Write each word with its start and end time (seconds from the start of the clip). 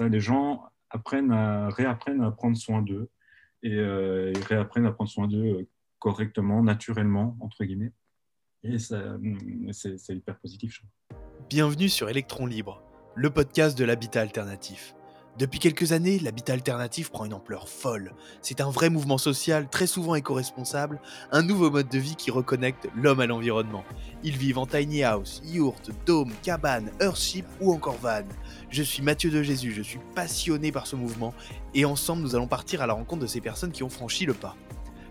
les 0.00 0.20
gens 0.20 0.64
apprennent 0.90 1.32
à, 1.32 1.68
réapprennent 1.68 2.22
à 2.22 2.30
prendre 2.30 2.56
soin 2.56 2.82
d'eux 2.82 3.10
et 3.62 3.74
euh, 3.74 4.32
réapprennent 4.48 4.86
à 4.86 4.92
prendre 4.92 5.10
soin 5.10 5.26
d'eux 5.26 5.68
correctement, 5.98 6.62
naturellement, 6.62 7.36
entre 7.40 7.64
guillemets. 7.64 7.92
Et 8.62 8.78
c'est 8.78 10.14
hyper 10.14 10.38
positif, 10.38 10.72
je. 10.74 11.16
Bienvenue 11.48 11.88
sur 11.88 12.08
Electron 12.08 12.46
Libre, 12.46 12.82
le 13.14 13.30
podcast 13.30 13.76
de 13.78 13.84
l'habitat 13.84 14.20
alternatif. 14.20 14.94
Depuis 15.38 15.60
quelques 15.60 15.92
années, 15.92 16.18
l'habitat 16.18 16.54
alternatif 16.54 17.10
prend 17.10 17.24
une 17.24 17.32
ampleur 17.32 17.68
folle. 17.68 18.12
C'est 18.42 18.60
un 18.60 18.70
vrai 18.70 18.90
mouvement 18.90 19.18
social, 19.18 19.68
très 19.70 19.86
souvent 19.86 20.16
éco-responsable, 20.16 21.00
un 21.30 21.42
nouveau 21.42 21.70
mode 21.70 21.88
de 21.88 21.98
vie 21.98 22.16
qui 22.16 22.32
reconnecte 22.32 22.88
l'homme 22.96 23.20
à 23.20 23.26
l'environnement. 23.26 23.84
Ils 24.24 24.36
vivent 24.36 24.58
en 24.58 24.66
tiny 24.66 25.04
house, 25.04 25.40
yurt, 25.44 25.92
dôme, 26.04 26.32
cabane, 26.42 26.90
earthship 27.00 27.46
ou 27.60 27.72
encore 27.72 27.98
van. 28.02 28.24
Je 28.68 28.82
suis 28.82 29.00
Mathieu 29.00 29.30
de 29.30 29.40
Jésus, 29.44 29.72
je 29.72 29.82
suis 29.82 30.00
passionné 30.16 30.72
par 30.72 30.88
ce 30.88 30.96
mouvement 30.96 31.32
et 31.72 31.84
ensemble 31.84 32.22
nous 32.22 32.34
allons 32.34 32.48
partir 32.48 32.82
à 32.82 32.88
la 32.88 32.94
rencontre 32.94 33.22
de 33.22 33.28
ces 33.28 33.40
personnes 33.40 33.70
qui 33.70 33.84
ont 33.84 33.88
franchi 33.88 34.26
le 34.26 34.34
pas. 34.34 34.56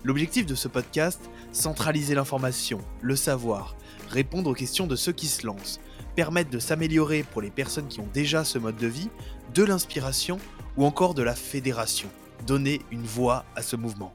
L'objectif 0.03 0.45
de 0.45 0.55
ce 0.55 0.67
podcast, 0.67 1.21
centraliser 1.53 2.15
l'information, 2.15 2.79
le 3.01 3.15
savoir, 3.15 3.77
répondre 4.09 4.49
aux 4.49 4.53
questions 4.53 4.87
de 4.87 4.97
ceux 4.97 5.13
qui 5.13 5.27
se 5.27 5.45
lancent, 5.45 5.79
permettre 6.17 6.49
de 6.49 6.59
s'améliorer 6.59 7.23
pour 7.23 7.41
les 7.41 7.51
personnes 7.51 7.87
qui 7.87 7.99
ont 7.99 8.09
déjà 8.13 8.43
ce 8.43 8.57
mode 8.57 8.77
de 8.77 8.87
vie, 8.87 9.09
de 9.53 9.63
l'inspiration 9.63 10.39
ou 10.75 10.85
encore 10.85 11.13
de 11.13 11.23
la 11.23 11.35
fédération. 11.35 12.09
Donner 12.45 12.81
une 12.91 13.05
voix 13.05 13.45
à 13.55 13.61
ce 13.61 13.75
mouvement. 13.75 14.13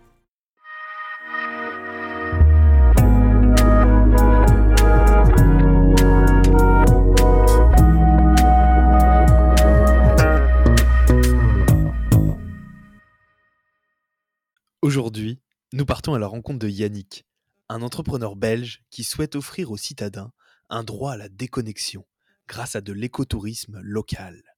Aujourd'hui, 14.83 15.41
nous 15.73 15.87
partons 15.87 16.15
à 16.15 16.19
la 16.19 16.27
rencontre 16.27 16.59
de 16.59 16.69
Yannick, 16.69 17.25
un 17.69 17.83
entrepreneur 17.83 18.37
belge 18.37 18.83
qui 18.91 19.05
souhaite 19.05 19.37
offrir 19.37 19.71
aux 19.71 19.77
citadins 19.77 20.33
un 20.69 20.85
droit 20.85 21.13
à 21.13 21.17
la 21.17 21.29
déconnexion 21.29 22.05
grâce 22.49 22.77
à 22.77 22.81
de 22.81 22.93
l'écotourisme 22.93 23.81
local. 23.83 24.52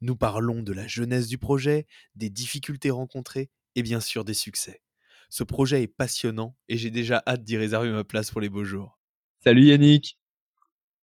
Nous 0.00 0.16
parlons 0.16 0.62
de 0.62 0.72
la 0.72 0.86
jeunesse 0.86 1.26
du 1.26 1.38
projet, 1.38 1.86
des 2.14 2.30
difficultés 2.30 2.90
rencontrées 2.90 3.50
et 3.74 3.82
bien 3.82 4.00
sûr 4.00 4.24
des 4.24 4.34
succès. 4.34 4.82
Ce 5.28 5.42
projet 5.44 5.82
est 5.82 5.88
passionnant 5.88 6.56
et 6.68 6.76
j'ai 6.76 6.90
déjà 6.90 7.22
hâte 7.26 7.44
d'y 7.44 7.56
réserver 7.56 7.90
ma 7.90 8.04
place 8.04 8.30
pour 8.30 8.40
les 8.40 8.48
beaux 8.48 8.64
jours. 8.64 8.98
Salut 9.44 9.64
Yannick 9.66 10.18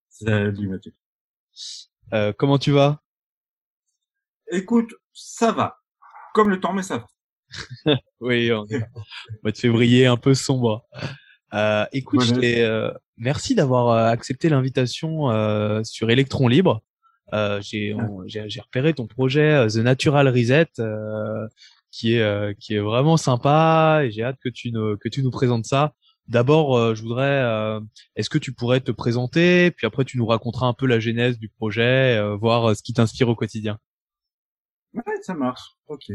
Salut 0.10 0.68
Mathieu. 0.68 0.94
Euh, 2.14 2.34
comment 2.38 2.58
tu 2.58 2.72
vas? 2.72 3.04
Écoute, 4.52 4.94
ça 5.14 5.52
va. 5.52 5.82
Comme 6.34 6.50
le 6.50 6.60
temps, 6.60 6.74
mais 6.74 6.84
ça 6.84 6.98
va. 6.98 7.08
oui, 8.20 8.52
on 8.52 8.66
est 8.68 8.80
mois 9.44 9.52
de 9.52 9.58
février 9.58 10.06
un 10.06 10.18
peu 10.18 10.34
sombre. 10.34 10.88
Euh, 11.54 11.86
écoute, 11.94 12.34
euh, 12.44 12.92
merci 13.18 13.56
d'avoir 13.56 14.08
accepté 14.08 14.50
l'invitation 14.50 15.32
euh, 15.32 15.82
sur 15.84 16.10
Electron 16.10 16.48
Libre. 16.48 16.84
Euh, 17.36 17.60
j'ai 17.62 18.62
repéré 18.62 18.94
ton 18.94 19.08
projet 19.08 19.68
The 19.68 19.78
Natural 19.78 20.28
Reset 20.28 20.72
qui 21.92 22.16
est 22.16 22.60
qui 22.60 22.76
est 22.76 22.80
vraiment 22.80 23.18
sympa 23.18 24.02
et 24.04 24.12
j'ai 24.12 24.24
hâte 24.24 24.38
que 24.44 24.50
tu 24.50 24.72
nous 24.72 24.98
que 24.98 25.10
tu 25.10 25.24
nous 25.24 25.32
présentes 25.32 25.66
ça. 25.66 25.94
D'abord, 26.28 26.96
je 26.96 27.04
voudrais, 27.04 27.80
est-ce 28.16 28.32
que 28.32 28.40
tu 28.40 28.52
pourrais 28.52 28.80
te 28.80 28.92
présenter, 28.92 29.70
puis 29.70 29.86
après 29.86 30.06
tu 30.06 30.18
nous 30.18 30.26
raconteras 30.26 30.66
un 30.66 30.74
peu 30.74 30.88
la 30.88 31.00
genèse 31.00 31.38
du 31.38 31.50
projet, 31.50 32.20
voir 32.38 32.76
ce 32.76 32.82
qui 32.82 32.94
t'inspire 32.94 33.30
au 33.30 33.36
quotidien. 33.36 33.78
Ouais, 34.94 35.04
ça 35.22 35.36
marche. 35.36 35.76
Ok. 35.88 36.12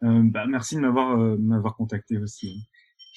bah, 0.00 0.46
merci 0.46 0.76
de 0.76 0.80
m'avoir 0.80 1.16
m'avoir 1.16 1.74
contacté 1.76 2.18
aussi. 2.18 2.68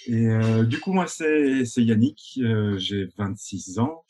Et 0.08 0.27
euh, 0.27 0.64
du 0.64 0.80
coup, 0.80 0.94
moi, 0.94 1.08
c'est 1.08 1.64
Yannick, 1.77 2.39
euh, 2.39 2.77
j'ai 2.77 3.10
26 3.17 3.80
ans 3.80 4.04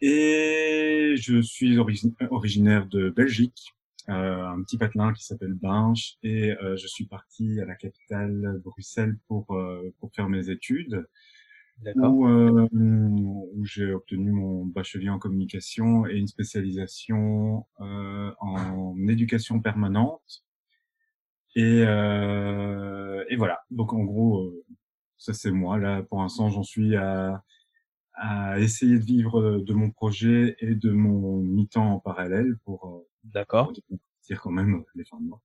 et 0.00 1.14
je 1.16 1.40
suis 1.40 1.78
originaire 1.78 2.86
de 2.86 3.10
Belgique, 3.10 3.74
euh, 4.08 4.46
un 4.46 4.62
petit 4.62 4.78
patelin 4.78 5.12
qui 5.12 5.24
s'appelle 5.24 5.54
Binche, 5.54 6.16
et 6.22 6.52
euh, 6.52 6.76
je 6.76 6.86
suis 6.86 7.06
parti 7.06 7.60
à 7.60 7.64
la 7.64 7.74
capitale 7.74 8.60
Bruxelles 8.64 9.16
pour 9.26 9.46
pour 9.98 10.14
faire 10.14 10.28
mes 10.28 10.50
études, 10.50 11.06
où, 11.96 12.26
où 12.26 13.64
j'ai 13.64 13.92
obtenu 13.92 14.32
mon 14.32 14.64
bachelier 14.64 15.10
en 15.10 15.18
communication 15.18 16.06
et 16.06 16.16
une 16.16 16.28
spécialisation 16.28 17.66
en 17.78 18.96
éducation 19.08 19.60
permanente. 19.60 20.44
Et, 21.54 21.80
et 21.80 23.36
voilà. 23.36 23.60
Donc 23.70 23.92
en 23.92 24.04
gros, 24.04 24.52
ça 25.18 25.34
c'est 25.34 25.50
moi. 25.50 25.78
Là, 25.78 26.02
pour 26.02 26.20
l'instant, 26.20 26.48
j'en 26.50 26.62
suis 26.62 26.96
à, 26.96 27.42
à 28.18 28.58
essayer 28.60 28.98
de 28.98 29.04
vivre 29.04 29.40
euh, 29.40 29.62
de 29.62 29.72
mon 29.72 29.90
projet 29.90 30.56
et 30.60 30.74
de 30.74 30.90
mon 30.90 31.38
mi-temps 31.38 31.94
en 31.94 32.00
parallèle 32.00 32.56
pour, 32.64 32.86
euh, 32.86 33.08
D'accord. 33.24 33.72
dire 34.26 34.40
quand 34.40 34.50
même 34.50 34.84
les 34.94 35.04
fins 35.04 35.20
de 35.20 35.26
mois. 35.26 35.42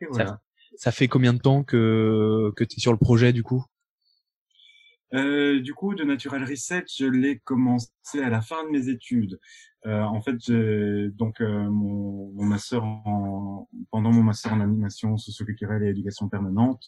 Et 0.00 0.06
voilà. 0.06 0.26
Ça, 0.26 0.40
ça, 0.76 0.92
fait 0.92 1.08
combien 1.08 1.32
de 1.32 1.38
temps 1.38 1.62
que, 1.62 2.52
que 2.56 2.64
tu 2.64 2.76
es 2.76 2.80
sur 2.80 2.92
le 2.92 2.98
projet 2.98 3.32
du 3.32 3.42
coup? 3.42 3.64
Euh, 5.14 5.60
du 5.60 5.74
coup, 5.74 5.94
de 5.94 6.02
Natural 6.02 6.44
Reset, 6.44 6.84
je 6.92 7.06
l'ai 7.06 7.38
commencé 7.38 7.88
à 8.20 8.30
la 8.30 8.40
fin 8.40 8.64
de 8.64 8.70
mes 8.70 8.88
études. 8.88 9.38
Euh, 9.86 10.02
en 10.02 10.20
fait, 10.20 10.36
j'ai 10.40 11.10
donc 11.10 11.40
euh, 11.40 11.68
mon, 11.70 12.32
mon 12.32 12.44
master 12.44 12.82
en, 12.82 13.68
pendant 13.90 14.10
mon 14.10 14.22
master 14.22 14.52
en 14.54 14.60
animation 14.60 15.16
socioculturelle 15.16 15.84
et 15.84 15.90
éducation 15.90 16.28
permanente, 16.28 16.82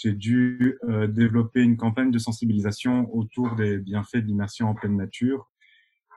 j'ai 0.00 0.12
dû 0.12 0.78
euh, 0.84 1.08
développer 1.08 1.60
une 1.60 1.76
campagne 1.76 2.12
de 2.12 2.18
sensibilisation 2.18 3.12
autour 3.12 3.56
des 3.56 3.78
bienfaits 3.78 4.18
de 4.18 4.26
l'immersion 4.26 4.68
en 4.68 4.74
pleine 4.74 4.96
nature. 4.96 5.50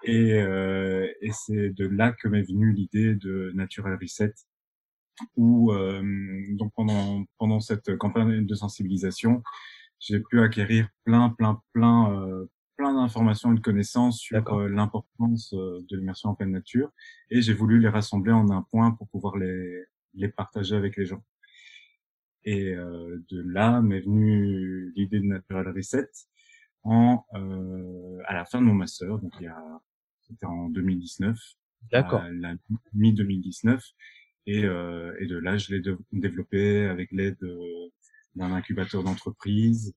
Et, 0.04 0.34
euh, 0.34 1.08
et 1.22 1.32
c'est 1.32 1.70
de 1.70 1.88
là 1.88 2.12
que 2.12 2.28
m'est 2.28 2.44
venue 2.44 2.74
l'idée 2.74 3.16
de 3.16 3.52
Natural 3.56 3.98
Reset, 4.00 4.34
où 5.36 5.72
euh, 5.72 6.02
donc 6.52 6.72
pendant 6.76 7.26
pendant 7.38 7.60
cette 7.60 7.96
campagne 7.98 8.46
de 8.46 8.56
sensibilisation, 8.56 9.44
j'ai 10.00 10.20
pu 10.20 10.42
acquérir 10.42 10.88
plein 11.04 11.30
plein 11.30 11.62
plein 11.74 12.12
euh, 12.14 12.46
plein 12.78 12.94
d'informations 12.94 13.52
et 13.52 13.56
de 13.56 13.62
connaissances 13.62 14.20
sur 14.20 14.48
euh, 14.54 14.70
l'importance 14.70 15.54
euh, 15.54 15.86
de 15.90 15.98
l'immersion 15.98 16.30
en 16.30 16.36
pleine 16.36 16.52
nature, 16.52 16.92
et 17.30 17.42
j'ai 17.42 17.54
voulu 17.54 17.80
les 17.80 17.90
rassembler 17.90 18.32
en 18.32 18.50
un 18.52 18.64
point 18.72 18.92
pour 18.92 19.08
pouvoir 19.10 19.38
les 19.38 19.86
les 20.16 20.30
partager 20.30 20.76
avec 20.76 20.98
les 20.98 21.06
gens. 21.06 21.24
Et 22.44 22.74
euh, 22.74 23.24
de 23.30 23.42
là 23.42 23.82
m'est 23.82 24.02
venue 24.02 24.92
l'idée 24.96 25.20
de 25.20 25.26
Natural 25.26 25.68
Reset 25.70 26.10
en 26.84 27.24
euh, 27.36 28.20
à 28.26 28.34
la 28.34 28.46
fin 28.46 28.60
de 28.62 28.66
mon 28.66 28.74
master, 28.74 29.20
donc 29.20 29.32
il 29.40 29.44
y 29.44 29.48
a 29.48 29.82
c'était 30.22 30.46
en 30.46 30.70
2019, 30.70 31.38
d'accord, 31.92 32.24
la 32.32 32.56
mi 32.94 33.14
2019, 33.14 33.84
et, 34.48 34.64
euh, 34.66 35.16
et 35.20 35.28
de 35.28 35.38
là 35.38 35.58
je 35.58 35.76
l'ai 35.76 35.84
développé 36.12 36.86
avec 36.86 37.12
l'aide 37.12 37.38
d'un 38.36 38.54
incubateur 38.54 39.04
d'entreprise 39.04 39.94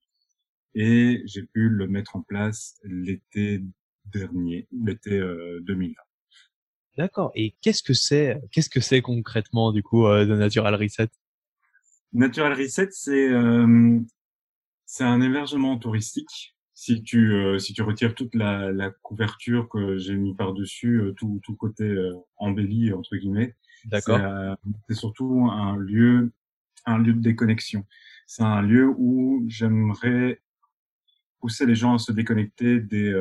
et 0.74 1.22
j'ai 1.24 1.44
pu 1.44 1.68
le 1.70 1.86
mettre 1.86 2.16
en 2.16 2.22
place 2.22 2.78
l'été 2.82 3.62
dernier, 4.06 4.68
l'été 4.72 5.20
2020. 5.62 5.94
D'accord. 6.98 7.32
Et 7.34 7.54
qu'est-ce 7.62 7.82
que 7.82 7.94
c'est, 7.94 8.40
qu'est-ce 8.52 8.68
que 8.68 8.80
c'est 8.80 9.00
concrètement 9.00 9.72
du 9.72 9.82
coup 9.82 10.04
de 10.04 10.36
Natural 10.36 10.74
Reset? 10.74 11.08
Natural 12.14 12.52
Reset, 12.52 12.88
c'est 12.92 13.28
euh, 13.28 14.00
c'est 14.86 15.04
un 15.04 15.20
hébergement 15.20 15.76
touristique. 15.78 16.54
Si 16.72 17.02
tu 17.02 17.32
euh, 17.32 17.58
si 17.58 17.72
tu 17.72 17.82
retires 17.82 18.14
toute 18.14 18.34
la, 18.34 18.70
la 18.72 18.90
couverture 18.90 19.68
que 19.68 19.96
j'ai 19.98 20.14
mis 20.14 20.34
par 20.34 20.54
dessus, 20.54 21.00
euh, 21.00 21.12
tout 21.12 21.40
tout 21.42 21.56
côté 21.56 21.84
euh, 21.84 22.14
embelli 22.36 22.92
entre 22.92 23.16
guillemets. 23.16 23.54
D'accord. 23.86 24.20
C'est 24.88 24.94
surtout 24.94 25.48
un 25.50 25.76
lieu 25.76 26.32
un 26.86 26.98
lieu 26.98 27.12
de 27.12 27.20
déconnexion. 27.20 27.84
C'est 28.26 28.42
un 28.42 28.62
lieu 28.62 28.88
où 28.96 29.44
j'aimerais 29.48 30.40
pousser 31.40 31.66
les 31.66 31.74
gens 31.74 31.94
à 31.94 31.98
se 31.98 32.12
déconnecter 32.12 32.80
des 32.80 33.12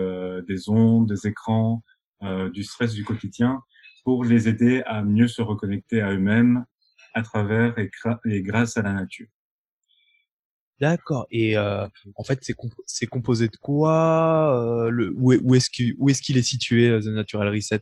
des 0.48 0.70
ondes, 0.70 1.10
des 1.10 1.28
écrans, 1.28 1.84
du 2.54 2.64
stress 2.64 2.94
du 2.94 3.04
quotidien, 3.04 3.62
pour 4.06 4.24
les 4.24 4.48
aider 4.48 4.84
à 4.86 5.04
mieux 5.04 5.28
se 5.28 5.42
reconnecter 5.42 6.00
à 6.00 6.14
eux-mêmes 6.14 6.66
à 7.14 7.22
travers 7.22 7.78
et, 7.78 7.90
grâce 8.42 8.78
à 8.78 8.82
la 8.82 8.94
nature. 8.94 9.28
D'accord. 10.80 11.28
Et 11.32 11.58
euh, 11.58 11.88
en 12.16 12.24
fait, 12.24 12.40
c'est 12.88 13.06
composé 13.06 13.48
de 13.48 13.56
quoi 13.58 14.86
euh, 14.86 14.90
le, 14.90 15.14
Où, 15.16 15.56
est-ce 15.56 15.70
qu'il 15.70 15.96
est, 16.10 16.22
qu'il 16.22 16.38
est 16.38 16.44
situé, 16.44 16.90
euh, 16.90 17.00
The 17.00 17.08
Natural 17.08 17.48
Reset? 17.48 17.82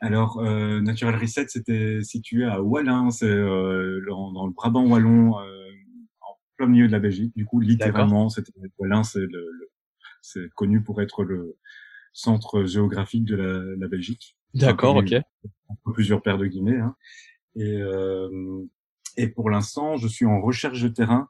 Alors, 0.00 0.38
euh, 0.38 0.80
Natural 0.80 1.16
Reset, 1.16 1.48
c'était 1.48 2.02
situé 2.02 2.44
à 2.44 2.62
Wallin, 2.62 3.10
c'est 3.10 3.26
euh, 3.26 4.00
dans 4.06 4.46
le 4.46 4.52
Brabant 4.52 4.86
wallon, 4.86 5.34
en 5.34 6.38
plein 6.56 6.66
milieu 6.66 6.86
de 6.86 6.92
la 6.92 7.00
Belgique. 7.00 7.34
Du 7.36 7.44
coup, 7.44 7.60
littéralement, 7.60 8.28
c'était 8.28 8.52
Wallin, 8.78 9.02
c'est 9.02 9.20
le, 9.20 9.70
c'est 10.22 10.48
connu 10.54 10.82
pour 10.82 11.02
être 11.02 11.24
le 11.24 11.56
centre 12.12 12.64
géographique 12.64 13.24
de 13.24 13.36
la, 13.36 13.60
la 13.76 13.88
Belgique. 13.88 14.36
D'accord, 14.54 14.96
ok. 14.96 15.14
Plusieurs 15.94 16.22
paires 16.22 16.38
de 16.38 16.46
guillemets. 16.46 16.78
Hein. 16.78 16.96
Et, 17.56 17.76
euh, 17.76 18.64
et 19.16 19.28
pour 19.28 19.50
l'instant, 19.50 19.96
je 19.96 20.08
suis 20.08 20.26
en 20.26 20.40
recherche 20.40 20.82
de 20.82 20.88
terrain 20.88 21.28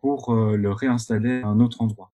pour 0.00 0.34
euh, 0.34 0.56
le 0.56 0.72
réinstaller 0.72 1.40
à 1.42 1.48
un 1.48 1.60
autre 1.60 1.80
endroit. 1.80 2.12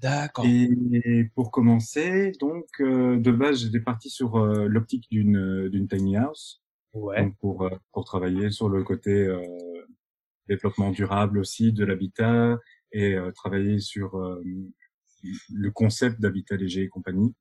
D'accord. 0.00 0.44
Et 0.46 1.30
pour 1.34 1.50
commencer, 1.50 2.32
donc 2.38 2.66
euh, 2.80 3.18
de 3.18 3.30
base, 3.32 3.60
j'étais 3.60 3.80
parti 3.80 4.10
sur 4.10 4.36
euh, 4.36 4.66
l'optique 4.68 5.06
d'une 5.10 5.68
d'une 5.70 5.88
tiny 5.88 6.16
house. 6.16 6.62
Ouais. 6.92 7.22
Donc 7.22 7.36
pour 7.38 7.62
euh, 7.62 7.70
pour 7.92 8.04
travailler 8.04 8.50
sur 8.50 8.68
le 8.68 8.84
côté 8.84 9.26
développement 10.48 10.90
durable 10.90 11.38
aussi 11.38 11.72
de 11.72 11.84
l'habitat 11.84 12.58
et 12.92 13.16
travailler 13.34 13.80
sur 13.80 14.16
le 15.52 15.70
concept 15.72 16.20
d'habitat 16.20 16.56
léger 16.56 16.82
et 16.82 16.88
compagnie. 16.88 17.34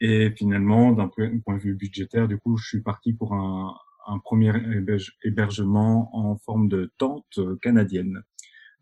Et 0.00 0.30
finalement, 0.30 0.92
d'un 0.92 1.08
point 1.08 1.56
de 1.56 1.60
vue 1.60 1.74
budgétaire, 1.74 2.26
du 2.26 2.38
coup, 2.38 2.56
je 2.56 2.66
suis 2.66 2.80
parti 2.80 3.12
pour 3.12 3.34
un, 3.34 3.74
un 4.10 4.18
premier 4.18 4.52
hébergement 5.22 6.10
en 6.16 6.36
forme 6.36 6.68
de 6.68 6.92
tente 6.98 7.38
canadienne. 7.62 8.22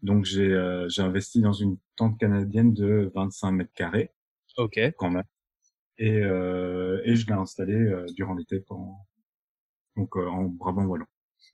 Donc 0.02 0.24
j'ai 0.24 0.52
euh, 0.52 0.88
j'ai 0.88 1.02
investi 1.02 1.40
dans 1.42 1.52
une 1.52 1.76
tente 1.96 2.18
canadienne 2.18 2.72
de 2.72 3.10
25 3.14 3.52
mètres 3.52 3.72
carrés. 3.74 4.10
Ok. 4.56 4.80
Quand 4.96 5.10
même. 5.10 5.24
Et 5.98 6.22
euh, 6.22 7.00
et 7.04 7.16
je 7.16 7.26
l'ai 7.26 7.32
installée 7.32 7.74
euh, 7.74 8.06
durant 8.14 8.34
l'été 8.34 8.60
pendant 8.60 9.06
donc 9.96 10.16
euh, 10.16 10.28
en 10.28 10.44
Brabant 10.44 10.84
wallon. 10.84 11.06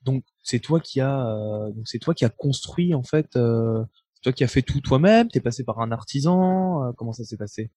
Donc 0.02 0.24
c'est 0.42 0.60
toi 0.60 0.80
qui 0.80 1.00
a 1.00 1.70
donc 1.74 1.88
c'est 1.88 1.98
toi 1.98 2.14
qui 2.14 2.24
a 2.24 2.28
construit 2.28 2.94
en 2.94 3.02
fait 3.02 3.30
toi 3.32 4.32
qui 4.34 4.44
a 4.44 4.48
fait 4.48 4.62
tout 4.62 4.80
toi-même, 4.80 5.28
t'es 5.28 5.40
passé 5.40 5.64
par 5.64 5.80
un 5.80 5.92
artisan, 5.92 6.92
comment 6.96 7.12
ça 7.12 7.24
s'est 7.24 7.36
passé? 7.36 7.70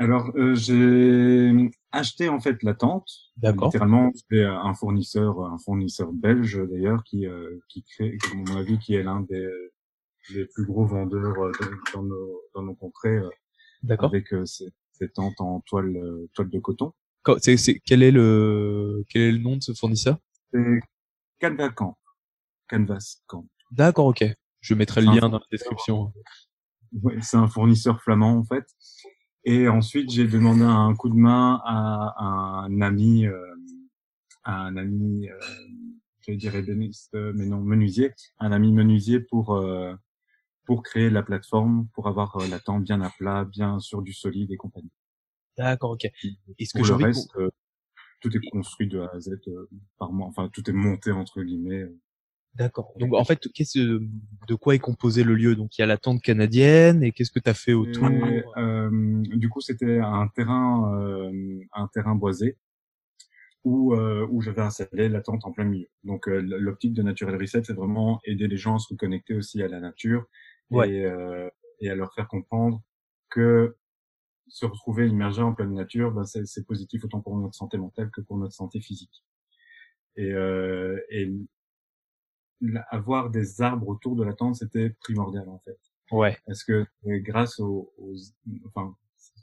Alors, 0.00 0.32
euh, 0.34 0.54
j'ai 0.54 1.70
acheté 1.92 2.30
en 2.30 2.40
fait 2.40 2.62
la 2.62 2.72
tente. 2.72 3.06
D'accord. 3.36 3.68
Littéralement, 3.68 4.10
c'est 4.30 4.42
un 4.42 4.72
fournisseur, 4.72 5.42
un 5.42 5.58
fournisseur 5.58 6.10
belge 6.10 6.58
d'ailleurs, 6.70 7.04
qui 7.04 7.26
euh, 7.26 7.58
qui 7.68 7.84
crée, 7.84 8.16
à 8.32 8.34
mon 8.34 8.56
avis, 8.56 8.78
qui 8.78 8.94
est 8.94 9.02
l'un 9.02 9.20
des, 9.20 9.46
des 10.32 10.46
plus 10.46 10.64
gros 10.64 10.86
vendeurs 10.86 11.38
euh, 11.38 11.52
dans 11.92 12.02
nos 12.02 12.40
dans 12.54 12.62
nos 12.62 12.74
contrées. 12.74 13.18
Euh, 13.18 13.28
D'accord. 13.82 14.08
Avec 14.08 14.28
ces, 14.46 14.70
ces, 14.92 15.10
tentes 15.10 15.38
en 15.38 15.60
toile 15.60 15.94
toile 16.32 16.48
de 16.48 16.58
coton. 16.58 16.94
C'est 17.38 17.58
c'est 17.58 17.78
quel 17.80 18.02
est 18.02 18.10
le 18.10 19.04
quel 19.10 19.20
est 19.20 19.32
le 19.32 19.38
nom 19.38 19.58
de 19.58 19.62
ce 19.62 19.74
fournisseur? 19.74 20.16
C'est 20.50 20.80
Canvas 21.42 21.70
Camp. 21.70 21.98
Canvas 22.70 23.18
Camp. 23.26 23.46
D'accord, 23.70 24.06
ok. 24.06 24.24
Je 24.62 24.74
mettrai 24.74 25.02
le 25.02 25.08
lien 25.08 25.28
dans 25.28 25.38
la 25.38 25.46
description. 25.52 26.10
Oui, 27.02 27.14
c'est 27.20 27.36
un 27.36 27.48
fournisseur 27.48 28.02
flamand 28.02 28.38
en 28.38 28.44
fait. 28.44 28.64
Et 29.44 29.68
ensuite, 29.68 30.10
j'ai 30.10 30.26
demandé 30.26 30.62
un 30.62 30.94
coup 30.94 31.08
de 31.08 31.14
main 31.14 31.60
à, 31.64 32.64
un 32.66 32.80
ami, 32.82 33.26
euh, 33.26 33.54
à 34.44 34.62
un 34.62 34.76
ami, 34.76 35.28
euh, 35.28 35.38
je 36.20 36.32
dirais 36.32 36.58
ébéniste, 36.60 37.14
mais 37.14 37.46
non, 37.46 37.60
menuisier, 37.60 38.12
un 38.38 38.52
ami 38.52 38.72
menuisier 38.72 39.20
pour 39.20 39.56
euh, 39.56 39.94
pour 40.70 40.84
créer 40.84 41.10
la 41.10 41.24
plateforme, 41.24 41.88
pour 41.94 42.06
avoir 42.06 42.36
euh, 42.36 42.46
la 42.46 42.60
tente 42.60 42.84
bien 42.84 43.00
à 43.00 43.10
plat, 43.10 43.44
bien 43.44 43.80
sur 43.80 44.02
du 44.02 44.12
solide 44.12 44.52
et 44.52 44.56
compagnie. 44.56 44.92
D'accord, 45.56 45.90
ok. 45.90 46.04
Est-ce 46.04 46.74
que 46.74 46.86
le 46.86 46.94
reste, 46.94 47.34
euh, 47.36 47.50
tout 48.20 48.34
est 48.36 48.50
construit 48.50 48.86
de 48.86 49.00
A 49.00 49.10
à 49.12 49.18
Z 49.18 49.32
par 49.98 50.12
moi. 50.12 50.28
Enfin, 50.28 50.48
tout 50.52 50.68
est 50.70 50.72
monté 50.72 51.10
entre 51.10 51.42
guillemets. 51.42 51.86
D'accord. 52.54 52.92
Donc 52.98 53.14
en 53.14 53.24
fait, 53.24 53.48
qu'est-ce 53.54 53.78
de 53.78 54.54
quoi 54.54 54.74
est 54.74 54.80
composé 54.80 55.22
le 55.24 55.34
lieu? 55.34 55.54
Donc 55.54 55.78
il 55.78 55.82
y 55.82 55.84
a 55.84 55.86
la 55.86 55.96
tente 55.96 56.20
canadienne 56.20 57.02
et 57.02 57.12
qu'est-ce 57.12 57.30
que 57.30 57.38
tu 57.38 57.48
as 57.48 57.54
fait 57.54 57.72
autour? 57.72 58.08
Euh, 58.56 58.90
Du 59.36 59.48
coup, 59.48 59.60
c'était 59.60 59.98
un 60.00 60.28
terrain 60.28 60.94
euh, 61.00 61.60
un 61.72 61.88
terrain 61.88 62.14
boisé 62.16 62.56
où 63.62 63.94
euh, 63.94 64.26
où 64.30 64.40
j'avais 64.40 64.62
installé 64.62 65.08
la 65.08 65.20
tente 65.20 65.44
en 65.44 65.52
plein 65.52 65.64
milieu. 65.64 65.86
Donc 66.04 66.28
euh, 66.28 66.40
l'optique 66.40 66.92
de 66.92 67.02
Natural 67.02 67.36
Reset, 67.36 67.62
c'est 67.64 67.72
vraiment 67.72 68.20
aider 68.24 68.48
les 68.48 68.56
gens 68.56 68.76
à 68.76 68.78
se 68.78 68.88
reconnecter 68.90 69.34
aussi 69.34 69.62
à 69.62 69.68
la 69.68 69.80
nature 69.80 70.24
et 70.72 71.04
euh, 71.04 71.48
et 71.80 71.88
à 71.88 71.94
leur 71.94 72.12
faire 72.14 72.26
comprendre 72.28 72.82
que 73.30 73.76
se 74.48 74.66
retrouver 74.66 75.06
immergé 75.06 75.42
en 75.42 75.54
pleine 75.54 75.72
nature, 75.74 76.10
ben, 76.10 76.24
c'est 76.24 76.66
positif 76.66 77.04
autant 77.04 77.20
pour 77.20 77.36
notre 77.38 77.54
santé 77.54 77.78
mentale 77.78 78.10
que 78.10 78.20
pour 78.20 78.36
notre 78.36 78.54
santé 78.54 78.80
physique. 78.80 79.24
Et, 80.16 80.32
euh, 80.32 80.98
et 81.10 81.30
avoir 82.90 83.30
des 83.30 83.60
arbres 83.60 83.88
autour 83.88 84.16
de 84.16 84.24
la 84.24 84.34
tente, 84.34 84.56
c'était 84.56 84.90
primordial 85.00 85.48
en 85.48 85.58
fait. 85.60 85.78
Ouais. 86.10 86.36
Parce 86.46 86.64
que 86.64 86.86
grâce 87.04 87.60
aux, 87.60 87.92
enfin, 88.66 88.94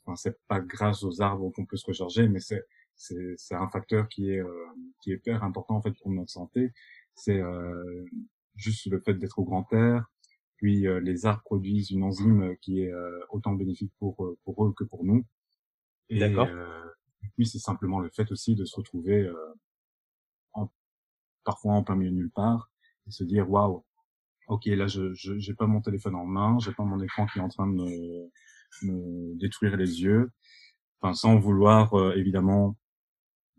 enfin 0.06 0.16
c'est 0.16 0.38
pas 0.48 0.60
grâce 0.60 1.04
aux 1.04 1.22
arbres 1.22 1.50
qu'on 1.52 1.66
peut 1.66 1.78
se 1.78 1.86
recharger, 1.86 2.28
mais 2.28 2.40
c'est 2.40 2.64
c'est 2.96 3.36
c'est 3.38 3.56
un 3.56 3.70
facteur 3.70 4.08
qui 4.10 4.32
est 4.32 4.40
euh, 4.40 4.66
qui 5.02 5.12
est 5.12 5.16
hyper 5.16 5.44
important 5.44 5.76
en 5.76 5.82
fait 5.82 5.94
pour 6.02 6.12
notre 6.12 6.32
santé. 6.32 6.72
C'est 7.16 7.40
euh, 7.40 8.06
juste 8.56 8.88
le 8.88 9.00
fait 9.00 9.14
d'être 9.14 9.40
au 9.40 9.44
grand 9.44 9.72
air. 9.72 10.06
Puis 10.58 10.88
euh, 10.88 11.00
les 11.00 11.26
arbres 11.26 11.44
produisent 11.44 11.92
une 11.92 12.04
enzyme 12.04 12.58
qui 12.62 12.82
est 12.82 12.92
euh, 12.92 13.20
autant 13.30 13.54
bénéfique 13.54 13.94
pour 14.00 14.26
euh, 14.26 14.38
pour 14.44 14.66
eux 14.66 14.74
que 14.74 14.84
pour 14.84 15.04
nous. 15.04 15.26
D'accord. 16.10 16.48
puis 17.36 17.46
c'est 17.46 17.60
simplement 17.60 18.00
le 18.00 18.10
fait 18.10 18.32
aussi 18.32 18.56
de 18.56 18.64
se 18.64 18.78
retrouver 18.78 19.30
en, 20.54 20.70
parfois 21.44 21.74
en 21.74 21.84
plein 21.84 21.98
milieu 21.98 22.12
de 22.12 22.16
nulle 22.16 22.32
part 22.32 22.72
et 23.08 23.12
se 23.12 23.24
dire 23.24 23.50
waouh, 23.50 23.84
ok 24.48 24.66
là 24.66 24.88
je 24.88 25.14
j'ai 25.14 25.54
pas 25.54 25.68
mon 25.68 25.82
téléphone 25.82 26.16
en 26.16 26.26
main, 26.26 26.58
j'ai 26.60 26.72
pas 26.72 26.84
mon 26.84 27.00
écran 27.02 27.26
qui 27.28 27.40
est 27.40 27.42
en 27.42 27.50
train 27.50 27.68
de 27.68 27.74
me, 27.74 28.30
me 28.84 29.36
détruire 29.40 29.78
les 29.78 30.02
yeux, 30.02 30.32
enfin 31.00 31.14
sans 31.14 31.38
vouloir 31.38 31.94
euh, 31.94 32.14
évidemment 32.16 32.78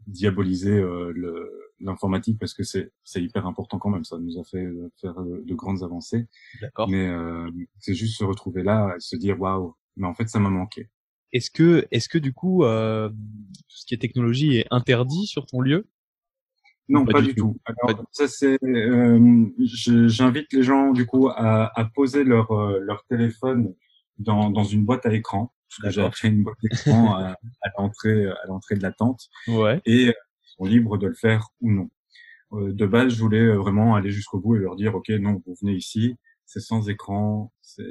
diaboliser 0.06 0.72
euh, 0.72 1.12
le 1.14 1.52
l'informatique 1.80 2.40
parce 2.40 2.54
que 2.54 2.64
c'est 2.64 2.92
c'est 3.04 3.22
hyper 3.22 3.46
important 3.46 3.78
quand 3.78 3.90
même, 3.90 4.04
ça 4.04 4.18
nous 4.18 4.38
a 4.38 4.44
fait 4.44 4.64
euh, 4.64 4.90
faire 5.00 5.14
de, 5.14 5.54
grandes 5.54 5.82
avancées. 5.84 6.26
D'accord. 6.60 6.88
Mais 6.88 7.08
c'est 7.78 7.94
juste 7.94 8.18
se 8.18 8.24
retrouver 8.24 8.62
là 8.62 8.94
et 8.96 9.00
se 9.00 9.16
dire 9.16 9.40
waouh, 9.40 9.74
mais 9.96 10.06
en 10.06 10.14
fait 10.14 10.28
ça 10.28 10.40
m'a 10.40 10.50
manqué. 10.50 10.88
Est-ce 11.32 11.50
que 11.50 11.86
est-ce 11.90 12.08
que 12.08 12.18
du 12.18 12.32
coup 12.32 12.62
tout 12.62 13.76
ce 13.76 13.86
qui 13.86 13.94
est 13.94 13.98
technologie 13.98 14.56
est 14.56 14.66
interdit 14.70 15.26
sur 15.26 15.46
ton 15.46 15.60
lieu? 15.60 15.86
Non, 16.88 17.04
pas, 17.04 17.20
du 17.20 17.34
tout. 17.34 17.56
Alors, 17.66 18.04
ça 18.12 18.28
c'est, 18.28 18.58
euh, 18.64 19.46
j'invite 19.58 20.52
les 20.52 20.62
gens 20.62 20.92
du 20.92 21.06
coup 21.06 21.28
à, 21.28 21.78
à 21.78 21.84
poser 21.84 22.24
leur 22.24 22.50
euh, 22.52 22.80
leur 22.80 23.04
téléphone 23.04 23.74
dans 24.18 24.50
dans 24.50 24.64
une 24.64 24.84
boîte 24.84 25.06
à 25.06 25.12
écran. 25.12 25.52
J'ai 25.84 26.00
appris 26.00 26.28
une 26.28 26.44
boîte 26.44 26.56
d'écran 26.62 27.14
à, 27.16 27.36
à 27.62 27.70
l'entrée 27.78 28.26
à 28.26 28.46
l'entrée 28.46 28.76
de 28.76 28.82
la 28.82 28.92
tente. 28.92 29.28
Ouais. 29.48 29.80
Et 29.84 30.04
ils 30.06 30.14
sont 30.56 30.64
libres 30.64 30.96
de 30.96 31.06
le 31.06 31.14
faire 31.14 31.48
ou 31.60 31.70
non. 31.70 31.90
Euh, 32.52 32.72
de 32.72 32.86
base, 32.86 33.12
je 33.12 33.20
voulais 33.20 33.54
vraiment 33.54 33.94
aller 33.94 34.10
jusqu'au 34.10 34.40
bout 34.40 34.56
et 34.56 34.60
leur 34.60 34.76
dire, 34.76 34.94
ok, 34.94 35.10
non, 35.10 35.42
vous 35.44 35.54
venez 35.60 35.74
ici, 35.74 36.16
c'est 36.46 36.60
sans 36.60 36.88
écran, 36.88 37.52
c'est 37.60 37.82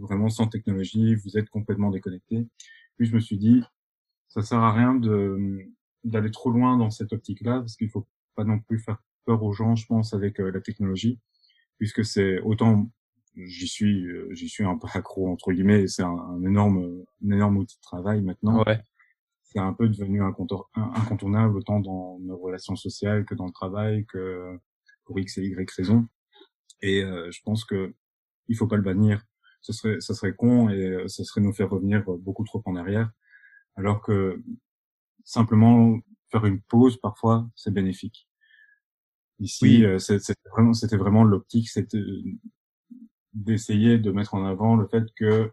vraiment 0.00 0.28
sans 0.28 0.46
technologie, 0.46 1.16
vous 1.16 1.36
êtes 1.36 1.50
complètement 1.50 1.90
déconnecté. 1.90 2.46
Puis 2.96 3.08
je 3.08 3.14
me 3.14 3.20
suis 3.20 3.36
dit, 3.36 3.62
ça 4.28 4.42
sert 4.42 4.60
à 4.60 4.72
rien 4.72 4.94
de 4.94 5.58
d'aller 6.04 6.30
trop 6.30 6.50
loin 6.50 6.76
dans 6.76 6.90
cette 6.90 7.12
optique-là, 7.12 7.58
parce 7.58 7.74
qu'il 7.74 7.90
faut 7.90 8.06
pas 8.36 8.44
non 8.44 8.60
plus 8.60 8.78
faire 8.78 9.02
peur 9.24 9.42
aux 9.42 9.52
gens, 9.52 9.74
je 9.74 9.86
pense, 9.86 10.14
avec 10.14 10.40
euh, 10.40 10.50
la 10.50 10.60
technologie, 10.60 11.18
puisque 11.78 12.04
c'est 12.04 12.38
autant 12.40 12.90
j'y 13.34 13.68
suis 13.68 14.06
euh, 14.06 14.28
j'y 14.32 14.48
suis 14.48 14.64
un 14.64 14.78
peu 14.78 14.86
accro 14.94 15.30
entre 15.30 15.52
guillemets, 15.52 15.86
c'est 15.88 16.02
un, 16.02 16.42
énorme 16.42 17.04
un 17.24 17.30
énorme 17.30 17.58
outil 17.58 17.76
de 17.76 17.82
travail 17.82 18.22
maintenant. 18.22 18.62
Ouais. 18.64 18.80
C'est 19.42 19.58
un 19.58 19.72
peu 19.72 19.88
devenu 19.88 20.22
incontournable 20.22 21.56
autant 21.56 21.80
dans 21.80 22.18
nos 22.20 22.36
relations 22.36 22.76
sociales 22.76 23.24
que 23.24 23.34
dans 23.34 23.46
le 23.46 23.52
travail 23.52 24.04
que 24.06 24.58
pour 25.04 25.18
X 25.18 25.38
et 25.38 25.44
Y 25.44 25.70
raisons. 25.70 26.06
Et 26.82 27.02
euh, 27.02 27.30
je 27.30 27.40
pense 27.42 27.64
que 27.64 27.94
il 28.48 28.56
faut 28.56 28.66
pas 28.66 28.76
le 28.76 28.82
bannir. 28.82 29.22
Ce 29.62 29.72
serait 29.72 30.00
ça 30.00 30.14
serait 30.14 30.34
con 30.34 30.68
et 30.68 31.04
ce 31.06 31.24
serait 31.24 31.40
nous 31.40 31.52
faire 31.52 31.70
revenir 31.70 32.04
beaucoup 32.04 32.44
trop 32.44 32.62
en 32.66 32.76
arrière. 32.76 33.10
Alors 33.76 34.02
que 34.02 34.42
simplement 35.24 35.98
faire 36.30 36.44
une 36.46 36.60
pause 36.60 36.96
parfois 36.98 37.48
c'est 37.54 37.72
bénéfique. 37.72 38.28
Ici, 39.38 39.84
euh, 39.84 39.98
c'était 39.98 40.34
vraiment, 40.50 40.72
c'était 40.72 40.96
vraiment 40.96 41.24
l'optique, 41.24 41.68
c'était 41.68 42.02
d'essayer 43.34 43.98
de 43.98 44.10
mettre 44.10 44.34
en 44.34 44.46
avant 44.46 44.76
le 44.76 44.88
fait 44.88 45.04
que 45.14 45.52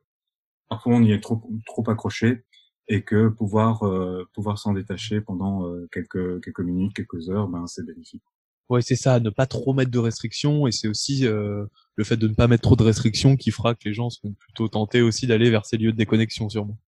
parfois 0.70 0.96
on 0.96 1.03
y 1.03 1.12
est 1.12 1.20
trop 1.20 1.44
trop 1.65 1.89
accroché 1.89 2.46
et 2.88 3.03
que 3.03 3.27
pouvoir 3.27 3.84
euh, 3.84 4.24
pouvoir 4.34 4.58
s'en 4.58 4.74
détacher 4.74 5.20
pendant 5.20 5.68
euh, 5.68 5.89
quelques 5.92 6.42
quelques 6.42 6.62
minutes, 6.62 6.94
quelques 6.94 7.30
heures, 7.30 7.50
ben 7.50 7.68
c'est 7.68 7.86
bénéfique. 7.86 8.24
Ouais, 8.70 8.82
c'est 8.82 8.96
ça, 8.96 9.20
ne 9.20 9.30
pas 9.30 9.48
trop 9.48 9.74
mettre 9.74 9.92
de 9.92 10.00
restrictions 10.00 10.65
et 10.65 10.72
c'est 10.72 10.88
aussi 10.88 11.25
le 11.25 11.70
fait 12.03 12.15
de 12.15 12.30
ne 12.30 12.34
pas 12.34 12.48
mettre 12.48 12.63
trop 12.63 12.77
de 12.77 12.84
restrictions 12.84 13.36
qui 13.36 13.51
fera 13.51 13.75
que 13.75 13.82
les 13.84 13.94
gens 13.94 14.10
seront 14.10 14.34
plutôt 14.34 14.70
tentés 14.70 15.01
aussi 15.01 15.27
d'aller 15.27 15.50
vers 15.50 15.65
ces 15.65 15.77
lieux 15.77 15.92
de 15.92 15.98
déconnexion 15.98 16.48
sûrement. 16.48 16.80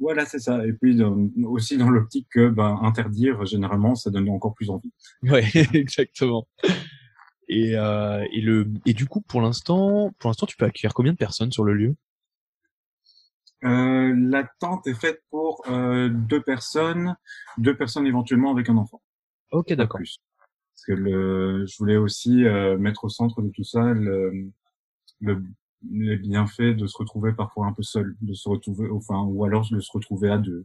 Voilà, 0.00 0.26
c'est 0.26 0.38
ça. 0.38 0.64
Et 0.64 0.72
puis 0.72 1.00
aussi 1.44 1.76
dans 1.76 1.90
l'optique 1.90 2.28
que 2.30 2.48
ben, 2.48 2.78
interdire, 2.82 3.44
généralement, 3.44 3.94
ça 3.94 4.10
donne 4.10 4.28
encore 4.28 4.54
plus 4.54 4.70
envie. 4.70 4.92
Ouais, 5.22 5.44
exactement. 5.74 6.46
Et, 7.48 7.76
euh, 7.76 8.24
et 8.32 8.40
le 8.40 8.68
et 8.86 8.92
du 8.92 9.06
coup, 9.06 9.20
pour 9.22 9.40
l'instant, 9.40 10.12
pour 10.18 10.28
l'instant, 10.28 10.46
tu 10.46 10.56
peux 10.56 10.66
accueillir 10.66 10.94
combien 10.94 11.12
de 11.12 11.18
personnes 11.18 11.50
sur 11.50 11.64
le 11.64 11.74
lieu? 11.74 11.96
Euh, 13.64 14.14
la 14.16 14.48
tente 14.60 14.86
est 14.86 14.94
faite 14.94 15.20
pour 15.30 15.62
euh, 15.68 16.08
deux 16.08 16.42
personnes, 16.42 17.16
deux 17.56 17.76
personnes 17.76 18.06
éventuellement 18.06 18.52
avec 18.52 18.68
un 18.68 18.76
enfant. 18.76 19.02
Ok, 19.50 19.72
d'accord. 19.72 20.00
Parce 20.00 20.84
que 20.86 20.92
le, 20.92 21.66
je 21.66 21.76
voulais 21.78 21.96
aussi 21.96 22.44
euh, 22.44 22.78
mettre 22.78 23.04
au 23.04 23.08
centre 23.08 23.42
de 23.42 23.48
tout 23.48 23.64
ça 23.64 23.82
le, 23.94 24.50
le, 25.20 25.42
les 25.90 26.16
bienfaits 26.16 26.76
de 26.76 26.86
se 26.86 26.96
retrouver 26.96 27.32
parfois 27.32 27.66
un 27.66 27.72
peu 27.72 27.82
seul, 27.82 28.16
de 28.20 28.34
se 28.34 28.48
retrouver, 28.48 28.90
enfin, 28.90 29.22
ou 29.22 29.44
alors 29.44 29.68
de 29.70 29.80
se 29.80 29.92
retrouver 29.92 30.30
à 30.30 30.38
deux. 30.38 30.64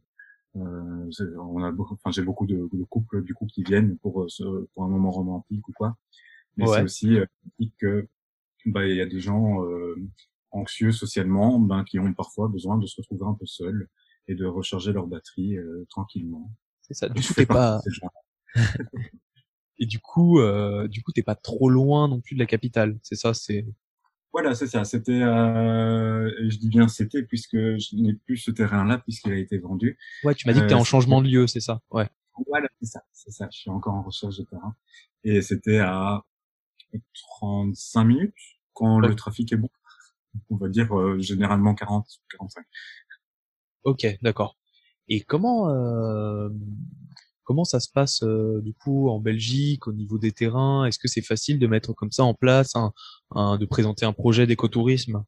Euh, 0.55 1.09
on 1.39 1.63
a, 1.63 1.71
enfin, 1.71 2.11
j'ai 2.11 2.21
beaucoup 2.21 2.45
de, 2.45 2.69
de, 2.71 2.83
couples 2.83 3.23
du 3.23 3.33
coup 3.33 3.47
qui 3.47 3.63
viennent 3.63 3.97
pour 3.97 4.21
euh, 4.21 4.69
pour 4.73 4.83
un 4.83 4.87
moment 4.87 5.09
romantique 5.09 5.67
ou 5.67 5.71
quoi. 5.71 5.97
Mais 6.57 6.67
c'est 6.67 6.83
aussi 6.83 7.17
euh, 7.17 7.25
que 7.79 8.07
bah 8.65 8.87
il 8.87 8.95
y 8.95 9.01
a 9.01 9.07
des 9.07 9.19
gens 9.19 9.63
euh, 9.63 9.95
anxieux 10.51 10.91
socialement, 10.91 11.59
ben 11.59 11.83
qui 11.83 11.99
ont 11.99 12.13
parfois 12.13 12.47
besoin 12.47 12.77
de 12.77 12.85
se 12.85 12.97
retrouver 12.97 13.25
un 13.25 13.33
peu 13.33 13.45
seuls 13.45 13.89
et 14.27 14.35
de 14.35 14.45
recharger 14.45 14.93
leur 14.93 15.07
batterie 15.07 15.57
euh, 15.57 15.85
tranquillement. 15.89 16.51
C'est 16.81 16.93
ça. 16.93 17.09
Du 17.09 17.21
coup, 17.21 17.33
t'es 17.33 17.45
pas. 17.45 17.81
et 19.79 19.85
du 19.85 19.99
coup, 19.99 20.39
euh, 20.39 20.87
du 20.87 21.01
coup, 21.01 21.11
t'es 21.11 21.23
pas 21.23 21.35
trop 21.35 21.69
loin 21.69 22.07
non 22.07 22.21
plus 22.21 22.35
de 22.35 22.39
la 22.39 22.45
capitale. 22.45 22.97
C'est 23.01 23.15
ça, 23.15 23.33
c'est. 23.33 23.65
Voilà, 24.33 24.55
c'est 24.55 24.67
ça. 24.67 24.83
C'était, 24.83 25.21
euh, 25.21 26.29
je 26.49 26.57
dis 26.57 26.67
bien 26.67 26.87
c'était 26.87 27.21
puisque 27.21 27.55
je 27.55 27.95
n'ai 27.95 28.13
plus 28.13 28.37
ce 28.37 28.49
terrain-là 28.49 28.97
puisqu'il 28.97 29.31
a 29.31 29.37
été 29.37 29.59
vendu. 29.59 29.97
Ouais, 30.23 30.33
tu 30.33 30.47
m'as 30.47 30.53
dit 30.53 30.61
que 30.61 30.65
t'es 30.65 30.73
en 30.73 30.81
euh, 30.81 30.83
changement 30.83 31.21
de 31.21 31.27
lieu, 31.27 31.45
c'est 31.45 31.59
ça? 31.59 31.81
Ouais. 31.91 32.09
Voilà, 32.47 32.67
c'est 32.81 32.87
ça, 32.87 33.03
c'est 33.11 33.31
ça. 33.31 33.47
Je 33.51 33.59
suis 33.59 33.69
encore 33.69 33.93
en 33.93 34.01
recherche 34.01 34.37
de 34.37 34.43
terrain. 34.43 34.75
Et 35.23 35.43
c'était 35.43 35.77
à 35.77 36.23
35 37.39 38.03
minutes 38.03 38.33
quand 38.73 38.99
le 38.99 39.13
trafic 39.15 39.53
est 39.53 39.57
bon. 39.57 39.69
On 40.49 40.55
va 40.55 40.67
dire 40.67 40.97
euh, 40.97 41.19
généralement 41.19 41.75
40, 41.75 42.07
45. 42.31 42.65
Ok, 43.83 44.07
d'accord. 44.23 44.57
Et 45.09 45.21
comment 45.21 45.69
euh, 45.69 46.49
comment 47.43 47.63
ça 47.63 47.79
se 47.79 47.89
passe 47.91 48.23
euh, 48.23 48.61
du 48.61 48.73
coup 48.73 49.09
en 49.09 49.19
Belgique 49.19 49.87
au 49.87 49.93
niveau 49.93 50.17
des 50.17 50.31
terrains? 50.31 50.85
Est-ce 50.85 50.99
que 50.99 51.07
c'est 51.07 51.21
facile 51.21 51.59
de 51.59 51.67
mettre 51.67 51.93
comme 51.93 52.11
ça 52.11 52.23
en 52.23 52.33
place, 52.33 52.73
de 53.35 53.65
présenter 53.65 54.05
un 54.05 54.13
projet 54.13 54.47
d'écotourisme? 54.47 55.23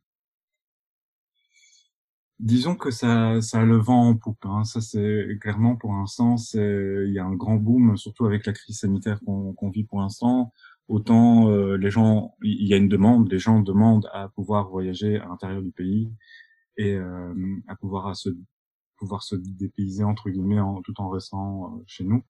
Disons 2.40 2.76
que 2.76 2.92
ça, 2.92 3.40
ça 3.42 3.64
le 3.64 3.78
vent 3.78 4.10
en 4.10 4.16
poupe. 4.16 4.46
Hein. 4.46 4.66
Ça, 4.66 4.82
c'est 4.82 5.38
clairement 5.40 5.78
pour 5.78 5.94
l'instant, 5.94 6.36
il 6.54 7.12
y 7.14 7.20
a 7.20 7.26
un 7.26 7.34
grand 7.34 7.56
boom, 7.56 7.96
surtout 7.96 8.26
avec 8.26 8.46
la 8.46 8.52
crise 8.52 8.80
sanitaire 8.80 9.20
qu'on 9.26 9.70
vit 9.70 9.86
pour 9.86 10.02
l'instant. 10.02 10.52
Autant 10.88 11.50
euh, 11.50 11.78
les 11.78 11.90
gens, 11.90 12.36
il 12.44 12.68
y 12.68 12.74
a 12.74 12.78
une 12.78 12.90
demande, 12.90 13.32
les 13.32 13.40
gens 13.40 13.60
demandent 13.62 14.08
à 14.14 14.30
pouvoir 14.30 14.70
voyager 14.70 15.18
à 15.18 15.26
l'intérieur 15.26 15.64
du 15.64 15.72
pays 15.72 16.12
et 16.78 16.94
euh, 16.94 17.34
à 17.68 17.76
pouvoir 17.76 18.08
à 18.08 18.14
se 18.14 18.30
pouvoir 18.98 19.24
se 19.24 19.36
dépayser 19.36 20.04
entre 20.04 20.30
guillemets 20.30 20.60
en, 20.60 20.82
tout 20.82 21.00
en 21.00 21.10
restant 21.10 21.66
euh, 21.66 21.84
chez 21.88 22.04
nous. 22.04 22.24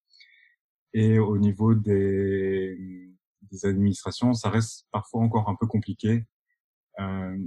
Et 0.93 1.19
au 1.19 1.37
niveau 1.37 1.75
des, 1.75 3.11
des 3.51 3.65
administrations, 3.65 4.33
ça 4.33 4.49
reste 4.49 4.87
parfois 4.91 5.21
encore 5.21 5.49
un 5.49 5.55
peu 5.55 5.67
compliqué, 5.67 6.25
euh, 6.99 7.37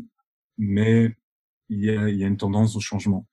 mais 0.59 1.17
il 1.71 1.85
y, 1.85 1.91
a, 1.91 2.09
il 2.09 2.17
y 2.17 2.25
a 2.25 2.27
une 2.27 2.37
tendance 2.37 2.77
au 2.77 2.81
changement. 2.81 3.27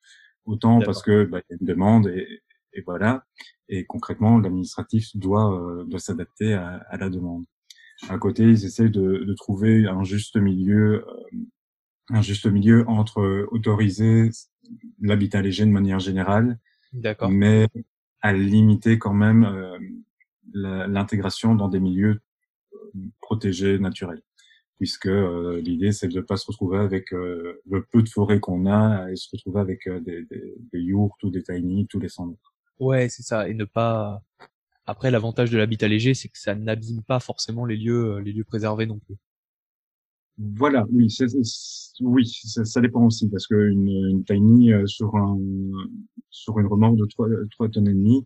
Autant 0.46 0.80
parce 0.80 1.02
que 1.02 1.26
bah, 1.26 1.42
il 1.50 1.54
y 1.54 1.56
a 1.56 1.58
une 1.60 1.68
demande 1.68 2.08
et, 2.08 2.42
et 2.74 2.82
voilà, 2.82 3.26
et 3.68 3.86
concrètement 3.86 4.38
l'administratif 4.38 5.16
doit 5.16 5.84
doit 5.88 6.00
s'adapter 6.00 6.54
à, 6.54 6.78
à, 6.88 6.98
la 6.98 7.10
demande 7.10 7.46
à 8.10 8.18
côté, 8.18 8.44
ils 8.44 8.66
essaient 8.66 8.90
de, 8.90 9.24
de 9.26 9.34
trouver 9.34 9.88
un 9.88 10.04
juste 10.04 10.36
milieu, 10.38 11.08
euh, 11.08 11.38
un 12.10 12.22
juste 12.22 12.46
milieu 12.46 12.88
entre 12.88 13.48
autoriser 13.52 14.30
l'habitat 15.02 15.42
léger 15.42 15.66
de 15.66 15.72
manière 15.72 16.00
générale, 16.00 16.60
mais 17.30 17.68
à 18.22 18.34
limiter 18.34 18.98
quand 18.98 19.14
même 19.14 19.44
euh, 19.44 19.78
l'intégration 20.54 21.56
dans 21.56 21.68
des 21.68 21.80
milieux 21.80 22.22
protégés 23.22 23.80
naturels 23.80 24.22
puisque 24.78 25.08
euh, 25.08 25.62
l'idée 25.62 25.94
c'est 25.94 26.10
de 26.10 26.18
ne 26.18 26.22
pas 26.22 26.36
se 26.36 26.46
retrouver 26.48 26.80
avec 26.80 27.14
euh, 27.14 27.62
le 27.66 27.86
peu 27.86 28.04
de 28.04 28.10
forêt 28.10 28.42
qu'on 28.42 28.66
a 28.66 29.10
et 29.10 29.16
se 29.16 29.30
retrouver 29.32 29.62
avec 29.62 29.88
des, 29.88 30.24
des, 30.26 30.56
des 30.72 30.80
yurts 30.80 31.16
ou 31.24 31.30
des 31.30 31.44
tiny 31.44 31.88
tous 31.88 32.00
les 32.00 32.10
100 32.10 32.28
mètres. 32.28 32.54
Ouais, 32.80 33.08
c'est 33.08 33.24
ça, 33.24 33.48
et 33.48 33.54
ne 33.54 33.64
pas 33.64 34.22
après, 34.88 35.10
l'avantage 35.10 35.50
de 35.50 35.58
l'habitat 35.58 35.88
léger, 35.88 36.14
c'est 36.14 36.28
que 36.28 36.38
ça 36.38 36.54
n'abîme 36.54 37.02
pas 37.02 37.20
forcément 37.20 37.66
les 37.66 37.76
lieux, 37.76 38.20
les 38.20 38.32
lieux 38.32 38.44
préservés 38.44 38.86
non 38.86 39.00
plus. 39.00 39.16
Voilà, 40.38 40.86
oui, 40.92 41.08
oui, 42.02 42.26
ça, 42.26 42.82
dépend 42.82 43.06
aussi 43.06 43.30
parce 43.30 43.48
que 43.48 43.56
une, 43.56 43.88
une 43.88 44.26
tiny 44.26 44.74
euh, 44.74 44.86
sur 44.86 45.16
un 45.16 45.40
sur 46.30 46.60
une 46.60 46.68
remorque 46.68 46.98
de 46.98 47.06
3, 47.06 47.28
3 47.52 47.70
tonnes 47.70 47.88
et 47.88 47.94
demi, 47.94 48.26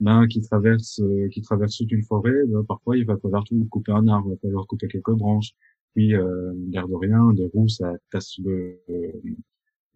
ben, 0.00 0.26
qui 0.26 0.42
traverse 0.42 1.00
euh, 1.00 1.28
qui 1.30 1.40
traverse 1.40 1.78
toute 1.78 1.90
une 1.92 2.02
forêt, 2.02 2.44
ben, 2.46 2.62
parfois 2.64 2.98
il 2.98 3.06
va 3.06 3.16
falloir 3.16 3.42
tout 3.44 3.66
couper 3.70 3.92
un 3.92 4.06
arbre, 4.08 4.28
il 4.28 4.34
va 4.34 4.40
falloir 4.42 4.66
couper 4.66 4.88
quelques 4.88 5.12
branches. 5.12 5.52
Puis 5.94 6.14
euh, 6.14 6.52
l'air 6.70 6.88
de 6.88 6.94
rien, 6.94 7.32
des 7.32 7.46
roues, 7.46 7.68
ça 7.68 7.90
casse 8.10 8.38
le 8.44 8.78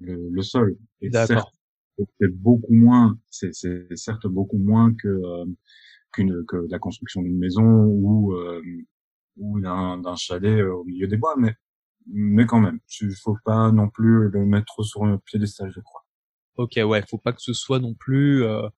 le, 0.00 0.30
le 0.30 0.42
sol. 0.42 0.78
D'accord. 1.02 1.52
C'est 2.18 2.34
beaucoup 2.34 2.72
moins, 2.72 3.18
c'est 3.28 3.52
certes 3.94 4.26
beaucoup 4.26 4.56
moins 4.56 4.94
que 4.94 5.20
qu'une 6.12 6.42
que 6.46 6.66
la 6.70 6.78
construction 6.78 7.20
d'une 7.20 7.38
maison 7.38 7.84
ou 7.84 8.32
euh, 8.32 8.62
ou 9.36 9.60
d'un 9.60 10.16
chalet 10.16 10.60
euh, 10.60 10.74
au 10.74 10.84
milieu 10.84 11.06
des 11.06 11.16
bois, 11.16 11.34
mais 11.38 11.54
mais 12.06 12.46
quand 12.46 12.60
même, 12.60 12.80
il 13.00 13.14
faut 13.14 13.36
pas 13.44 13.70
non 13.70 13.88
plus 13.88 14.30
le 14.30 14.44
mettre 14.44 14.82
sur 14.82 15.04
un 15.04 15.18
piédestal, 15.18 15.70
je 15.74 15.80
crois. 15.80 16.04
Ok, 16.56 16.78
ouais, 16.84 17.02
faut 17.08 17.18
pas 17.18 17.32
que 17.32 17.40
ce 17.40 17.52
soit 17.52 17.78
non 17.78 17.94
plus. 17.94 18.42
Euh, 18.42 18.68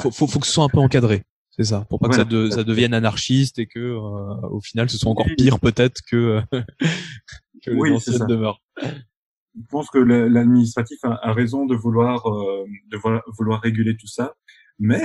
faut, 0.00 0.10
faut, 0.10 0.26
faut, 0.26 0.38
que 0.38 0.46
ce 0.46 0.52
soit 0.52 0.64
un 0.64 0.68
peu 0.68 0.78
encadré, 0.78 1.24
c'est 1.50 1.64
ça, 1.64 1.86
pour 1.88 1.98
pas 1.98 2.08
que 2.08 2.16
ça, 2.16 2.24
de, 2.24 2.50
ça 2.50 2.64
devienne 2.64 2.92
anarchiste 2.92 3.58
et 3.58 3.66
que 3.66 3.78
euh, 3.78 4.48
au 4.48 4.60
final 4.60 4.90
ce 4.90 4.98
soit 4.98 5.10
encore 5.10 5.26
pire 5.38 5.58
peut-être 5.58 6.02
que 6.10 6.42
que 7.62 7.70
oui, 7.70 7.90
les 7.90 8.26
demeures. 8.26 8.60
Je 8.82 9.66
pense 9.70 9.88
que 9.88 9.98
l'administratif 9.98 10.98
a, 11.02 11.18
a, 11.22 11.32
raison 11.32 11.64
de 11.64 11.74
vouloir 11.74 12.26
euh, 12.26 12.66
de 12.90 12.98
vouloir 13.38 13.62
réguler 13.62 13.96
tout 13.96 14.06
ça, 14.06 14.34
mais 14.78 15.00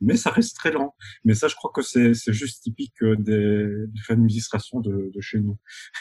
mais 0.00 0.16
ça 0.16 0.30
reste 0.30 0.56
très 0.56 0.70
lent. 0.72 0.94
Mais 1.24 1.34
ça, 1.34 1.48
je 1.48 1.54
crois 1.54 1.70
que 1.72 1.82
c'est 1.82 2.14
juste 2.32 2.62
typique 2.62 3.02
euh, 3.02 3.16
des, 3.16 3.86
des 3.88 4.12
administrations 4.12 4.80
de, 4.80 5.10
de 5.14 5.20
chez 5.20 5.40
nous. 5.40 5.58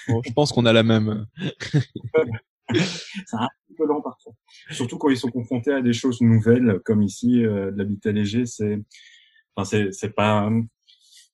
je 0.08 0.32
pense 0.34 0.52
qu'on 0.52 0.66
a 0.66 0.74
la 0.74 0.84
même. 0.84 1.28
c'est 2.74 3.36
un 3.36 3.50
peu 3.78 3.86
lent 3.86 4.02
parfois. 4.02 4.34
Surtout 4.72 4.98
quand 4.98 5.10
ils 5.10 5.18
sont 5.18 5.32
confrontés 5.32 5.74
à 5.74 5.82
des 5.82 5.94
choses 5.94 6.22
nouvelles, 6.22 6.80
comme 6.86 7.02
ici, 7.02 7.46
euh, 7.46 7.72
l'habitat 7.76 8.12
léger, 8.12 8.46
c'est, 8.46 8.80
enfin, 9.56 9.90
c'est 9.92 10.16
pas, 10.16 10.50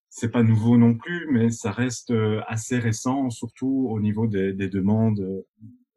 c'est 0.10 0.30
pas 0.30 0.44
nouveau 0.44 0.78
non 0.78 0.96
plus, 0.96 1.28
mais 1.32 1.50
ça 1.52 1.72
reste 1.72 2.12
euh, 2.12 2.42
assez 2.48 2.80
récent, 2.80 3.30
surtout 3.30 3.88
au 3.90 4.00
niveau 4.00 4.28
des, 4.28 4.54
des 4.54 4.70
demandes, 4.70 5.20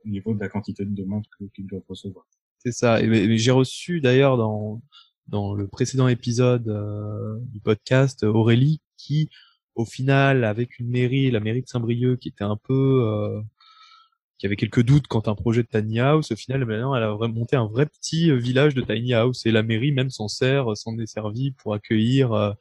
au 0.04 0.08
niveau 0.08 0.34
de 0.34 0.40
la 0.40 0.48
quantité 0.48 0.84
de 0.84 0.94
demandes 0.94 1.24
qu'ils 1.54 1.66
doivent 1.66 1.82
recevoir. 1.88 2.26
C'est 2.58 2.72
ça. 2.72 3.02
Et 3.02 3.38
j'ai 3.38 3.50
reçu 3.50 4.00
d'ailleurs 4.00 4.36
dans 4.36 4.80
dans 5.28 5.54
le 5.54 5.68
précédent 5.68 6.08
épisode 6.08 6.68
euh, 6.68 7.38
du 7.46 7.60
podcast 7.60 8.24
Aurélie 8.24 8.80
qui 8.96 9.30
au 9.74 9.84
final 9.84 10.44
avec 10.44 10.78
une 10.78 10.88
mairie 10.88 11.30
la 11.30 11.40
mairie 11.40 11.62
de 11.62 11.68
Saint-Brieuc 11.68 12.18
qui 12.18 12.28
était 12.28 12.44
un 12.44 12.56
peu 12.56 13.04
euh, 13.06 13.40
qui 14.38 14.46
avait 14.46 14.56
quelques 14.56 14.82
doutes 14.82 15.06
quant 15.06 15.20
à 15.20 15.30
un 15.30 15.34
projet 15.34 15.62
de 15.62 15.68
tiny 15.68 16.00
house 16.00 16.32
au 16.32 16.36
final 16.36 16.64
maintenant 16.64 16.94
elle 16.94 17.02
a 17.02 17.16
monté 17.28 17.56
un 17.56 17.66
vrai 17.66 17.86
petit 17.86 18.30
euh, 18.30 18.36
village 18.36 18.74
de 18.74 18.82
tiny 18.82 19.14
house 19.14 19.46
et 19.46 19.50
la 19.50 19.62
mairie 19.62 19.92
même 19.92 20.10
s'en 20.10 20.28
sert 20.28 20.76
s'en 20.76 20.98
est 20.98 21.06
servi 21.06 21.52
pour 21.52 21.74
accueillir 21.74 22.54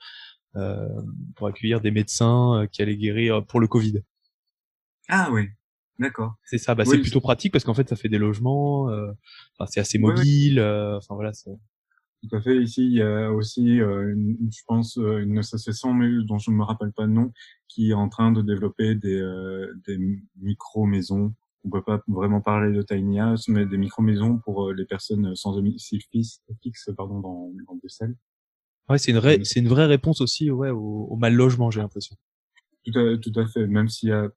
euh, 0.55 0.87
pour 1.35 1.47
accueillir 1.47 1.81
des 1.81 1.91
médecins 1.91 2.67
qui 2.71 2.81
allaient 2.81 2.97
guérir 2.97 3.45
pour 3.45 3.61
le 3.61 3.67
Covid. 3.67 4.01
Ah 5.07 5.29
oui, 5.31 5.47
d'accord. 5.97 6.35
C'est 6.43 6.57
ça, 6.57 6.75
bah, 6.75 6.83
c'est 6.83 6.99
plutôt 6.99 7.21
pratique 7.21 7.53
parce 7.53 7.63
qu'en 7.63 7.73
fait 7.73 7.87
ça 7.87 7.95
fait 7.95 8.09
des 8.09 8.17
logements, 8.17 8.83
enfin, 8.83 9.65
c'est 9.69 9.79
assez 9.79 9.97
mobile, 9.97 10.59
enfin 10.59 11.15
voilà. 11.15 11.31
Tout 12.21 12.35
à 12.35 12.41
fait. 12.41 12.57
Ici, 12.61 12.85
il 12.85 12.93
y 12.93 13.01
a 13.01 13.31
aussi, 13.31 13.81
euh, 13.81 14.13
une, 14.13 14.37
je 14.51 14.61
pense, 14.67 14.97
euh, 14.97 15.17
une 15.23 15.39
association, 15.39 15.93
mais 15.93 16.23
dont 16.23 16.37
je 16.37 16.51
ne 16.51 16.55
me 16.55 16.63
rappelle 16.63 16.91
pas 16.91 17.05
le 17.05 17.13
nom, 17.13 17.33
qui 17.67 17.89
est 17.89 17.93
en 17.93 18.09
train 18.09 18.31
de 18.31 18.41
développer 18.41 18.93
des, 18.93 19.19
euh, 19.19 19.73
des 19.87 19.97
micro-maisons. 20.39 21.33
On 21.63 21.69
peut 21.69 21.81
pas 21.81 22.03
vraiment 22.07 22.41
parler 22.41 22.75
de 22.75 22.81
tiny 22.81 23.19
house, 23.19 23.47
mais 23.47 23.65
des 23.65 23.77
micro-maisons 23.77 24.37
pour 24.39 24.71
les 24.71 24.85
personnes 24.85 25.35
sans 25.35 25.55
domicile 25.55 26.01
fixe, 26.11 26.41
pardon, 26.95 27.19
dans, 27.19 27.51
dans 27.67 27.75
Bruxelles. 27.75 28.15
Ouais, 28.89 28.97
c'est 28.97 29.11
une, 29.11 29.17
vraie, 29.17 29.39
c'est 29.43 29.59
une 29.59 29.67
vraie 29.67 29.85
réponse 29.85 30.21
aussi 30.21 30.49
ouais, 30.51 30.69
au, 30.69 31.07
au 31.09 31.15
mal 31.15 31.33
logement, 31.33 31.71
j'ai 31.71 31.81
l'impression. 31.81 32.15
Tout 32.83 32.99
à, 32.99 33.17
tout 33.17 33.33
à 33.35 33.45
fait. 33.47 33.67
Même 33.67 33.89
s'il 33.89 34.09
y 34.09 34.11
a 34.11 34.29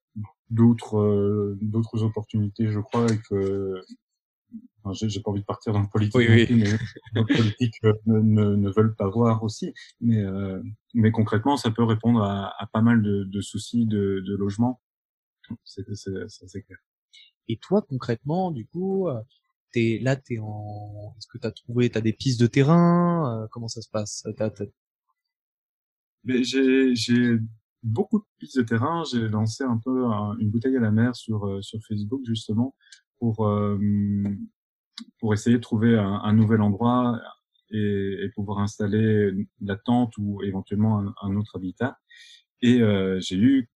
d'autres 0.50 1.56
d'autres 1.62 2.02
opportunités, 2.02 2.68
je 2.68 2.78
crois, 2.78 3.06
et 3.10 3.18
que 3.28 3.74
j'ai 4.92 5.20
pas 5.20 5.30
envie 5.30 5.40
de 5.40 5.46
partir 5.46 5.72
dans 5.72 5.80
le 5.80 5.88
politique, 5.88 6.16
oui, 6.16 6.26
oui. 6.28 6.46
mais 6.50 6.70
les 7.14 7.36
politiques 7.36 7.76
euh, 7.84 7.92
ne, 8.06 8.54
ne, 8.56 8.70
veulent 8.70 8.94
pas 8.94 9.08
voir 9.08 9.42
aussi. 9.42 9.72
Mais, 10.00 10.22
euh, 10.22 10.62
mais 10.92 11.10
concrètement, 11.10 11.56
ça 11.56 11.70
peut 11.70 11.84
répondre 11.84 12.22
à, 12.22 12.52
à 12.58 12.66
pas 12.66 12.82
mal 12.82 13.02
de, 13.02 13.24
de 13.24 13.40
soucis 13.40 13.86
de, 13.86 14.22
de 14.26 14.36
logement. 14.36 14.80
C'est 15.64 15.84
clair. 15.84 16.78
Et 17.48 17.58
toi, 17.58 17.82
concrètement, 17.82 18.50
du 18.50 18.66
coup, 18.66 19.08
euh, 19.08 19.20
t'es 19.72 19.98
là, 20.02 20.16
t'es 20.16 20.38
en. 20.38 21.14
Est-ce 21.18 21.26
que 21.28 21.38
t'as 21.38 21.50
trouvé, 21.50 21.90
t'as 21.90 22.00
des 22.00 22.12
pistes 22.12 22.40
de 22.40 22.46
terrain 22.46 23.42
euh, 23.42 23.46
Comment 23.50 23.68
ça 23.68 23.82
se 23.82 23.90
passe 23.90 24.24
Mais 26.24 26.42
j'ai 26.44 26.94
j'ai 26.94 27.38
beaucoup 27.82 28.20
de 28.20 28.24
pistes 28.38 28.58
de 28.58 28.62
terrain. 28.62 29.02
J'ai 29.10 29.28
lancé 29.28 29.64
un 29.64 29.78
peu 29.78 30.04
une 30.40 30.50
bouteille 30.50 30.76
à 30.76 30.80
la 30.80 30.90
mer 30.90 31.14
sur 31.14 31.46
euh, 31.46 31.60
sur 31.60 31.80
Facebook 31.86 32.22
justement 32.24 32.74
pour 33.18 33.46
euh, 33.46 33.78
pour 35.18 35.34
essayer 35.34 35.56
de 35.56 35.62
trouver 35.62 35.98
un, 35.98 36.20
un 36.22 36.32
nouvel 36.32 36.60
endroit 36.60 37.20
et, 37.70 38.18
et, 38.22 38.28
pouvoir 38.30 38.58
installer 38.60 39.32
la 39.60 39.76
tente 39.76 40.16
ou 40.18 40.42
éventuellement 40.42 41.00
un, 41.00 41.14
un 41.22 41.36
autre 41.36 41.56
habitat. 41.56 41.98
Et 42.62 42.80
euh, 42.80 43.18
j'ai 43.20 43.36
eu 43.36 43.70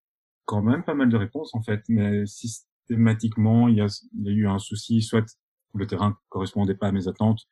quand 0.44 0.62
même 0.62 0.82
pas 0.84 0.94
mal 0.94 1.08
de 1.08 1.16
réponses 1.16 1.54
en 1.54 1.62
fait, 1.62 1.82
mais 1.88 2.24
systématiquement 2.26 3.68
il 3.68 3.76
y 3.76 3.80
a, 3.80 3.86
il 4.14 4.24
y 4.24 4.28
a 4.28 4.32
eu 4.32 4.46
un 4.46 4.58
souci, 4.58 5.02
soit 5.02 5.24
le 5.74 5.86
terrain 5.86 6.16
correspondait 6.28 6.74
pas 6.74 6.88
à 6.88 6.92
mes 6.92 7.08
attentes, 7.08 7.42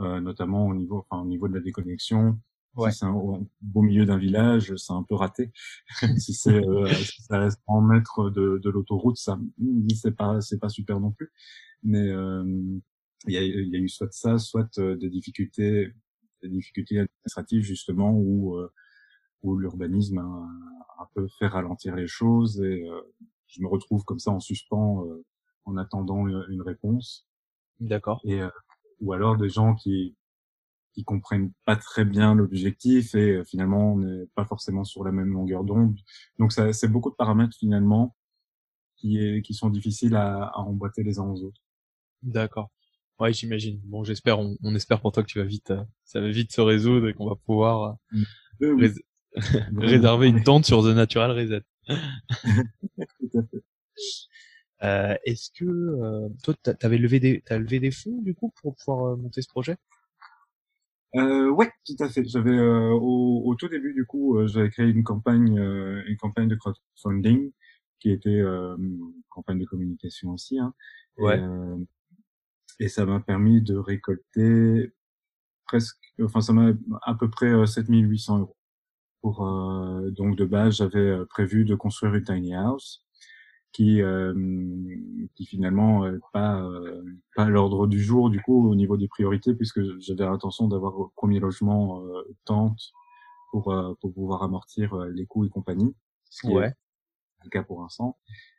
euh, 0.00 0.20
notamment 0.20 0.66
au 0.66 0.74
niveau, 0.74 1.04
enfin, 1.08 1.22
au 1.22 1.26
niveau 1.26 1.48
de 1.48 1.54
la 1.54 1.60
déconnexion. 1.60 2.38
Ouais. 2.76 2.90
Si 2.90 2.98
c'est 2.98 3.06
au 3.06 3.46
beau 3.60 3.82
milieu 3.82 4.04
d'un 4.04 4.18
village, 4.18 4.74
c'est 4.76 4.92
un 4.92 5.04
peu 5.04 5.14
raté. 5.14 5.52
si 6.18 6.34
c'est 6.34 6.64
euh, 6.64 6.92
si 6.92 7.22
ça 7.22 7.38
reste 7.38 7.60
en 7.66 7.80
mètres 7.80 8.30
de, 8.30 8.60
de 8.62 8.70
l'autoroute, 8.70 9.16
ça 9.16 9.38
c'est 9.94 10.16
pas 10.16 10.40
c'est 10.40 10.58
pas 10.58 10.68
super 10.68 10.98
non 10.98 11.12
plus. 11.12 11.32
Mais 11.84 12.08
euh, 12.08 12.44
il 13.26 13.34
y, 13.34 13.38
a, 13.38 13.42
y 13.42 13.76
a 13.76 13.78
eu 13.78 13.88
soit 13.88 14.12
ça, 14.12 14.38
soit 14.38 14.78
euh, 14.78 14.96
des 14.96 15.10
difficultés 15.10 15.92
des 16.42 16.48
difficultés 16.48 17.00
administratives 17.00 17.62
justement 17.62 18.12
où 18.12 18.56
euh, 18.56 18.72
où 19.42 19.56
l'urbanisme 19.58 20.18
a, 20.18 21.02
un 21.02 21.08
peu 21.14 21.26
fait 21.38 21.46
ralentir 21.46 21.96
les 21.96 22.06
choses 22.06 22.62
et 22.62 22.86
je 23.48 23.60
me 23.60 23.68
retrouve 23.68 24.04
comme 24.04 24.18
ça 24.18 24.30
en 24.30 24.40
suspens 24.40 25.04
en 25.64 25.76
attendant 25.76 26.26
une 26.26 26.62
réponse. 26.62 27.28
D'accord. 27.80 28.20
Et 28.24 28.40
euh, 28.40 28.48
ou 29.00 29.12
alors 29.12 29.36
des 29.36 29.48
gens 29.48 29.74
qui 29.74 30.16
qui 30.92 31.02
comprennent 31.04 31.52
pas 31.64 31.74
très 31.74 32.04
bien 32.04 32.36
l'objectif 32.36 33.16
et 33.16 33.36
euh, 33.36 33.44
finalement 33.44 33.94
on 33.94 33.98
n'est 33.98 34.26
pas 34.36 34.44
forcément 34.44 34.84
sur 34.84 35.04
la 35.04 35.12
même 35.12 35.32
longueur 35.32 35.64
d'onde. 35.64 35.98
Donc 36.38 36.52
ça 36.52 36.72
c'est 36.72 36.88
beaucoup 36.88 37.10
de 37.10 37.16
paramètres 37.16 37.56
finalement 37.56 38.16
qui 38.96 39.18
est 39.18 39.42
qui 39.42 39.54
sont 39.54 39.70
difficiles 39.70 40.14
à, 40.14 40.44
à 40.44 40.58
emboîter 40.60 41.02
les 41.02 41.18
uns 41.18 41.24
aux 41.24 41.42
autres. 41.42 41.60
D'accord. 42.22 42.70
Ouais, 43.20 43.32
j'imagine. 43.32 43.80
Bon, 43.84 44.04
j'espère, 44.04 44.40
on, 44.40 44.56
on, 44.62 44.74
espère 44.74 45.00
pour 45.00 45.12
toi 45.12 45.22
que 45.22 45.28
tu 45.28 45.38
vas 45.38 45.44
vite, 45.44 45.70
euh, 45.70 45.82
ça 46.04 46.20
va 46.20 46.28
vite 46.28 46.52
se 46.52 46.60
résoudre 46.60 47.08
et 47.08 47.14
qu'on 47.14 47.28
va 47.28 47.36
pouvoir 47.36 47.96
mmh. 48.12 48.22
réserver 49.78 50.28
une 50.28 50.42
tente 50.42 50.64
sur 50.64 50.82
The 50.82 50.94
Natural 50.94 51.30
Reset. 51.30 51.62
Tout 51.88 53.38
à 53.38 53.42
fait. 53.42 53.64
Euh, 54.82 55.16
Est-ce 55.24 55.50
que 55.50 55.64
euh, 55.64 56.28
toi, 56.42 56.54
t'avais 56.54 56.98
levé 56.98 57.20
des, 57.20 57.42
t'as 57.44 57.58
levé 57.58 57.80
des 57.80 57.90
fonds 57.90 58.20
du 58.22 58.34
coup 58.34 58.52
pour 58.60 58.76
pouvoir 58.76 59.12
euh, 59.12 59.16
monter 59.16 59.40
ce 59.42 59.48
projet? 59.48 59.76
Euh, 61.16 61.48
Ouais, 61.50 61.70
tout 61.86 61.96
à 62.00 62.08
fait. 62.08 62.24
J'avais 62.24 62.50
euh, 62.50 62.90
au, 62.90 63.42
au, 63.44 63.54
tout 63.54 63.68
début 63.68 63.94
du 63.94 64.04
coup, 64.04 64.44
j'avais 64.46 64.70
créé 64.70 64.86
une 64.88 65.04
campagne, 65.04 65.56
une 65.56 66.16
campagne 66.16 66.48
de 66.48 66.56
crowdfunding 66.56 67.52
qui 68.00 68.10
était 68.10 68.40
une 68.40 69.12
campagne 69.30 69.60
de 69.60 69.64
communication 69.64 70.30
aussi. 70.30 70.58
Hein, 70.58 70.74
ouais. 71.18 71.38
Et, 71.38 71.40
et 72.80 72.88
ça 72.88 73.06
m'a 73.06 73.20
permis 73.20 73.62
de 73.62 73.76
récolter 73.76 74.92
presque, 75.66 75.98
enfin 76.22 76.40
ça 76.40 76.52
m'a 76.52 76.72
à 77.02 77.14
peu 77.14 77.30
près 77.30 77.66
7800 77.66 78.38
euros. 78.40 78.56
Pour 79.22 79.40
donc 80.10 80.36
de 80.36 80.44
base, 80.44 80.76
j'avais 80.76 81.24
prévu 81.26 81.64
de 81.64 81.74
construire 81.74 82.14
une 82.14 82.24
tiny 82.24 82.54
house 82.54 83.04
qui 83.74 84.00
euh, 84.00 84.32
qui 85.34 85.44
finalement 85.44 86.04
euh, 86.04 86.18
pas 86.32 86.62
euh, 86.62 87.02
pas 87.34 87.48
l'ordre 87.48 87.88
du 87.88 88.00
jour 88.00 88.30
du 88.30 88.40
coup 88.40 88.70
au 88.70 88.74
niveau 88.76 88.96
des 88.96 89.08
priorités 89.08 89.52
puisque 89.52 89.82
j'avais 89.98 90.24
l'intention 90.24 90.68
d'avoir 90.68 90.96
au 90.98 91.12
premier 91.16 91.40
logement 91.40 92.02
tente 92.44 92.92
pour 93.50 93.74
pour 94.00 94.14
pouvoir 94.14 94.44
amortir 94.44 94.96
les 95.06 95.26
coûts 95.26 95.44
et 95.44 95.48
compagnie 95.50 95.94
ce 96.30 96.46
qui 96.46 96.54
ouais. 96.54 96.68
est 96.68 97.44
le 97.44 97.50
cas 97.50 97.64
pour 97.64 97.82
l'instant 97.82 98.16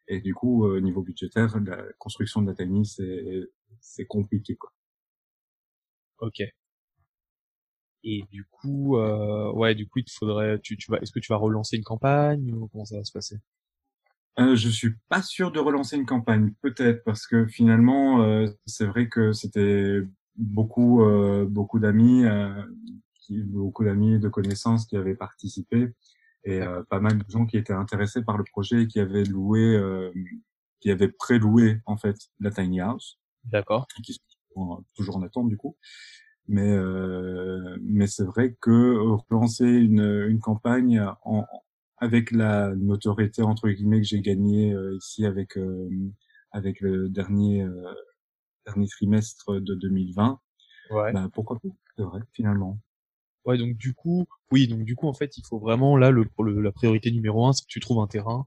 et 0.08 0.22
du 0.22 0.34
coup 0.34 0.66
au 0.66 0.80
niveau 0.80 1.02
budgétaire 1.02 1.60
la 1.66 1.84
construction 2.00 2.42
de 2.42 2.48
la 2.48 2.56
tiny 2.56 2.86
c'est 2.86 3.50
c'est 3.80 4.06
compliqué 4.06 4.56
quoi. 4.56 4.72
Ok. 6.20 6.42
Et 8.04 8.24
du 8.32 8.46
coup 8.46 8.98
euh, 8.98 9.52
ouais 9.54 9.76
du 9.76 9.88
coup 9.88 10.00
il 10.00 10.06
te 10.06 10.12
faudrait 10.12 10.60
tu 10.62 10.78
tu 10.78 10.92
vas 10.92 10.98
est-ce 11.00 11.12
que 11.12 11.20
tu 11.20 11.32
vas 11.32 11.38
relancer 11.38 11.78
une 11.78 11.84
campagne 11.84 12.54
ou 12.54 12.68
comment 12.68 12.86
ça 12.86 12.98
va 12.98 13.04
se 13.04 13.12
passer? 13.12 13.38
Euh, 14.38 14.56
je 14.56 14.68
suis 14.70 14.96
pas 15.10 15.22
sûr 15.22 15.52
de 15.52 15.60
relancer 15.60 15.96
une 15.96 16.06
campagne, 16.06 16.52
peut-être 16.62 17.04
parce 17.06 17.26
que 17.26 17.46
finalement, 17.48 18.22
euh, 18.24 18.48
c'est 18.66 18.86
vrai 18.86 19.08
que 19.08 19.32
c'était 19.32 20.02
beaucoup, 20.36 21.04
euh, 21.04 21.46
beaucoup 21.46 21.80
d'amis, 21.80 22.26
euh, 22.26 22.50
beaucoup 23.30 23.86
d'amis, 23.86 24.20
de 24.20 24.28
connaissances 24.28 24.86
qui 24.88 24.98
avaient 24.98 25.16
participé 25.16 25.94
et 26.46 26.62
euh, 26.62 26.84
pas 26.90 27.00
mal 27.00 27.18
de 27.18 27.30
gens 27.30 27.46
qui 27.46 27.58
étaient 27.58 27.74
intéressés 27.74 28.24
par 28.24 28.38
le 28.38 28.44
projet 28.44 28.84
et 28.84 28.88
qui 28.88 29.00
avaient 29.00 29.24
loué, 29.24 29.80
qui 30.80 30.92
avaient 30.92 31.10
pré-loué 31.12 31.82
en 31.86 31.98
fait 31.98 32.16
la 32.40 32.52
tiny 32.52 32.80
house. 32.80 33.20
D'accord. 33.44 33.88
Qui 34.04 34.14
sont 34.54 34.84
toujours 34.96 35.18
en 35.18 35.24
attente 35.24 35.50
du 35.50 35.58
coup. 35.58 35.76
Mais 36.48 36.78
mais 37.82 38.08
c'est 38.08 38.24
vrai 38.24 38.56
que 38.62 38.98
relancer 39.30 39.66
une, 39.66 40.26
une 40.28 40.40
campagne 40.40 41.04
en, 41.24 41.46
avec 41.98 42.32
la 42.32 42.76
notoriété 42.76 43.42
entre 43.42 43.70
guillemets 43.70 44.02
que 44.02 44.08
j'ai 44.08 44.22
gagnée 44.22 44.74
euh, 44.74 44.98
ici 44.98 45.26
avec 45.26 45.58
euh, 45.58 45.90
avec 46.52 46.82
le 46.82 47.10
dernier 47.10 47.64
euh, 47.64 47.94
dernier 48.66 48.88
trimestre 48.88 49.60
de 49.60 49.76
2020 49.76 50.40
ouais. 50.92 51.14
bah, 51.14 51.30
pourquoi 51.34 51.60
pas? 51.60 51.70
C'est 51.98 52.04
vrai 52.04 52.20
finalement 52.34 52.80
ouais 53.46 53.58
donc 53.58 53.78
du 53.78 53.94
coup 53.94 54.28
oui 54.52 54.68
donc 54.68 54.84
du 54.84 54.96
coup 54.96 55.08
en 55.08 55.14
fait 55.14 55.38
il 55.38 55.44
faut 55.48 55.60
vraiment 55.60 55.98
là 55.98 56.12
le, 56.12 56.26
le 56.40 56.62
la 56.62 56.72
priorité 56.72 57.12
numéro 57.12 57.46
un 57.46 57.54
c'est 57.54 57.64
que 57.64 57.70
tu 57.70 57.80
trouves 57.80 58.00
un 58.00 58.08
terrain 58.08 58.46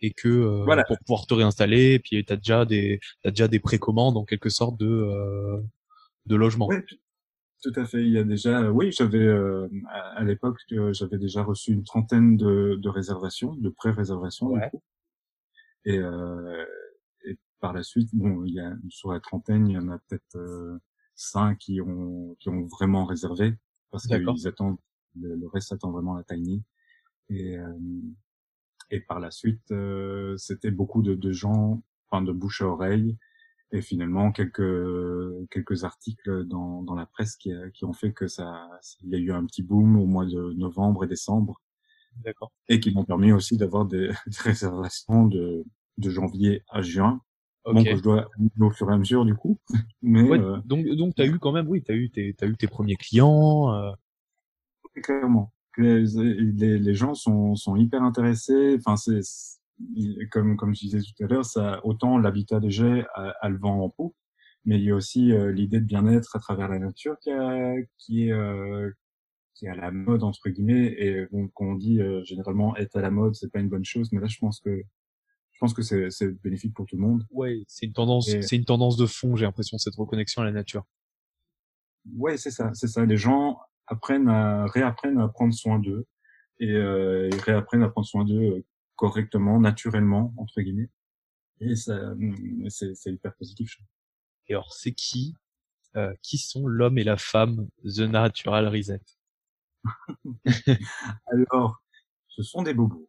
et 0.00 0.12
que 0.12 0.62
voilà. 0.64 0.84
pour 0.84 0.98
pouvoir 0.98 1.26
te 1.26 1.34
réinstaller 1.34 1.92
et 1.94 1.98
puis 1.98 2.24
t'as 2.24 2.36
déjà 2.36 2.64
des 2.64 3.00
t'as 3.22 3.30
déjà 3.30 3.48
des 3.48 3.60
précommandes 3.60 4.16
en 4.16 4.24
quelque 4.24 4.48
sorte 4.48 4.78
de 4.78 5.62
de 6.26 6.36
logement 6.36 6.66
ouais, 6.66 6.84
tout 7.62 7.72
à 7.76 7.84
fait. 7.86 8.02
Il 8.02 8.10
y 8.10 8.18
a 8.18 8.24
déjà, 8.24 8.70
oui, 8.72 8.90
j'avais 8.90 9.24
euh, 9.24 9.68
à, 9.88 10.24
l'époque, 10.24 10.58
euh, 10.72 10.92
j'avais 10.92 11.18
déjà 11.18 11.44
reçu 11.44 11.72
une 11.72 11.84
trentaine 11.84 12.36
de, 12.36 12.76
de 12.76 12.88
réservations, 12.88 13.54
de 13.54 13.68
pré-réservations. 13.70 14.48
Ouais. 14.48 14.70
Et, 15.84 15.96
euh, 15.96 16.64
et 17.24 17.38
par 17.60 17.72
la 17.72 17.84
suite, 17.84 18.08
bon, 18.12 18.44
il 18.44 18.54
y 18.54 18.60
a 18.60 18.74
sur 18.88 19.12
la 19.12 19.20
trentaine, 19.20 19.68
il 19.68 19.74
y 19.74 19.78
en 19.78 19.88
a 19.88 19.98
peut-être 20.08 20.80
euh, 21.36 21.54
qui 21.54 21.80
ont 21.80 22.36
qui 22.40 22.48
ont 22.48 22.66
vraiment 22.66 23.04
réservé 23.04 23.54
parce 23.90 24.06
qu'ils 24.06 24.48
attendent 24.48 24.78
le, 25.14 25.46
reste 25.48 25.72
attend 25.72 25.90
vraiment 25.90 26.14
la 26.14 26.24
tiny. 26.24 26.64
Et 27.28 27.58
euh, 27.58 27.78
et 28.90 29.00
par 29.00 29.20
la 29.20 29.30
suite, 29.30 29.72
c'était 30.36 30.70
beaucoup 30.70 31.02
de, 31.02 31.14
de 31.14 31.32
gens, 31.32 31.82
enfin 32.10 32.22
de 32.22 32.32
bouche 32.32 32.60
à 32.60 32.66
oreille 32.66 33.16
et 33.72 33.80
finalement 33.80 34.32
quelques 34.32 35.48
quelques 35.50 35.84
articles 35.84 36.44
dans, 36.44 36.82
dans 36.82 36.94
la 36.94 37.06
presse 37.06 37.36
qui, 37.36 37.52
qui 37.72 37.86
ont 37.86 37.94
fait 37.94 38.12
que 38.12 38.26
ça 38.26 38.68
il 39.02 39.08
y 39.10 39.14
a 39.14 39.18
eu 39.18 39.32
un 39.32 39.46
petit 39.46 39.62
boom 39.62 39.96
au 39.96 40.06
mois 40.06 40.26
de 40.26 40.52
novembre 40.54 41.04
et 41.04 41.08
décembre. 41.08 41.60
D'accord. 42.16 42.52
Et 42.68 42.80
qui 42.80 42.92
m'ont 42.92 43.06
permis 43.06 43.32
aussi 43.32 43.56
d'avoir 43.56 43.86
des, 43.86 44.08
des, 44.26 44.38
réservations 44.38 45.26
de 45.26 45.64
de 45.98 46.10
janvier 46.10 46.62
à 46.68 46.82
juin 46.82 47.22
okay. 47.64 47.74
bon 47.74 47.84
que 47.84 47.96
je 47.96 48.02
dois 48.02 48.28
au 48.60 48.70
fur 48.70 48.90
et 48.90 48.94
à 48.94 48.98
mesure 48.98 49.24
du 49.24 49.34
coup. 49.34 49.58
Mais 50.02 50.22
ouais, 50.22 50.38
euh, 50.38 50.58
donc 50.64 50.86
donc 50.86 51.14
t'as 51.14 51.26
eu 51.26 51.38
quand 51.38 51.52
même 51.52 51.68
oui 51.68 51.82
t'as 51.82 51.94
eu 51.94 52.10
tes 52.10 52.34
t'as 52.34 52.46
eu 52.46 52.56
tes 52.56 52.66
premiers 52.66 52.96
clients 52.96 53.72
euh... 53.72 53.92
clairement. 55.02 55.52
Les, 55.78 56.04
les, 56.04 56.78
les 56.78 56.94
gens 56.94 57.14
sont 57.14 57.54
sont 57.54 57.76
hyper 57.76 58.02
intéressés. 58.02 58.76
Enfin 58.78 58.96
c'est 58.96 59.22
comme 60.30 60.56
comme 60.56 60.74
je 60.74 60.80
disais 60.80 61.00
tout 61.00 61.24
à 61.24 61.26
l'heure, 61.26 61.44
ça 61.44 61.80
autant 61.84 62.18
l'habitat 62.18 62.58
léger 62.58 63.04
a, 63.14 63.34
a, 63.40 63.48
le 63.48 63.58
vent 63.58 63.80
en 63.80 63.88
poupe, 63.88 64.14
mais 64.64 64.76
il 64.78 64.84
y 64.84 64.90
a 64.90 64.94
aussi 64.94 65.32
euh, 65.32 65.52
l'idée 65.52 65.80
de 65.80 65.86
bien-être 65.86 66.36
à 66.36 66.38
travers 66.38 66.68
la 66.68 66.78
nature 66.78 67.16
qui, 67.20 67.30
a, 67.30 67.74
qui 67.98 68.28
est 68.28 68.32
euh, 68.32 68.90
qui 69.54 69.66
est 69.66 69.70
à 69.70 69.74
la 69.74 69.90
mode 69.90 70.22
entre 70.22 70.48
guillemets. 70.48 70.94
Et 70.98 71.26
quand 71.54 71.66
on 71.66 71.74
dit 71.74 72.00
euh, 72.00 72.22
généralement 72.24 72.76
être 72.76 72.96
à 72.96 73.02
la 73.02 73.10
mode, 73.10 73.34
c'est 73.34 73.50
pas 73.52 73.60
une 73.60 73.68
bonne 73.68 73.84
chose, 73.84 74.10
mais 74.12 74.20
là 74.20 74.26
je 74.26 74.38
pense 74.38 74.60
que 74.60 74.82
pense 75.62 75.74
que 75.74 76.10
c'est 76.10 76.42
bénéfique 76.42 76.74
pour 76.74 76.86
tout 76.86 76.96
le 76.96 77.02
monde. 77.02 77.24
Ouais, 77.30 77.62
c'est 77.68 77.86
une 77.86 77.92
tendance, 77.92 78.28
c'est 78.28 78.56
une 78.56 78.64
tendance 78.64 78.96
de 78.96 79.06
fond, 79.06 79.36
j'ai 79.36 79.44
l'impression 79.44 79.78
cette 79.78 79.94
reconnexion 79.94 80.42
à 80.42 80.44
la 80.44 80.50
nature. 80.50 80.84
Ouais, 82.16 82.36
c'est 82.36 82.50
ça, 82.50 82.72
c'est 82.74 82.88
ça. 82.88 83.04
Les 83.06 83.16
gens 83.16 83.60
apprennent 83.86 84.28
à 84.28 84.66
réapprennent 84.66 85.20
à 85.20 85.28
prendre 85.28 85.54
soin 85.54 85.78
d'eux 85.78 86.06
et, 86.58 86.72
euh, 86.72 87.28
ils 87.32 87.40
réapprennent 87.40 87.84
à 87.84 87.88
prendre 87.88 88.08
soin 88.08 88.24
d'eux 88.24 88.64
correctement, 88.96 89.60
naturellement, 89.60 90.34
entre 90.36 90.60
guillemets. 90.62 90.90
Et 91.60 91.76
ça, 91.76 92.12
mm, 92.16 92.68
c'est 92.68 93.12
hyper 93.12 93.32
positif. 93.36 93.78
Et 94.48 94.54
alors, 94.54 94.72
c'est 94.72 94.92
qui, 94.92 95.36
euh, 95.94 96.12
qui 96.22 96.38
sont 96.38 96.66
l'homme 96.66 96.98
et 96.98 97.04
la 97.04 97.16
femme 97.16 97.68
The 97.84 98.00
Natural 98.00 98.66
Reset? 98.66 99.00
Alors, 101.26 101.80
ce 102.26 102.42
sont 102.42 102.62
des 102.62 102.74
bobos. 102.74 103.08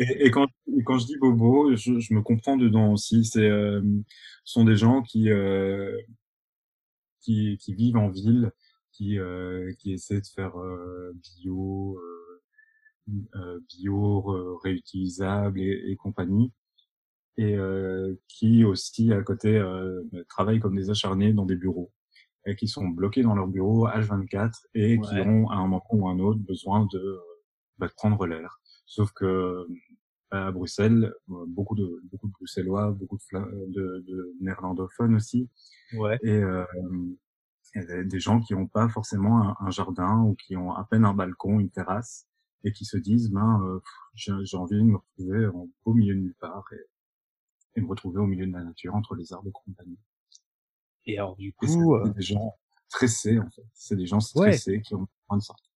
Et, 0.00 0.26
et, 0.26 0.30
quand, 0.30 0.46
quand 0.84 0.98
je 0.98 1.06
dis 1.06 1.16
bobo, 1.18 1.74
je, 1.76 1.98
je 1.98 2.14
me 2.14 2.22
comprends 2.22 2.56
dedans 2.56 2.92
aussi. 2.92 3.24
C'est 3.24 3.48
euh, 3.48 3.82
sont 4.44 4.64
des 4.64 4.76
gens 4.76 5.02
qui 5.02 5.30
euh, 5.30 5.96
qui, 7.20 7.58
qui 7.58 7.74
vivent 7.74 7.96
en 7.96 8.10
ville, 8.10 8.52
qui 8.92 9.18
euh, 9.18 9.72
qui 9.78 9.92
essaient 9.92 10.20
de 10.20 10.26
faire 10.26 10.58
euh, 10.58 11.12
bio, 11.40 11.98
euh, 13.08 13.60
bio 13.68 14.58
réutilisable 14.62 15.60
et, 15.60 15.90
et 15.90 15.96
compagnie, 15.96 16.52
et 17.36 17.56
qui 18.28 18.64
aussi 18.64 19.12
à 19.12 19.22
côté 19.22 19.60
travaillent 20.28 20.60
comme 20.60 20.76
des 20.76 20.90
acharnés 20.90 21.32
dans 21.32 21.46
des 21.46 21.56
bureaux 21.56 21.90
et 22.46 22.56
qui 22.56 22.68
sont 22.68 22.86
bloqués 22.88 23.22
dans 23.22 23.34
leur 23.34 23.48
bureau 23.48 23.88
H24 23.88 24.52
et 24.74 25.00
qui 25.00 25.14
ont 25.20 25.48
à 25.48 25.56
un 25.56 25.62
moment 25.66 25.82
ou 25.90 26.08
un 26.08 26.18
autre 26.18 26.38
besoin 26.40 26.86
de, 26.92 27.20
bah, 27.78 27.88
de 27.88 27.92
prendre 27.92 28.26
l'air. 28.26 28.60
Sauf 28.86 29.12
que 29.12 29.66
à 30.30 30.50
Bruxelles, 30.50 31.14
beaucoup 31.28 31.74
de 31.74 32.00
beaucoup 32.10 32.26
de 32.26 32.32
Bruxellois, 32.32 32.90
beaucoup 32.92 33.18
de, 33.32 33.38
de, 33.68 34.04
de 34.06 34.34
néerlandophones 34.40 35.14
aussi, 35.14 35.48
ouais. 35.94 36.18
et 36.22 36.42
euh, 36.42 36.64
des 38.04 38.20
gens 38.20 38.40
qui 38.40 38.54
n'ont 38.54 38.66
pas 38.66 38.88
forcément 38.88 39.42
un, 39.42 39.56
un, 39.60 39.70
jardin 39.70 40.20
ou 40.22 40.34
qui 40.34 40.56
ont 40.56 40.72
à 40.72 40.84
peine 40.84 41.04
un 41.04 41.14
balcon, 41.14 41.60
une 41.60 41.70
terrasse, 41.70 42.26
et 42.64 42.72
qui 42.72 42.84
se 42.84 42.96
disent 42.96 43.30
ben 43.30 43.60
euh, 43.64 43.80
j'ai 44.14 44.56
envie 44.56 44.76
de 44.76 44.82
me 44.82 44.96
retrouver 44.96 45.46
en, 45.46 45.68
au 45.84 45.94
milieu 45.94 46.14
de 46.14 46.20
nulle 46.20 46.36
part 46.40 46.64
et, 46.72 47.78
et, 47.78 47.80
me 47.80 47.88
retrouver 47.88 48.18
au 48.20 48.26
milieu 48.26 48.46
de 48.46 48.52
la 48.52 48.64
nature 48.64 48.94
entre 48.94 49.14
les 49.14 49.32
arbres 49.32 49.48
et 49.48 49.52
compagnie. 49.52 49.98
Et 51.06 51.18
alors 51.18 51.36
du 51.36 51.52
coup, 51.52 51.66
c'est 51.66 52.14
des 52.14 52.22
gens 52.22 52.54
stressés 52.88 53.38
en 53.38 53.50
fait, 53.50 53.66
c'est 53.74 53.96
des 53.96 54.06
gens 54.06 54.20
stressés 54.20 54.72
ouais. 54.72 54.80
qui 54.80 54.94
ont 54.94 55.06
besoin 55.28 55.38
de 55.38 55.42
sortir. 55.42 55.73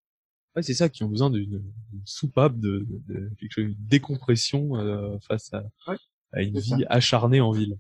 Ouais, 0.59 0.63
c'est 0.63 0.75
ça, 0.75 0.89
qui 0.89 1.05
ont 1.05 1.09
besoin 1.09 1.31
d'une 1.31 1.63
soupape, 2.05 2.59
de, 2.59 2.85
de, 2.89 3.15
de, 3.15 3.31
quelque 3.39 3.53
chose, 3.53 3.65
une 3.67 3.77
décompression 3.79 4.75
euh, 4.75 5.17
face 5.21 5.55
à, 5.55 5.63
ouais, 5.87 5.97
à 6.33 6.43
une 6.43 6.59
vie 6.59 6.71
ça. 6.71 6.77
acharnée 6.89 7.41
en 7.41 7.53
ville. 7.53 7.79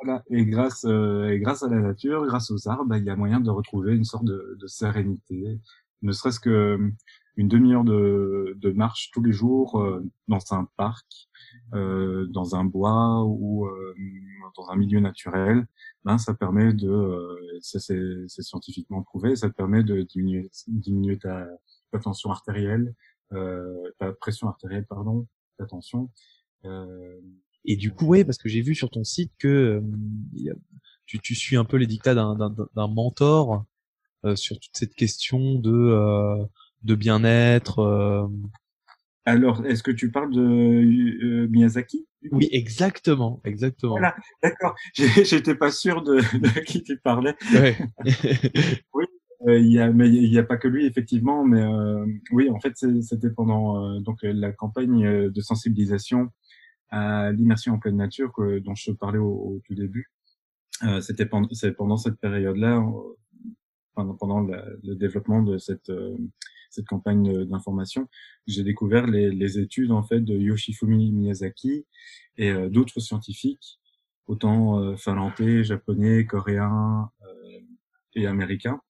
Voilà. 0.00 0.22
Et 0.30 0.46
grâce, 0.46 0.84
euh, 0.84 1.30
et 1.30 1.40
grâce 1.40 1.64
à 1.64 1.68
la 1.68 1.80
nature, 1.80 2.24
grâce 2.26 2.52
aux 2.52 2.68
arbres, 2.68 2.84
bah, 2.84 2.98
il 2.98 3.04
y 3.04 3.10
a 3.10 3.16
moyen 3.16 3.40
de 3.40 3.50
retrouver 3.50 3.96
une 3.96 4.04
sorte 4.04 4.24
de, 4.24 4.56
de 4.60 4.66
sérénité, 4.68 5.58
ne 6.02 6.12
serait-ce 6.12 6.38
que 6.38 6.78
une 7.36 7.48
demi-heure 7.48 7.84
de, 7.84 8.54
de, 8.58 8.70
marche 8.70 9.10
tous 9.12 9.22
les 9.22 9.32
jours 9.32 9.80
euh, 9.80 10.04
dans 10.28 10.38
un 10.50 10.68
parc, 10.76 11.28
euh, 11.74 12.26
dans 12.26 12.54
un 12.54 12.64
bois 12.64 13.24
ou 13.24 13.66
euh, 13.66 13.94
dans 14.56 14.68
un 14.68 14.76
milieu 14.76 15.00
naturel, 15.00 15.66
ben 16.04 16.18
ça 16.18 16.34
permet 16.34 16.72
de, 16.72 17.58
c'est 17.60 18.28
scientifiquement 18.28 19.02
prouvé, 19.02 19.36
ça 19.36 19.48
permet 19.48 19.82
de 19.82 20.02
diminuer, 20.02 20.50
diminuer 20.68 21.18
ta, 21.18 21.46
ta 21.90 21.98
tension 21.98 22.30
artérielle, 22.30 22.94
ta 23.30 24.12
pression 24.20 24.48
artérielle, 24.48 24.86
pardon, 24.86 25.26
ta 25.58 25.66
tension. 25.66 26.10
Et 27.64 27.76
du 27.76 27.92
coup, 27.92 28.06
ouais, 28.06 28.24
parce 28.24 28.38
que 28.38 28.48
j'ai 28.48 28.62
vu 28.62 28.74
sur 28.74 28.90
ton 28.90 29.04
site 29.04 29.32
que 29.38 29.48
euh, 29.48 30.54
tu, 31.06 31.18
tu, 31.20 31.34
suis 31.34 31.56
un 31.56 31.64
peu 31.64 31.76
les 31.76 31.86
dictats 31.86 32.14
d'un 32.14 32.88
mentor 32.88 33.64
euh, 34.24 34.36
sur 34.36 34.58
toute 34.58 34.76
cette 34.76 34.94
question 34.94 35.56
de 35.56 35.72
euh, 35.72 36.44
de 36.82 36.94
bien-être. 36.94 38.30
Alors, 39.26 39.64
est-ce 39.66 39.82
que 39.82 39.90
tu 39.90 40.10
parles 40.10 40.32
de 40.32 41.46
Miyazaki 41.48 42.06
Oui, 42.32 42.48
exactement, 42.52 43.42
exactement. 43.44 43.92
Voilà, 43.92 44.16
d'accord. 44.42 44.74
J'étais 44.94 45.54
pas 45.54 45.70
sûr 45.70 46.02
de, 46.02 46.16
de, 46.16 46.60
qui 46.60 46.82
tu 46.82 46.96
parlais. 46.98 47.36
Ouais. 47.52 47.76
oui, 48.94 49.04
il 49.46 49.72
y 49.72 49.78
a, 49.80 49.90
mais 49.90 50.08
il 50.08 50.30
n'y 50.30 50.38
a 50.38 50.42
pas 50.44 50.58
que 50.58 50.68
lui 50.68 50.86
effectivement, 50.86 51.44
mais 51.44 51.64
oui, 52.30 52.50
en 52.50 52.60
fait, 52.60 52.74
c'était 52.76 53.30
pendant 53.30 53.98
donc 54.00 54.18
la 54.22 54.52
campagne 54.52 55.30
de 55.30 55.40
sensibilisation 55.40 56.30
à 56.90 57.32
l'immersion 57.32 57.74
en 57.74 57.78
pleine 57.78 57.96
nature 57.96 58.32
que, 58.32 58.58
dont 58.58 58.74
je 58.74 58.92
parlais 58.92 59.18
au, 59.18 59.32
au 59.32 59.60
tout 59.64 59.74
début. 59.74 60.10
Euh, 60.82 61.00
C'était 61.00 61.26
pendant, 61.26 61.48
pendant 61.76 61.96
cette 61.96 62.18
période-là, 62.18 62.84
pendant, 63.94 64.14
pendant 64.14 64.40
la, 64.40 64.64
le 64.82 64.94
développement 64.94 65.42
de 65.42 65.58
cette, 65.58 65.90
euh, 65.90 66.16
cette 66.70 66.86
campagne 66.86 67.44
d'information, 67.44 68.08
j'ai 68.46 68.64
découvert 68.64 69.06
les, 69.06 69.30
les, 69.30 69.58
études 69.58 69.92
en 69.92 70.02
fait 70.02 70.20
de 70.20 70.36
Yoshifumi 70.36 71.12
Miyazaki 71.12 71.86
et 72.36 72.50
euh, 72.50 72.68
d'autres 72.68 73.00
scientifiques, 73.00 73.78
autant 74.26 74.78
euh, 74.80 74.96
finlandais, 74.96 75.64
japonais, 75.64 76.24
coréens 76.24 77.10
euh, 77.22 77.60
et 78.14 78.26
américains. 78.26 78.80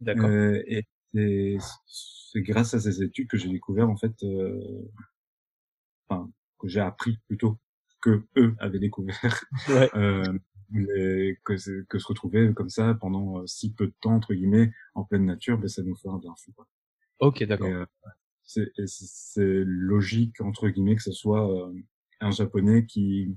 D'accord. 0.00 0.28
Euh, 0.28 0.62
et 0.66 1.58
c'est 1.86 2.42
grâce 2.42 2.74
à 2.74 2.80
ces 2.80 3.02
études 3.02 3.28
que 3.28 3.36
j'ai 3.36 3.48
découvert 3.48 3.88
en 3.88 3.96
fait, 3.96 4.14
enfin, 6.08 6.30
que 6.58 6.68
j'ai 6.68 6.80
appris 6.80 7.18
plutôt 7.28 7.58
que 8.04 8.22
eux 8.36 8.54
avaient 8.58 8.78
découvert 8.78 9.44
ouais. 9.68 9.90
euh, 9.96 10.38
les, 10.72 11.38
que, 11.44 11.82
que 11.84 11.98
se 11.98 12.06
retrouver 12.06 12.52
comme 12.52 12.68
ça 12.68 12.94
pendant 12.94 13.40
euh, 13.40 13.46
si 13.46 13.72
peu 13.72 13.86
de 13.86 13.94
temps 14.00 14.14
entre 14.14 14.34
guillemets 14.34 14.72
en 14.94 15.04
pleine 15.04 15.24
nature 15.24 15.58
ben 15.58 15.68
ça 15.68 15.82
nous 15.82 15.96
fait 15.96 16.08
un 16.08 16.18
bien 16.18 16.34
fou 16.36 16.52
quoi. 16.52 16.68
ok 17.20 17.44
d'accord 17.44 17.68
euh, 17.68 17.86
c'est 18.44 19.64
logique 19.64 20.40
entre 20.40 20.68
guillemets 20.68 20.96
que 20.96 21.02
ce 21.02 21.12
soit 21.12 21.50
euh, 21.50 21.72
un 22.20 22.30
japonais 22.30 22.84
qui 22.84 23.34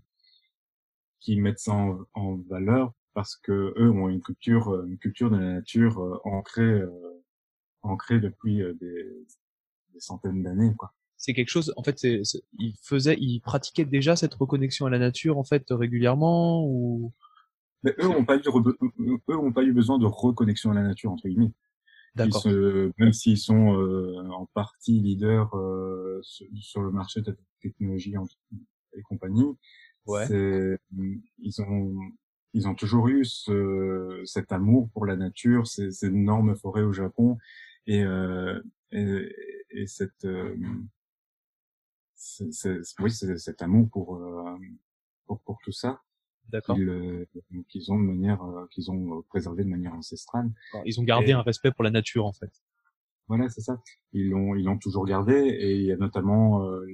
qui 1.19 1.39
mette 1.39 1.59
ça 1.59 1.73
en, 1.73 1.99
en, 2.13 2.35
valeur 2.35 2.93
parce 3.17 3.35
que 3.35 3.73
eux 3.79 3.89
ont 3.89 4.09
une 4.09 4.21
culture 4.21 4.85
une 4.85 4.99
culture 4.99 5.31
de 5.31 5.37
la 5.37 5.53
nature 5.53 5.99
euh, 6.03 6.19
ancrée 6.23 6.61
euh, 6.61 7.23
ancrée 7.81 8.19
depuis 8.19 8.57
des, 8.79 9.25
des 9.91 9.99
centaines 9.99 10.43
d'années 10.43 10.75
quoi. 10.77 10.93
C'est 11.15 11.33
quelque 11.33 11.49
chose 11.49 11.73
en 11.77 11.81
fait 11.81 11.97
c'est 11.97 12.21
il 12.59 12.75
faisait 12.83 13.17
il 13.19 13.39
pratiquait 13.39 13.85
déjà 13.85 14.15
cette 14.15 14.35
reconnexion 14.35 14.85
à 14.85 14.91
la 14.91 14.99
nature 14.99 15.39
en 15.39 15.43
fait 15.43 15.65
régulièrement 15.71 16.63
ou? 16.63 17.11
Mais 17.81 17.95
eux 17.99 18.07
ont 18.07 18.23
pas 18.23 18.37
eu 18.37 18.41
eux 18.45 19.35
ont 19.35 19.51
pas 19.51 19.63
eu 19.63 19.73
besoin 19.73 19.97
de 19.97 20.05
reconnexion 20.05 20.69
à 20.69 20.75
la 20.75 20.83
nature 20.83 21.11
entre 21.11 21.27
guillemets. 21.27 21.53
D'accord. 22.13 22.45
même 22.99 23.13
s'ils 23.13 23.39
sont 23.39 23.79
euh, 23.79 24.29
en 24.29 24.45
partie 24.53 24.99
leaders 24.99 25.55
euh, 25.55 26.19
sur, 26.21 26.81
le 26.83 26.91
marché 26.91 27.21
de 27.21 27.31
la 27.31 27.37
technologie 27.61 28.13
et 28.93 29.01
compagnie 29.01 29.57
ouais. 30.05 30.27
ils 31.39 31.61
ont 31.61 31.95
ils 32.57 32.67
ont 32.67 32.75
toujours 32.75 33.07
eu 33.07 33.23
ce, 33.23 34.21
cet 34.25 34.51
amour 34.51 34.89
pour 34.93 35.05
la 35.05 35.15
nature 35.15 35.67
ces, 35.67 35.91
ces 35.91 36.07
énormes 36.07 36.55
forêts 36.55 36.83
au 36.83 36.93
Japon 36.93 37.37
et 37.85 38.03
euh, 38.03 38.59
et, 38.91 39.33
et 39.69 39.87
cette 39.87 40.25
euh, 40.25 40.55
c'est, 42.17 42.81
oui, 42.99 43.11
c'est 43.11 43.37
cet 43.37 43.61
amour 43.61 43.89
pour, 43.89 44.15
euh, 44.15 44.57
pour, 45.25 45.39
pour 45.41 45.59
tout 45.63 45.71
ça. 45.71 46.01
D'accord. 46.49 46.75
Qu'ils, 46.75 46.89
euh, 46.89 47.25
qu'ils 47.67 47.91
ont 47.91 47.99
de 47.99 48.05
manière, 48.05 48.41
euh, 48.43 48.67
qu'ils 48.71 48.89
ont 48.89 49.21
préservé 49.23 49.63
de 49.63 49.69
manière 49.69 49.93
ancestrale. 49.93 50.49
Ils 50.85 50.99
ont 50.99 51.03
gardé 51.03 51.29
et, 51.29 51.33
un 51.33 51.41
respect 51.41 51.71
pour 51.71 51.83
la 51.83 51.91
nature, 51.91 52.25
en 52.25 52.33
fait. 52.33 52.51
Voilà, 53.27 53.49
c'est 53.49 53.61
ça. 53.61 53.81
Ils 54.13 54.29
l'ont, 54.29 54.55
ils 54.55 54.63
l'ont 54.63 54.77
toujours 54.77 55.05
gardé, 55.05 55.33
et 55.33 55.75
il 55.75 55.83
y 55.83 55.91
a 55.91 55.97
notamment 55.97 56.63
euh, 56.63 56.85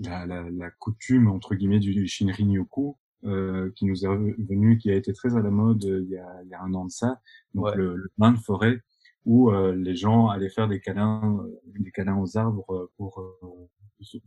la, 0.00 0.26
la, 0.26 0.26
la, 0.26 0.50
la, 0.50 0.70
coutume 0.72 1.28
entre 1.28 1.54
guillemets 1.54 1.78
du 1.78 2.06
Shinrin-yoku 2.06 2.98
euh, 3.24 3.70
qui 3.76 3.86
nous 3.86 4.04
est 4.04 4.08
venu, 4.08 4.78
qui 4.78 4.90
a 4.90 4.94
été 4.94 5.12
très 5.12 5.36
à 5.36 5.40
la 5.40 5.50
mode 5.50 5.82
il 5.84 6.08
y 6.10 6.18
a, 6.18 6.42
il 6.42 6.48
y 6.48 6.54
a 6.54 6.62
un 6.62 6.74
an 6.74 6.84
de 6.84 6.90
ça. 6.90 7.20
Donc 7.54 7.66
ouais. 7.66 7.76
le, 7.76 7.96
le 7.96 8.10
bain 8.18 8.32
de 8.32 8.38
forêt 8.38 8.80
où 9.24 9.50
euh, 9.50 9.74
les 9.74 9.96
gens 9.96 10.28
allaient 10.28 10.50
faire 10.50 10.68
des 10.68 10.80
câlins, 10.80 11.38
euh, 11.42 11.60
des 11.78 11.90
câlins 11.90 12.18
aux 12.18 12.36
arbres 12.36 12.90
pour, 12.96 13.20
euh, 13.20 13.68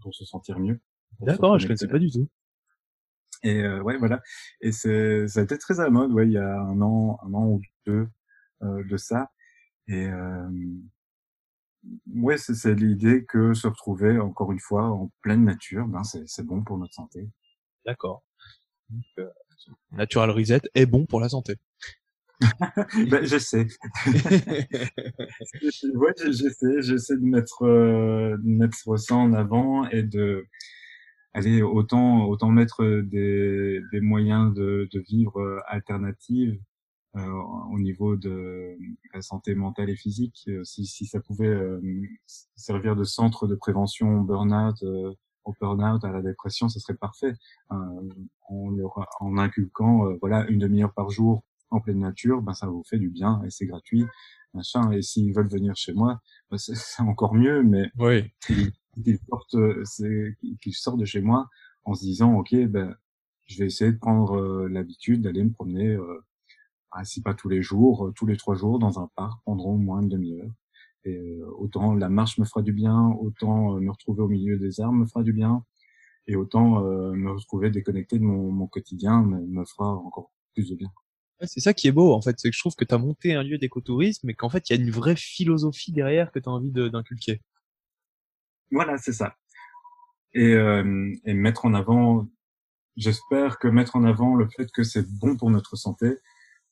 pour 0.02 0.16
se 0.16 0.26
sentir 0.26 0.60
mieux. 0.60 0.80
D'accord, 1.20 1.60
je 1.60 1.68
connaissais 1.68 1.88
pas 1.88 2.00
du 2.00 2.10
tout. 2.10 2.28
Et 3.44 3.62
euh, 3.62 3.82
ouais, 3.84 3.98
voilà. 3.98 4.22
Et 4.62 4.72
c'est, 4.72 5.28
ça 5.28 5.42
a 5.42 5.44
été 5.44 5.58
très 5.60 5.80
à 5.80 5.84
la 5.84 5.90
mode, 5.92 6.12
ouais, 6.12 6.26
il 6.26 6.32
y 6.32 6.38
a 6.40 6.60
un 6.60 6.82
an, 6.82 7.20
un 7.24 7.34
an 7.36 7.46
ou 7.48 7.62
deux 7.86 8.08
euh, 8.64 8.84
de 8.84 8.98
ça. 8.98 9.30
Et 9.88 10.08
euh, 10.08 10.50
ouais, 12.16 12.38
c'est, 12.38 12.56
c'est 12.56 12.74
l'idée 12.74 13.26
que 13.26 13.54
se 13.54 13.68
retrouver 13.68 14.20
encore 14.20 14.52
une 14.52 14.60
fois 14.60 14.90
en 14.90 15.12
pleine 15.22 15.46
nature, 15.46 15.88
ben 15.88 16.04
c'est, 16.04 16.28
c'est 16.28 16.44
bon 16.44 16.64
pour 16.64 16.80
notre 16.80 16.94
santé. 16.94 17.30
D'accord. 17.86 18.24
Euh, 19.20 19.28
Natural 19.92 20.32
Reset 20.32 20.62
est 20.76 20.86
bon 20.86 21.06
pour 21.06 21.20
la 21.20 21.28
santé. 21.30 21.56
ben, 23.10 23.26
j'essaie. 23.26 23.66
ouais, 24.06 24.68
j'essaie, 26.32 26.82
j'essaie 26.82 27.18
de 27.18 27.26
mettre, 27.26 27.64
euh, 27.64 28.38
de 28.38 28.48
mettre 28.48 29.00
ça 29.00 29.16
en 29.16 29.34
avant 29.34 29.90
et 29.90 30.04
de, 30.04 30.46
aller 31.34 31.64
autant, 31.64 32.26
autant 32.26 32.50
mettre 32.50 33.02
des, 33.02 33.82
des 33.92 34.02
moyens 34.02 34.54
de, 34.54 34.88
de 34.92 35.00
vivre 35.00 35.64
alternatives 35.68 36.60
euh, 37.18 37.42
au 37.72 37.80
niveau 37.80 38.16
de 38.16 38.78
la 39.14 39.22
santé 39.22 39.56
mentale 39.56 39.90
et 39.90 39.96
physique. 39.96 40.50
Si, 40.64 40.86
si 40.86 41.06
ça 41.06 41.20
pouvait 41.20 41.48
euh, 41.48 41.82
servir 42.56 42.96
de 42.96 43.04
centre 43.04 43.48
de 43.48 43.56
prévention 43.56 44.22
burn-out, 44.22 44.76
euh, 44.84 45.14
au 45.48 45.56
burn-out, 45.60 46.04
à 46.04 46.12
la 46.12 46.22
dépression, 46.22 46.70
ce 46.70 46.80
serait 46.80 46.98
parfait. 46.98 47.34
Euh, 47.72 47.76
en, 48.50 48.76
en 49.20 49.38
inculquant, 49.38 50.06
voilà, 50.22 50.46
une 50.48 50.60
demi-heure 50.60 50.94
par 50.94 51.10
jour 51.10 51.44
en 51.70 51.82
pleine 51.82 52.00
nature, 52.00 52.42
ben 52.42 52.54
ça 52.54 52.68
vous 52.68 52.84
fait 52.84 52.98
du 52.98 53.10
bien 53.10 53.42
et 53.44 53.50
c'est 53.50 53.66
gratuit, 53.66 54.06
machin. 54.54 54.92
Et 54.92 55.02
s'ils 55.02 55.34
veulent 55.34 55.50
venir 55.50 55.76
chez 55.76 55.94
moi, 55.94 56.22
ben 56.50 56.58
c'est 56.58 56.76
encore 57.04 57.34
mieux, 57.34 57.64
mais 57.64 57.92
oui. 57.98 58.32
qu'ils 58.42 59.20
sortent, 59.30 59.58
qu'ils 60.62 60.74
sortent 60.74 61.00
de 61.00 61.06
chez 61.06 61.22
moi 61.22 61.50
en 61.86 61.94
se 61.94 62.02
disant, 62.02 62.34
ok, 62.36 62.54
ben, 62.68 62.96
je 63.46 63.60
vais 63.60 63.68
essayer 63.68 63.92
de 63.92 63.98
prendre 63.98 64.68
l'habitude 64.68 65.22
d'aller 65.22 65.44
me 65.44 65.52
promener, 65.52 65.96
euh, 65.96 66.22
si 67.04 67.22
pas 67.22 67.34
tous 67.34 67.50
les 67.50 67.62
jours, 67.62 68.12
tous 68.16 68.26
les 68.26 68.38
trois 68.38 68.56
jours 68.56 68.80
dans 68.80 69.00
un 69.00 69.10
parc, 69.16 69.40
pendant 69.46 69.66
au 69.66 69.78
moins 69.78 70.02
une 70.02 70.10
demi-heure. 70.10 70.52
Et 71.08 71.40
autant 71.58 71.94
la 71.94 72.10
marche 72.10 72.38
me 72.38 72.46
fera 72.46 72.62
du 72.62 72.74
bien, 72.74 73.16
autant 73.22 73.80
me 73.80 73.90
retrouver 73.92 74.22
au 74.22 74.28
milieu 74.28 74.58
des 74.58 74.82
arbres 74.82 75.00
me 75.00 75.06
fera 75.06 75.24
du 75.24 75.34
bien, 75.34 75.64
et 76.28 76.36
autant 76.36 76.82
me 76.82 77.32
retrouver 77.32 77.70
déconnecté 77.70 78.20
de 78.20 78.24
mon, 78.24 78.52
mon 78.52 78.68
quotidien 78.68 79.22
me, 79.22 79.40
me 79.40 79.64
fera 79.66 79.96
encore 79.96 80.32
plus 80.54 80.70
de 80.70 80.76
bien 80.76 80.92
c'est 81.46 81.60
ça 81.60 81.74
qui 81.74 81.88
est 81.88 81.92
beau, 81.92 82.14
en 82.14 82.22
fait, 82.22 82.40
c'est 82.40 82.50
que 82.50 82.56
je 82.56 82.60
trouve 82.60 82.76
que 82.76 82.86
tu 82.86 82.96
as 82.96 82.98
monté 82.98 83.36
un 83.36 83.44
lieu 83.44 83.58
d'écotourisme, 83.58 84.26
mais 84.28 84.34
qu'en 84.34 84.50
fait, 84.50 84.70
il 84.70 84.76
y 84.76 84.80
a 84.80 84.82
une 84.82 84.90
vraie 84.90 85.16
philosophie 85.16 85.92
derrière 85.92 86.32
que 86.32 86.40
tu 86.40 86.50
as 86.50 86.52
envie 86.52 86.72
d'inculquer. 86.72 87.42
Voilà, 88.72 88.98
c'est 88.98 89.14
ça. 89.14 89.36
Et, 90.34 90.54
euh, 90.54 91.14
et 91.26 91.34
mettre 91.34 91.66
en 91.66 91.74
avant, 91.74 92.28
j'espère 92.96 93.60
que 93.60 93.68
mettre 93.68 93.96
en 93.96 94.04
avant 94.04 94.36
le 94.36 94.48
fait 94.50 94.70
que 94.72 94.84
c'est 94.84 95.08
bon 95.20 95.38
pour 95.38 95.52
notre 95.52 95.76
santé 95.76 96.18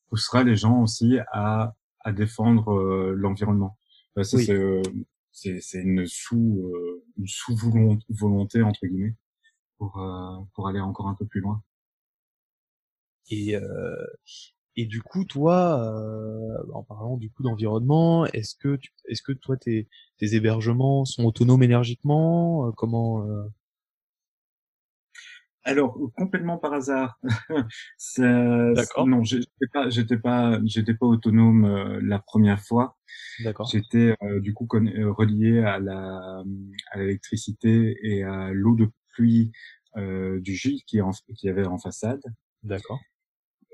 poussera 0.09 0.43
les 0.43 0.55
gens 0.55 0.81
aussi 0.81 1.17
à, 1.31 1.75
à 2.01 2.11
défendre 2.11 2.73
euh, 2.73 3.13
l'environnement. 3.15 3.77
Euh, 4.17 4.81
c'est 5.31 5.59
c'est 5.59 5.81
une 5.81 6.05
sous 6.07 6.71
euh, 6.73 7.03
une 7.17 7.27
sous 7.27 7.55
volonté 8.09 8.61
entre 8.61 8.85
guillemets 8.87 9.15
pour 9.77 9.99
euh, 9.99 10.37
pour 10.53 10.67
aller 10.67 10.79
encore 10.79 11.07
un 11.07 11.15
peu 11.15 11.25
plus 11.25 11.41
loin. 11.41 11.61
Et 13.29 13.55
et 14.77 14.85
du 14.85 15.01
coup, 15.01 15.23
toi, 15.23 15.79
euh, 15.81 16.57
en 16.73 16.83
parlant 16.83 17.17
du 17.17 17.31
coup 17.31 17.43
d'environnement, 17.43 18.25
est-ce 18.27 18.55
que 18.55 18.75
tu, 18.75 18.91
est-ce 19.07 19.21
que 19.21 19.31
toi 19.31 19.55
tes, 19.57 19.87
tes 20.17 20.35
hébergements 20.35 21.05
sont 21.05 21.23
autonomes 21.23 21.63
énergiquement? 21.63 22.71
Comment 22.73 23.25
euh? 23.25 23.43
Alors 25.65 25.97
complètement 26.15 26.57
par 26.57 26.73
hasard. 26.73 27.19
D'accord. 28.17 29.07
Non, 29.07 29.23
j'étais 29.23 29.67
pas, 29.73 29.89
j'étais 29.89 30.17
pas, 30.17 30.59
j'étais 30.63 30.93
pas 30.93 31.07
autonome 31.07 31.99
la 31.99 32.19
première 32.19 32.61
fois. 32.61 32.97
D'accord. 33.43 33.67
J'étais 33.71 34.15
du 34.39 34.53
coup 34.53 34.67
relié 34.71 35.59
à 35.59 35.79
la 35.79 36.43
à 36.91 36.99
l'électricité 36.99 37.97
et 38.03 38.23
à 38.23 38.51
l'eau 38.51 38.75
de 38.75 38.89
pluie 39.09 39.51
du 39.97 40.53
gîte 40.55 40.85
qui, 40.85 41.01
en, 41.01 41.11
qui 41.35 41.49
avait 41.49 41.65
en 41.65 41.79
façade. 41.79 42.21
D'accord 42.63 42.99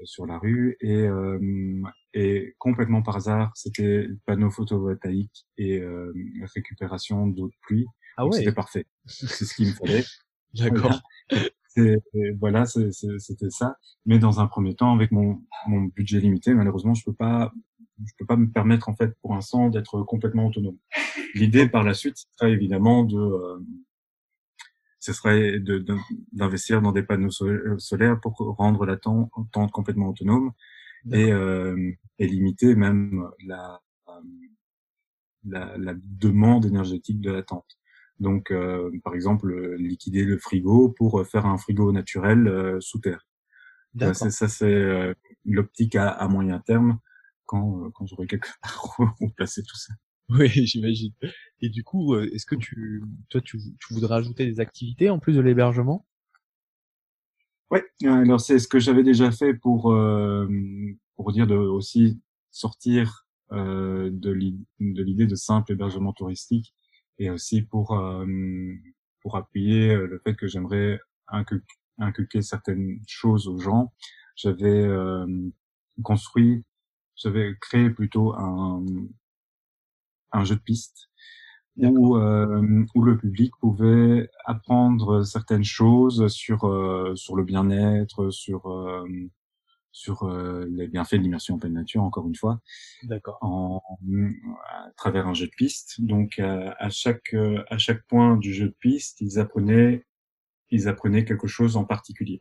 sur 0.05 0.25
la 0.25 0.37
rue 0.37 0.77
et, 0.81 1.07
euh, 1.07 1.81
et 2.13 2.55
complètement 2.57 3.01
par 3.01 3.17
hasard, 3.17 3.51
c'était 3.55 4.07
panneau 4.25 4.49
photovoltaïque 4.49 5.47
et 5.57 5.79
euh, 5.79 6.13
récupération 6.55 7.27
d'eau 7.27 7.47
de 7.47 7.53
pluie. 7.61 7.85
Ah 8.17 8.25
ouais. 8.25 8.37
C'était 8.37 8.51
parfait. 8.51 8.85
C'est 9.05 9.45
ce 9.45 9.53
qu'il 9.53 9.67
me 9.67 9.73
fallait. 9.73 10.03
D'accord. 10.53 10.99
Voilà, 11.29 11.49
c'était 11.73 13.49
ça. 13.49 13.77
Mais 14.05 14.19
dans 14.19 14.39
un 14.39 14.47
premier 14.47 14.75
temps, 14.75 14.93
avec 14.93 15.11
mon, 15.11 15.41
mon 15.67 15.81
budget 15.81 16.19
limité, 16.19 16.53
malheureusement, 16.53 16.93
je 16.93 17.03
peux 17.03 17.13
pas, 17.13 17.53
je 18.05 18.11
peux 18.17 18.25
pas 18.25 18.35
me 18.35 18.49
permettre 18.49 18.89
en 18.89 18.95
fait 18.95 19.13
pour 19.21 19.33
l'instant 19.33 19.69
d'être 19.69 20.01
complètement 20.03 20.47
autonome. 20.47 20.77
L'idée 21.35 21.67
par 21.67 21.83
la 21.83 21.93
suite 21.93 22.17
serait 22.37 22.51
évidemment 22.51 23.03
de 23.03 23.17
euh, 23.17 23.59
ce 25.01 25.13
serait 25.13 25.59
d'investir 26.31 26.81
dans 26.81 26.91
des 26.91 27.01
panneaux 27.01 27.31
euh, 27.41 27.77
solaires 27.79 28.19
pour 28.21 28.33
rendre 28.57 28.85
la 28.85 28.97
tente 28.97 29.31
complètement 29.71 30.09
autonome 30.09 30.51
et, 31.11 31.31
euh, 31.31 31.91
et 32.19 32.27
limiter 32.27 32.75
même 32.75 33.27
la, 33.43 33.81
euh, 34.09 34.11
la, 35.43 35.75
la, 35.77 35.93
demande 35.95 36.65
énergétique 36.65 37.19
de 37.19 37.31
la 37.31 37.41
tente. 37.41 37.79
Donc, 38.21 38.51
euh, 38.51 38.89
par 39.03 39.13
exemple, 39.15 39.75
liquider 39.75 40.23
le 40.23 40.37
frigo 40.37 40.89
pour 40.89 41.27
faire 41.27 41.45
un 41.45 41.57
frigo 41.57 41.91
naturel 41.91 42.47
euh, 42.47 42.79
sous 42.79 42.99
terre. 42.99 43.27
Ça, 44.13 44.47
c'est 44.47 45.15
l'optique 45.43 45.95
à, 45.97 46.07
à, 46.07 46.29
moyen 46.29 46.59
terme 46.59 46.99
quand, 47.45 47.91
quand 47.91 48.05
j'aurai 48.05 48.27
quelque 48.27 48.47
part 48.61 48.95
où 49.19 49.29
placer 49.29 49.63
tout 49.63 49.75
ça. 49.75 49.93
Oui, 50.31 50.47
j'imagine. 50.65 51.13
Et 51.61 51.69
du 51.69 51.83
coup, 51.83 52.15
euh, 52.15 52.29
est-ce 52.33 52.45
que 52.45 52.55
tu, 52.55 53.03
toi, 53.29 53.41
tu, 53.41 53.57
tu 53.79 53.93
voudrais 53.93 54.15
ajouter 54.15 54.45
des 54.45 54.59
activités 54.59 55.09
en 55.09 55.19
plus 55.19 55.33
de 55.33 55.41
l'hébergement? 55.41 56.05
Oui, 57.69 57.79
alors 58.03 58.41
c'est 58.41 58.59
ce 58.59 58.67
que 58.67 58.79
j'avais 58.79 59.03
déjà 59.03 59.31
fait 59.31 59.53
pour 59.53 59.93
euh, 59.93 60.45
pour 61.15 61.31
dire 61.31 61.47
de 61.47 61.55
aussi 61.55 62.19
sortir 62.49 63.25
euh, 63.53 64.09
de 64.11 64.31
l'idée 64.79 65.25
de 65.25 65.35
simple 65.35 65.71
hébergement 65.71 66.11
touristique 66.11 66.75
et 67.19 67.29
aussi 67.29 67.61
pour 67.61 67.93
euh, 67.93 68.25
pour 69.21 69.37
appuyer 69.37 69.95
le 69.95 70.19
fait 70.23 70.35
que 70.35 70.47
j'aimerais 70.47 70.99
inculquer 71.97 72.41
certaines 72.41 72.99
choses 73.07 73.47
aux 73.47 73.59
gens. 73.59 73.93
J'avais 74.35 74.89
construit, 76.01 76.63
j'avais 77.15 77.55
créé 77.61 77.89
plutôt 77.91 78.33
un 78.33 78.83
un 80.31 80.43
jeu 80.43 80.55
de 80.55 80.61
piste 80.61 81.11
où, 81.77 82.17
euh, 82.17 82.85
où 82.95 83.01
le 83.01 83.17
public 83.17 83.53
pouvait 83.59 84.29
apprendre 84.45 85.23
certaines 85.23 85.63
choses 85.63 86.27
sur 86.27 86.65
euh, 86.65 87.15
sur 87.15 87.35
le 87.35 87.43
bien-être, 87.43 88.29
sur 88.29 88.67
euh, 88.67 89.07
sur 89.91 90.23
euh, 90.23 90.65
les 90.69 90.87
bienfaits 90.87 91.15
de 91.15 91.21
l'immersion 91.21 91.55
en 91.55 91.59
pleine 91.59 91.73
nature, 91.73 92.03
encore 92.03 92.27
une 92.27 92.35
fois, 92.35 92.61
d'accord, 93.03 93.37
en 93.41 93.81
à 94.69 94.91
travers 94.95 95.27
un 95.27 95.33
jeu 95.33 95.47
de 95.47 95.51
piste. 95.51 96.01
Donc 96.01 96.39
à 96.39 96.89
chaque 96.89 97.35
à 97.69 97.77
chaque 97.77 98.05
point 98.07 98.37
du 98.37 98.53
jeu 98.53 98.67
de 98.67 98.75
piste, 98.79 99.21
ils 99.21 99.39
apprenaient 99.39 100.05
ils 100.69 100.87
apprenaient 100.87 101.25
quelque 101.25 101.47
chose 101.47 101.75
en 101.75 101.85
particulier. 101.85 102.39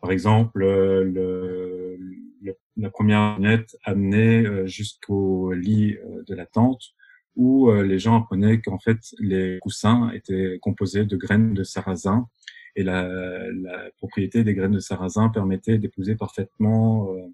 Par 0.00 0.12
exemple, 0.12 0.60
le, 0.60 1.04
le, 1.04 2.56
la 2.76 2.90
première 2.90 3.36
lunette 3.36 3.76
amenait 3.84 4.66
jusqu'au 4.66 5.52
lit 5.52 5.96
de 6.26 6.34
la 6.34 6.46
tente 6.46 6.94
où 7.36 7.70
euh, 7.70 7.82
les 7.82 7.98
gens 7.98 8.20
apprenaient 8.20 8.60
qu'en 8.60 8.78
fait 8.78 8.98
les 9.18 9.58
coussins 9.60 10.10
étaient 10.10 10.58
composés 10.60 11.04
de 11.04 11.16
graines 11.16 11.54
de 11.54 11.62
sarrasin 11.62 12.28
et 12.76 12.82
la, 12.82 13.08
la 13.52 13.90
propriété 13.96 14.44
des 14.44 14.54
graines 14.54 14.72
de 14.72 14.80
sarrasin 14.80 15.28
permettait 15.28 15.78
d'épouser 15.78 16.16
parfaitement 16.16 17.12
euh, 17.12 17.26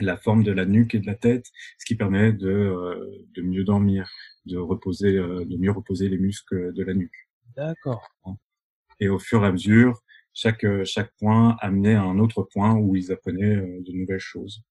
la 0.00 0.16
forme 0.16 0.44
de 0.44 0.52
la 0.52 0.64
nuque 0.64 0.94
et 0.94 1.00
de 1.00 1.06
la 1.06 1.14
tête, 1.14 1.46
ce 1.78 1.84
qui 1.84 1.94
permet 1.94 2.32
de, 2.32 2.48
euh, 2.48 3.26
de 3.34 3.42
mieux 3.42 3.64
dormir, 3.64 4.10
de 4.46 4.56
reposer, 4.56 5.12
de 5.12 5.56
mieux 5.56 5.72
reposer 5.72 6.08
les 6.08 6.18
muscles 6.18 6.72
de 6.72 6.82
la 6.82 6.94
nuque. 6.94 7.28
D'accord. 7.56 8.08
Et 9.00 9.08
au 9.08 9.18
fur 9.18 9.44
et 9.44 9.48
à 9.48 9.52
mesure, 9.52 10.00
chaque 10.32 10.66
chaque 10.84 11.12
point 11.18 11.56
amenait 11.60 11.94
à 11.94 12.02
un 12.02 12.18
autre 12.18 12.42
point 12.42 12.74
où 12.74 12.96
ils 12.96 13.12
apprenaient 13.12 13.56
de 13.56 13.92
nouvelles 13.92 14.20
choses 14.20 14.62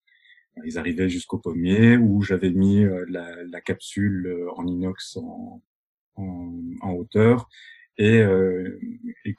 ils 0.66 0.78
arrivaient 0.78 1.10
jusqu'au 1.10 1.38
pommier 1.38 1.98
où 1.98 2.22
j'avais 2.22 2.52
mis 2.52 2.84
euh, 2.84 3.06
la, 3.10 3.44
la, 3.44 3.62
capsule 3.62 4.28
euh, 4.28 4.52
en 4.56 4.68
inox 4.68 5.18
en, 5.18 5.62
en, 6.16 6.62
en 6.82 6.92
hauteur 6.92 7.50
et, 7.98 8.20
euh, 8.20 8.80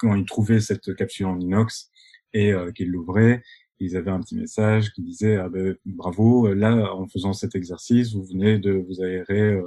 quand 0.01 0.15
ils 0.15 0.25
trouvaient 0.25 0.61
cette 0.61 0.95
capsule 0.95 1.27
en 1.27 1.39
inox 1.39 1.91
et 2.33 2.53
qu'ils 2.75 2.91
l'ouvraient, 2.91 3.43
ils 3.79 3.97
avaient 3.97 4.11
un 4.11 4.21
petit 4.21 4.37
message 4.37 4.93
qui 4.93 5.03
disait 5.03 5.37
ah 5.37 5.49
ben, 5.49 5.77
bravo 5.85 6.53
là 6.55 6.95
en 6.95 7.09
faisant 7.09 7.33
cet 7.33 7.55
exercice 7.55 8.15
vous 8.15 8.25
venez 8.25 8.59
de 8.59 8.73
vous 8.73 9.03
aérer 9.03 9.59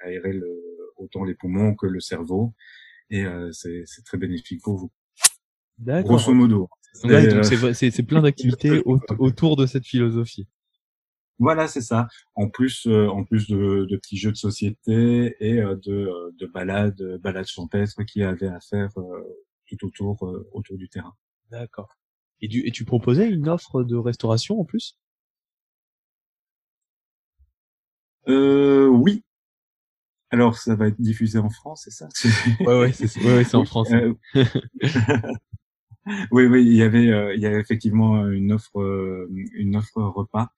aérer 0.00 0.32
le, 0.32 0.48
autant 0.96 1.24
les 1.24 1.34
poumons 1.34 1.74
que 1.74 1.86
le 1.86 2.00
cerveau 2.00 2.54
et 3.10 3.24
c'est 3.52 3.84
très 4.04 4.18
bénéfique 4.18 4.62
pour 4.62 4.76
vous. 4.76 4.90
Grosso 5.78 6.32
modo. 6.32 6.68
c'est 6.94 8.02
plein 8.06 8.22
d'activités 8.22 8.82
autour 9.18 9.56
de 9.56 9.66
cette 9.66 9.86
philosophie. 9.86 10.46
Voilà, 11.38 11.68
c'est 11.68 11.82
ça. 11.82 12.08
En 12.34 12.48
plus, 12.48 12.86
euh, 12.86 13.08
en 13.08 13.22
plus 13.22 13.46
de, 13.46 13.84
de, 13.84 13.96
petits 13.98 14.16
jeux 14.16 14.32
de 14.32 14.38
société 14.38 15.36
et 15.38 15.60
euh, 15.60 15.76
de, 15.76 15.92
euh, 15.92 16.30
de 16.38 16.46
balades, 16.46 17.18
balades 17.20 17.46
champêtres 17.46 18.02
qui 18.04 18.22
avaient 18.22 18.48
à 18.48 18.58
faire 18.60 18.88
tout 19.66 19.84
autour, 19.84 20.22
autour 20.52 20.78
du 20.78 20.88
terrain. 20.88 21.14
D'accord. 21.50 21.96
Et, 22.40 22.48
et 22.66 22.70
tu 22.70 22.84
proposais 22.84 23.28
une 23.28 23.48
offre 23.48 23.82
de 23.82 23.96
restauration 23.96 24.60
en 24.60 24.64
plus? 24.64 24.98
Euh, 28.28 28.88
Oui. 28.88 29.22
Alors, 30.30 30.58
ça 30.58 30.74
va 30.74 30.88
être 30.88 31.00
diffusé 31.00 31.38
en 31.38 31.50
France, 31.50 31.82
c'est 31.84 31.92
ça? 31.92 32.08
Ouais, 32.66 32.80
ouais, 32.80 32.92
c'est 32.92 33.16
ouais, 33.24 33.36
ouais, 33.36 33.54
en 33.54 33.64
France. 33.64 33.88
oui, 36.32 36.46
oui, 36.46 36.64
il 36.64 36.74
y 36.74 36.82
avait, 36.82 37.34
il 37.36 37.40
y 37.40 37.46
avait 37.46 37.60
effectivement 37.60 38.28
une 38.28 38.52
offre, 38.52 39.28
une 39.54 39.76
offre 39.76 40.02
repas 40.02 40.48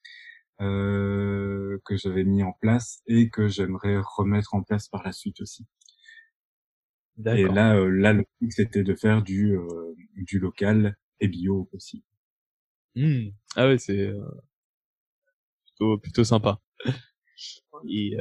euh, 0.61 1.79
que 1.85 1.97
j'avais 1.97 2.25
mis 2.25 2.43
en 2.43 2.53
place 2.53 3.03
et 3.07 3.29
que 3.29 3.49
j'aimerais 3.49 3.99
remettre 4.17 4.55
en 4.55 4.63
place 4.63 4.89
par 4.89 5.03
la 5.05 5.13
suite 5.13 5.41
aussi. 5.43 5.67
Et 7.27 7.45
là, 7.45 7.77
euh, 7.77 7.89
là, 7.89 8.13
le 8.13 8.25
truc 8.39 8.53
c'était 8.53 8.85
de 8.85 8.95
faire 8.95 9.23
du 9.23 9.57
euh, 9.57 9.95
du 10.17 10.39
local 10.39 10.97
et 11.21 11.29
bio 11.29 11.69
aussi. 11.73 12.05
Mmh. 12.95 13.31
Ah 13.57 13.67
ouais, 13.69 13.79
c'est 13.79 14.13
plutôt 15.67 15.99
plutôt 15.99 16.25
sympa. 16.25 16.61
Et 17.89 18.17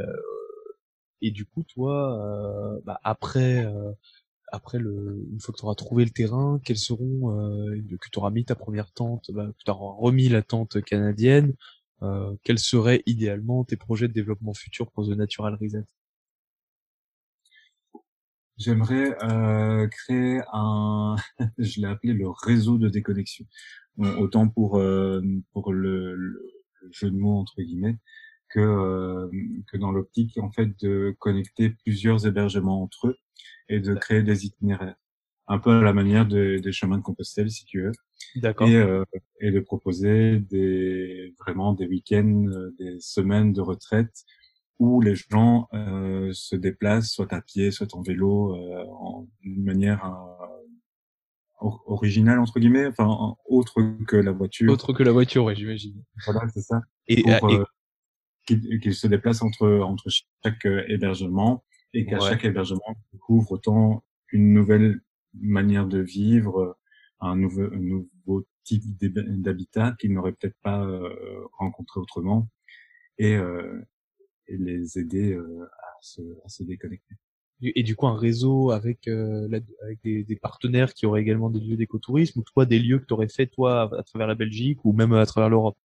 et 1.21 1.31
du 1.31 1.45
coup, 1.45 1.63
toi, 1.63 2.79
bah, 2.85 2.99
après 3.03 3.65
après 4.51 4.79
le, 4.79 5.25
une 5.31 5.39
fois 5.39 5.53
que 5.53 5.59
tu 5.59 5.65
auras 5.65 5.75
trouvé 5.75 6.05
le 6.05 6.11
terrain, 6.11 6.59
quels 6.63 6.77
seront 6.77 7.37
euh, 7.39 7.75
que 7.99 8.09
tu 8.11 8.19
auras 8.19 8.31
mis 8.31 8.45
ta 8.45 8.55
première 8.55 8.91
tente, 8.91 9.31
bah, 9.31 9.47
que 9.47 9.63
tu 9.63 9.71
auras 9.71 9.95
remis 9.99 10.29
la 10.29 10.41
tente 10.41 10.81
canadienne, 10.81 11.53
euh, 12.01 12.35
quels 12.43 12.59
seraient 12.59 13.03
idéalement 13.05 13.63
tes 13.63 13.77
projets 13.77 14.07
de 14.07 14.13
développement 14.13 14.53
futur 14.53 14.91
pour 14.91 15.05
The 15.05 15.11
Natural 15.11 15.55
Reset? 15.55 15.83
J'aimerais 18.57 19.15
euh, 19.23 19.87
créer 19.87 20.41
un, 20.51 21.15
je 21.57 21.81
l'ai 21.81 21.87
appelé 21.87 22.13
le 22.13 22.29
réseau 22.29 22.77
de 22.77 22.89
déconnexion. 22.89 23.45
autant 23.97 24.47
pour 24.47 24.77
euh, 24.77 25.21
pour 25.53 25.73
le, 25.73 26.15
le, 26.15 26.51
jeu 26.91 27.09
de 27.11 27.17
mots 27.17 27.37
entre 27.37 27.61
guillemets 27.61 27.97
que 28.49 28.59
euh, 28.59 29.29
que 29.71 29.77
dans 29.77 29.91
l'optique 29.91 30.37
en 30.37 30.51
fait 30.51 30.69
de 30.79 31.15
connecter 31.19 31.71
plusieurs 31.71 32.25
hébergements 32.25 32.81
entre 32.81 33.07
eux 33.07 33.17
et 33.69 33.79
de 33.79 33.93
créer 33.93 34.23
des 34.23 34.45
itinéraires, 34.45 34.95
un 35.47 35.59
peu 35.59 35.71
à 35.71 35.81
la 35.81 35.93
manière 35.93 36.25
des 36.25 36.71
chemins 36.71 36.97
de 36.97 37.03
Compostelle 37.03 37.51
si 37.51 37.65
tu 37.65 37.81
veux. 37.81 37.91
D'accord. 38.35 38.67
Et, 38.67 38.75
euh, 38.75 39.03
et 39.39 39.51
de 39.51 39.59
proposer 39.59 40.39
des 40.39 41.33
vraiment 41.39 41.73
des 41.73 41.87
week-ends, 41.87 42.45
euh, 42.47 42.75
des 42.79 42.99
semaines 42.99 43.53
de 43.53 43.61
retraite 43.61 44.25
où 44.79 45.01
les 45.01 45.15
gens 45.15 45.67
euh, 45.73 46.31
se 46.33 46.55
déplacent 46.55 47.09
soit 47.09 47.31
à 47.33 47.41
pied, 47.41 47.71
soit 47.71 47.93
en 47.95 48.01
vélo, 48.01 48.55
euh, 48.55 48.83
en 48.85 49.27
d'une 49.41 49.63
manière 49.63 50.05
euh, 50.05 51.69
originale 51.87 52.39
entre 52.39 52.59
guillemets, 52.59 52.87
enfin 52.87 53.35
autre 53.45 53.81
que 54.07 54.15
la 54.15 54.31
voiture. 54.31 54.71
Autre 54.71 54.93
que 54.93 55.03
la 55.03 55.11
voiture, 55.11 55.45
oui, 55.45 55.55
j'imagine. 55.55 56.03
Voilà, 56.25 56.47
c'est 56.53 56.61
ça. 56.61 56.81
Et, 57.07 57.23
pour, 57.39 57.51
et... 57.51 57.55
Euh, 57.55 57.65
qu'ils 58.45 58.95
se 58.95 59.07
déplacent 59.07 59.41
entre 59.41 59.67
entre 59.81 60.09
chaque 60.43 60.65
hébergement 60.87 61.63
et 61.93 62.05
qu'à 62.05 62.19
chaque 62.19 62.45
hébergement 62.45 62.95
découvre 63.11 63.53
autant 63.53 64.03
une 64.31 64.53
nouvelle 64.53 65.01
manière 65.33 65.87
de 65.87 65.99
vivre, 65.99 66.77
un 67.19 67.35
nouveau, 67.35 67.63
un 67.63 67.79
nouveau 67.79 68.45
type 68.63 68.83
d'habitat 68.99 69.95
qu'ils 69.99 70.13
n'auraient 70.13 70.33
peut-être 70.33 70.57
pas 70.61 70.83
euh, 70.83 71.09
rencontré 71.57 71.99
autrement 71.99 72.49
et, 73.17 73.35
euh, 73.35 73.81
et 74.47 74.57
les 74.57 74.97
aider 74.97 75.33
euh, 75.33 75.65
à, 75.65 75.97
se, 76.01 76.21
à 76.45 76.49
se 76.49 76.63
déconnecter. 76.63 77.15
Et 77.61 77.81
du 77.81 77.95
coup, 77.95 78.05
un 78.07 78.17
réseau 78.17 78.69
avec, 78.69 79.07
euh, 79.07 79.47
avec 79.81 79.99
des, 80.03 80.23
des, 80.23 80.35
partenaires 80.35 80.93
qui 80.93 81.07
auraient 81.07 81.21
également 81.21 81.49
des 81.49 81.59
lieux 81.59 81.75
d'écotourisme 81.75 82.39
ou 82.39 82.43
toi, 82.43 82.67
des 82.67 82.77
lieux 82.77 82.99
que 82.99 83.05
tu 83.05 83.13
aurais 83.15 83.29
fait 83.29 83.47
toi 83.47 83.89
à, 83.97 84.03
travers 84.03 84.27
la 84.27 84.35
Belgique 84.35 84.85
ou 84.85 84.93
même 84.93 85.13
à 85.13 85.25
travers 85.25 85.49
l'Europe? 85.49 85.77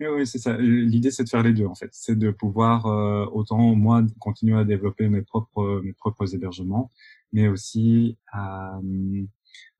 Oui, 0.00 0.26
c'est 0.26 0.38
ça. 0.38 0.58
L'idée, 0.58 1.10
c'est 1.10 1.24
de 1.24 1.30
faire 1.30 1.42
les 1.42 1.54
deux, 1.54 1.64
en 1.64 1.74
fait. 1.74 1.88
C'est 1.92 2.18
de 2.18 2.30
pouvoir 2.30 2.84
euh, 2.84 3.24
autant 3.32 3.74
moi 3.74 4.04
continuer 4.18 4.58
à 4.58 4.64
développer 4.64 5.08
mes 5.08 5.22
propres 5.22 5.80
mes 5.82 5.94
propres 5.94 6.34
hébergements, 6.34 6.92
mais 7.32 7.48
aussi 7.48 8.18
à, 8.30 8.78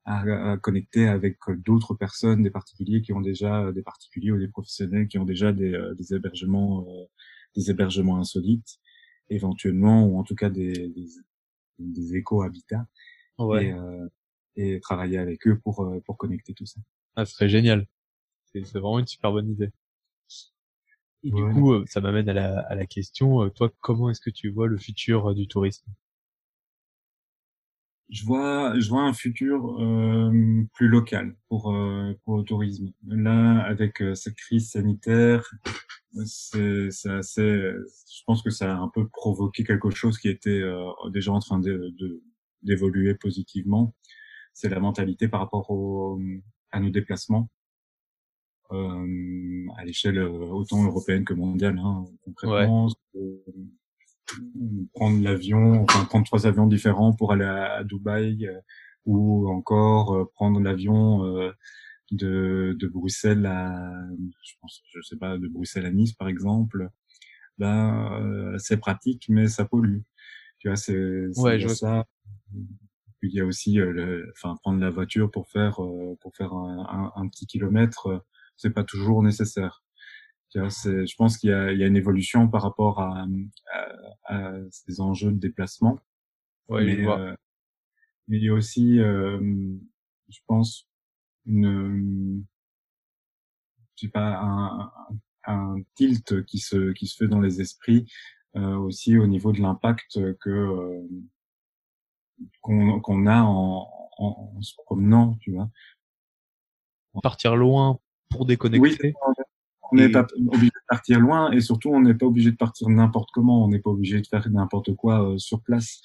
à, 0.05 0.57
connecter 0.57 1.07
avec 1.07 1.37
d'autres 1.65 1.93
personnes, 1.93 2.43
des 2.43 2.49
particuliers 2.49 3.01
qui 3.01 3.13
ont 3.13 3.21
déjà 3.21 3.71
des 3.71 3.83
particuliers 3.83 4.31
ou 4.31 4.39
des 4.39 4.47
professionnels 4.47 5.07
qui 5.07 5.17
ont 5.17 5.25
déjà 5.25 5.51
des, 5.51 5.73
euh, 5.73 5.93
des 5.95 6.13
hébergements 6.13 6.85
euh, 6.87 7.05
des 7.55 7.69
hébergements 7.69 8.17
insolites, 8.17 8.79
éventuellement 9.29 10.05
ou 10.05 10.19
en 10.19 10.23
tout 10.23 10.35
cas 10.35 10.49
des 10.49 10.89
des, 10.89 11.07
des 11.79 12.15
éco-habitats. 12.15 12.87
Ouais. 13.37 13.67
Et, 13.67 13.73
euh, 13.73 14.07
et 14.55 14.79
travailler 14.79 15.17
avec 15.17 15.47
eux 15.47 15.57
pour 15.59 15.89
pour 16.05 16.17
connecter 16.17 16.53
tout 16.53 16.65
ça. 16.65 16.79
Ah, 17.15 17.25
ce 17.25 17.33
serait 17.33 17.49
génial. 17.49 17.87
C'est 18.53 18.61
vraiment 18.73 18.99
une 18.99 19.07
super 19.07 19.31
bonne 19.31 19.49
idée. 19.49 19.71
Et 21.23 21.31
du 21.31 21.43
coup, 21.53 21.73
euh, 21.73 21.85
ça 21.87 22.01
m'amène 22.01 22.27
à 22.29 22.33
la, 22.33 22.59
à 22.61 22.73
la 22.73 22.85
question, 22.85 23.43
euh, 23.43 23.49
toi, 23.49 23.71
comment 23.79 24.09
est-ce 24.09 24.19
que 24.19 24.31
tu 24.31 24.49
vois 24.49 24.67
le 24.67 24.77
futur 24.77 25.29
euh, 25.29 25.35
du 25.35 25.47
tourisme? 25.47 25.85
Je 28.09 28.25
vois, 28.25 28.77
je 28.79 28.89
vois 28.89 29.03
un 29.03 29.13
futur 29.13 29.79
euh, 29.79 30.63
plus 30.73 30.89
local 30.89 31.37
pour 31.47 31.73
pour 32.25 32.37
le 32.39 32.43
tourisme. 32.43 32.91
Là, 33.07 33.61
avec 33.61 34.03
cette 34.15 34.35
crise 34.35 34.71
sanitaire, 34.71 35.49
c'est 36.25 36.89
assez. 37.09 37.43
Je 37.43 38.23
pense 38.25 38.41
que 38.41 38.49
ça 38.49 38.73
a 38.73 38.77
un 38.77 38.89
peu 38.89 39.07
provoqué 39.07 39.63
quelque 39.63 39.89
chose 39.89 40.17
qui 40.17 40.29
était 40.29 40.61
déjà 41.11 41.31
en 41.31 41.39
train 41.39 41.59
de 41.59 41.93
d'évoluer 42.63 43.15
positivement. 43.15 43.95
C'est 44.53 44.69
la 44.69 44.79
mentalité 44.79 45.27
par 45.27 45.39
rapport 45.39 45.69
au, 45.71 46.19
à 46.71 46.79
nos 46.79 46.89
déplacements 46.89 47.49
euh, 48.71 49.67
à 49.77 49.83
l'échelle 49.83 50.17
euh, 50.17 50.29
autant 50.29 50.83
européenne 50.83 51.25
que 51.25 51.33
mondiale. 51.33 51.77
Hein, 51.77 52.05
concrètement, 52.23 52.87
euh, 53.15 53.43
prendre 54.93 55.21
l'avion, 55.21 55.83
enfin 55.83 56.05
prendre 56.05 56.25
trois 56.25 56.47
avions 56.47 56.67
différents 56.67 57.13
pour 57.13 57.33
aller 57.33 57.45
à, 57.45 57.83
Dubaï 57.83 58.49
ou 59.05 59.49
encore 59.49 60.31
prendre 60.35 60.61
l'avion 60.61 61.51
de, 62.11 62.75
de 62.79 62.87
Bruxelles 62.87 63.45
à, 63.45 63.91
je 64.43 64.53
pense, 64.61 64.83
je 64.93 65.01
sais 65.01 65.17
pas, 65.17 65.37
de 65.37 65.47
Bruxelles 65.47 65.85
à 65.85 65.91
Nice 65.91 66.13
par 66.13 66.27
exemple. 66.27 66.89
Ben, 67.57 68.55
c'est 68.57 68.77
pratique, 68.77 69.25
mais 69.29 69.47
ça 69.47 69.65
pollue. 69.65 69.99
Tu 70.59 70.67
vois, 70.67 70.75
c'est 70.75 71.27
ouais, 71.37 71.59
je 71.59 71.67
ça. 71.67 72.05
Puis 73.19 73.29
il 73.29 73.35
y 73.35 73.39
a 73.39 73.45
aussi, 73.45 73.75
le, 73.75 74.31
enfin, 74.35 74.55
prendre 74.61 74.79
la 74.79 74.89
voiture 74.89 75.29
pour 75.29 75.47
faire 75.49 75.75
pour 75.75 76.35
faire 76.35 76.53
un, 76.53 77.11
un, 77.15 77.21
un 77.21 77.27
petit 77.27 77.45
kilomètre 77.45 78.23
c'est 78.61 78.71
pas 78.71 78.83
toujours 78.83 79.23
nécessaire. 79.23 79.83
Je 80.53 81.15
pense 81.15 81.37
qu'il 81.37 81.49
y 81.49 81.53
a, 81.53 81.71
il 81.71 81.79
y 81.79 81.83
a 81.83 81.87
une 81.87 81.95
évolution 81.95 82.47
par 82.47 82.61
rapport 82.61 82.99
à, 82.99 83.25
à, 84.25 84.53
ces 84.69 85.01
enjeux 85.01 85.31
de 85.31 85.39
déplacement. 85.39 85.99
Ouais, 86.67 86.85
mais, 86.85 87.07
euh, 87.07 87.35
mais 88.27 88.37
il 88.37 88.43
y 88.43 88.49
a 88.49 88.53
aussi, 88.53 88.99
euh, 88.99 89.39
je 90.29 90.39
pense, 90.47 90.87
une, 91.45 92.43
je 93.95 94.05
sais 94.07 94.11
pas, 94.11 94.39
un, 94.39 94.91
un, 95.45 95.75
tilt 95.95 96.45
qui 96.45 96.59
se 96.59 96.91
qui 96.93 97.07
se 97.07 97.17
fait 97.17 97.27
dans 97.27 97.39
les 97.41 97.61
esprits 97.61 98.11
euh, 98.55 98.75
aussi 98.77 99.17
au 99.17 99.27
niveau 99.27 99.51
de 99.51 99.61
l'impact 99.61 100.19
que 100.39 100.49
euh, 100.49 101.07
qu'on 102.61 102.99
qu'on 102.99 103.27
a 103.27 103.41
en, 103.41 103.87
en, 104.17 104.53
en, 104.57 104.61
se 104.61 104.73
promenant, 104.85 105.37
tu 105.41 105.51
vois. 105.51 105.69
Partir 107.21 107.55
loin 107.55 107.99
pour 108.29 108.45
déconnecter. 108.45 109.13
Oui, 109.13 109.13
on 109.91 109.97
n'est 109.97 110.09
pas 110.09 110.25
obligé 110.47 110.67
de 110.67 110.87
partir 110.87 111.19
loin 111.19 111.51
et 111.51 111.59
surtout 111.59 111.89
on 111.89 112.01
n'est 112.01 112.13
pas 112.13 112.25
obligé 112.25 112.51
de 112.51 112.55
partir 112.55 112.89
n'importe 112.89 113.29
comment, 113.33 113.65
on 113.65 113.67
n'est 113.67 113.79
pas 113.79 113.89
obligé 113.89 114.21
de 114.21 114.27
faire 114.27 114.49
n'importe 114.49 114.95
quoi 114.95 115.31
euh, 115.33 115.37
sur 115.37 115.61
place. 115.61 116.01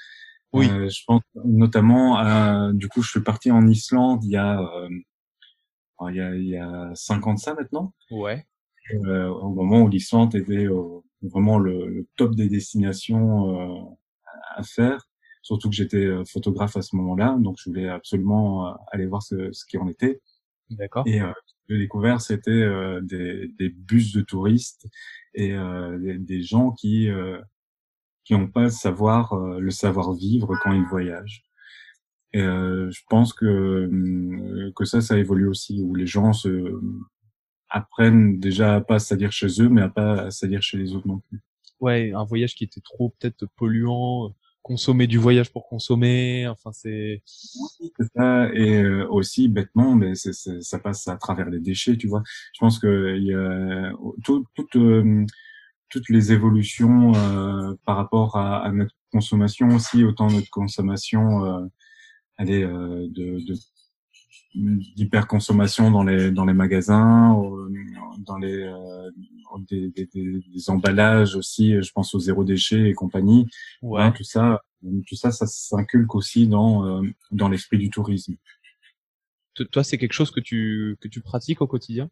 Oui. 0.53 0.68
Euh, 0.70 0.88
je 0.88 1.03
pense 1.07 1.22
notamment, 1.44 2.16
à, 2.16 2.72
du 2.72 2.88
coup, 2.88 3.03
je 3.03 3.11
suis 3.11 3.20
parti 3.20 3.51
en 3.51 3.66
Islande 3.66 4.25
il 4.25 4.31
y 4.31 4.37
a, 4.37 4.61
euh, 4.61 4.88
il 6.11 6.17
y 6.17 6.21
a, 6.21 6.35
il 6.35 6.49
y 6.49 6.57
a 6.57 6.91
50 6.95 7.39
ça 7.39 7.55
maintenant. 7.55 7.95
Ouais. 8.11 8.47
Euh, 8.95 9.29
au 9.29 9.51
moment 9.51 9.83
où 9.83 9.89
l'Islande 9.89 10.35
était 10.35 10.67
vraiment 11.23 11.59
le, 11.59 11.89
le, 11.89 12.07
top 12.17 12.35
des 12.37 12.49
destinations 12.49 13.97
à 14.55 14.63
faire. 14.63 15.09
Surtout 15.43 15.69
que 15.71 15.75
j'étais 15.77 16.09
photographe 16.25 16.77
à 16.77 16.83
ce 16.83 16.95
moment-là, 16.97 17.37
donc 17.41 17.57
je 17.59 17.71
voulais 17.71 17.89
absolument 17.89 18.77
aller 18.93 19.07
voir 19.07 19.23
ce, 19.23 19.53
ce 19.53 19.65
qui 19.65 19.79
en 19.79 19.89
était. 19.89 20.21
D'accord. 20.71 21.05
Et 21.07 21.21
j'ai 21.69 21.79
découvert, 21.79 22.21
c'était 22.21 22.51
euh, 22.51 23.01
des, 23.01 23.49
des, 23.59 23.69
bus 23.69 24.13
de 24.13 24.21
touristes 24.21 24.87
et 25.35 25.53
euh, 25.53 25.99
des, 25.99 26.19
des, 26.19 26.43
gens 26.43 26.71
qui 26.71 27.09
euh, 27.09 27.41
qui 28.25 28.35
n'ont 28.35 28.49
pas 28.49 28.65
le 28.65 28.71
savoir 28.71 29.33
euh, 29.33 29.59
le 29.59 29.71
savoir 29.71 30.13
vivre 30.13 30.55
quand 30.63 30.73
ils 30.73 30.85
voyagent. 30.85 31.45
Et 32.33 32.41
je 32.41 33.01
pense 33.09 33.33
que 33.33 34.71
que 34.75 34.85
ça, 34.85 35.01
ça 35.01 35.17
évolue 35.17 35.49
aussi 35.49 35.81
où 35.83 35.95
les 35.95 36.07
gens 36.07 36.33
se 36.33 36.79
apprennent 37.69 38.39
déjà 38.39 38.77
à 38.77 38.81
pas 38.81 38.99
à 39.12 39.17
dire 39.17 39.33
chez 39.33 39.61
eux, 39.61 39.69
mais 39.69 39.83
à 39.83 39.89
pas 39.89 40.29
à 40.29 40.47
dire 40.47 40.62
chez 40.62 40.77
les 40.77 40.95
autres 40.95 41.09
non 41.09 41.21
plus. 41.29 41.41
Ouais, 41.81 42.12
un 42.12 42.25
voyage 42.25 42.55
qui 42.55 42.65
était 42.65 42.81
trop 42.81 43.11
peut-être 43.11 43.47
polluant, 43.57 44.35
consommer 44.67 45.07
du 45.07 45.17
voyage 45.17 45.53
pour 45.53 45.69
consommer. 45.69 46.49
Enfin, 46.49 46.73
c'est. 46.73 47.23
Oui, 47.81 47.93
c'est 47.97 48.07
ça. 48.17 48.53
Et 48.53 48.83
euh, 48.83 49.07
aussi, 49.09 49.49
bêtement, 49.49 49.95
mais 49.95 50.17
c'est, 50.17 50.33
ça 50.33 50.79
passe 50.81 51.07
à 51.07 51.16
travers 51.16 51.51
les 51.51 51.61
déchets, 51.61 51.97
tu 51.97 52.09
vois. 52.09 52.22
Je 52.53 52.59
pense 52.59 52.81
que 52.81 53.16
il 53.16 53.24
y 53.24 53.35
a 53.35 53.93
tout, 54.24 54.45
tout, 54.55 54.66
euh, 54.81 55.24
toutes 55.89 56.09
les 56.09 56.33
évolutions 56.33 57.14
euh, 57.14 57.74
par 57.85 57.97
rapport 57.97 58.37
à, 58.37 58.64
à, 58.64 58.72
notre 58.72 58.95
consommation 59.12 59.68
aussi, 59.68 60.03
autant 60.03 60.31
notre 60.31 60.51
consommation, 60.51 61.68
euh, 62.41 62.43
elle 62.43 62.51
est 62.51 62.64
de, 62.64 63.39
d'hyperconsommation 64.55 65.91
dans 65.91 66.03
les 66.03 66.30
dans 66.30 66.45
les 66.45 66.55
magasins, 66.55 67.37
dans 68.18 68.39
les 68.39 68.70
des, 69.68 69.91
des, 69.91 70.07
des, 70.07 70.70
emballages 70.70 71.37
aussi. 71.37 71.80
Je 71.82 71.93
pense 71.93 72.14
au 72.14 72.18
zéro 72.18 72.45
déchet 72.45 72.89
et 72.89 72.95
compagnie. 72.95 73.49
Ouais. 73.82 74.03
Hein, 74.03 74.12
tout 74.12 74.24
ça, 74.24 74.62
tout 75.07 75.16
ça, 75.16 75.30
ça 75.30 75.47
s'inculque 75.47 76.14
aussi 76.14 76.47
dans 76.47 77.03
dans 77.30 77.49
l'esprit 77.49 77.78
du 77.78 77.91
tourisme. 77.91 78.37
Toi, 79.72 79.84
c'est 79.84 79.99
quelque 79.99 80.12
chose 80.12 80.30
que 80.30 80.41
tu 80.41 80.97
que 81.01 81.09
tu 81.09 81.20
pratiques 81.20 81.62
au 81.62 81.66
quotidien? 81.66 82.11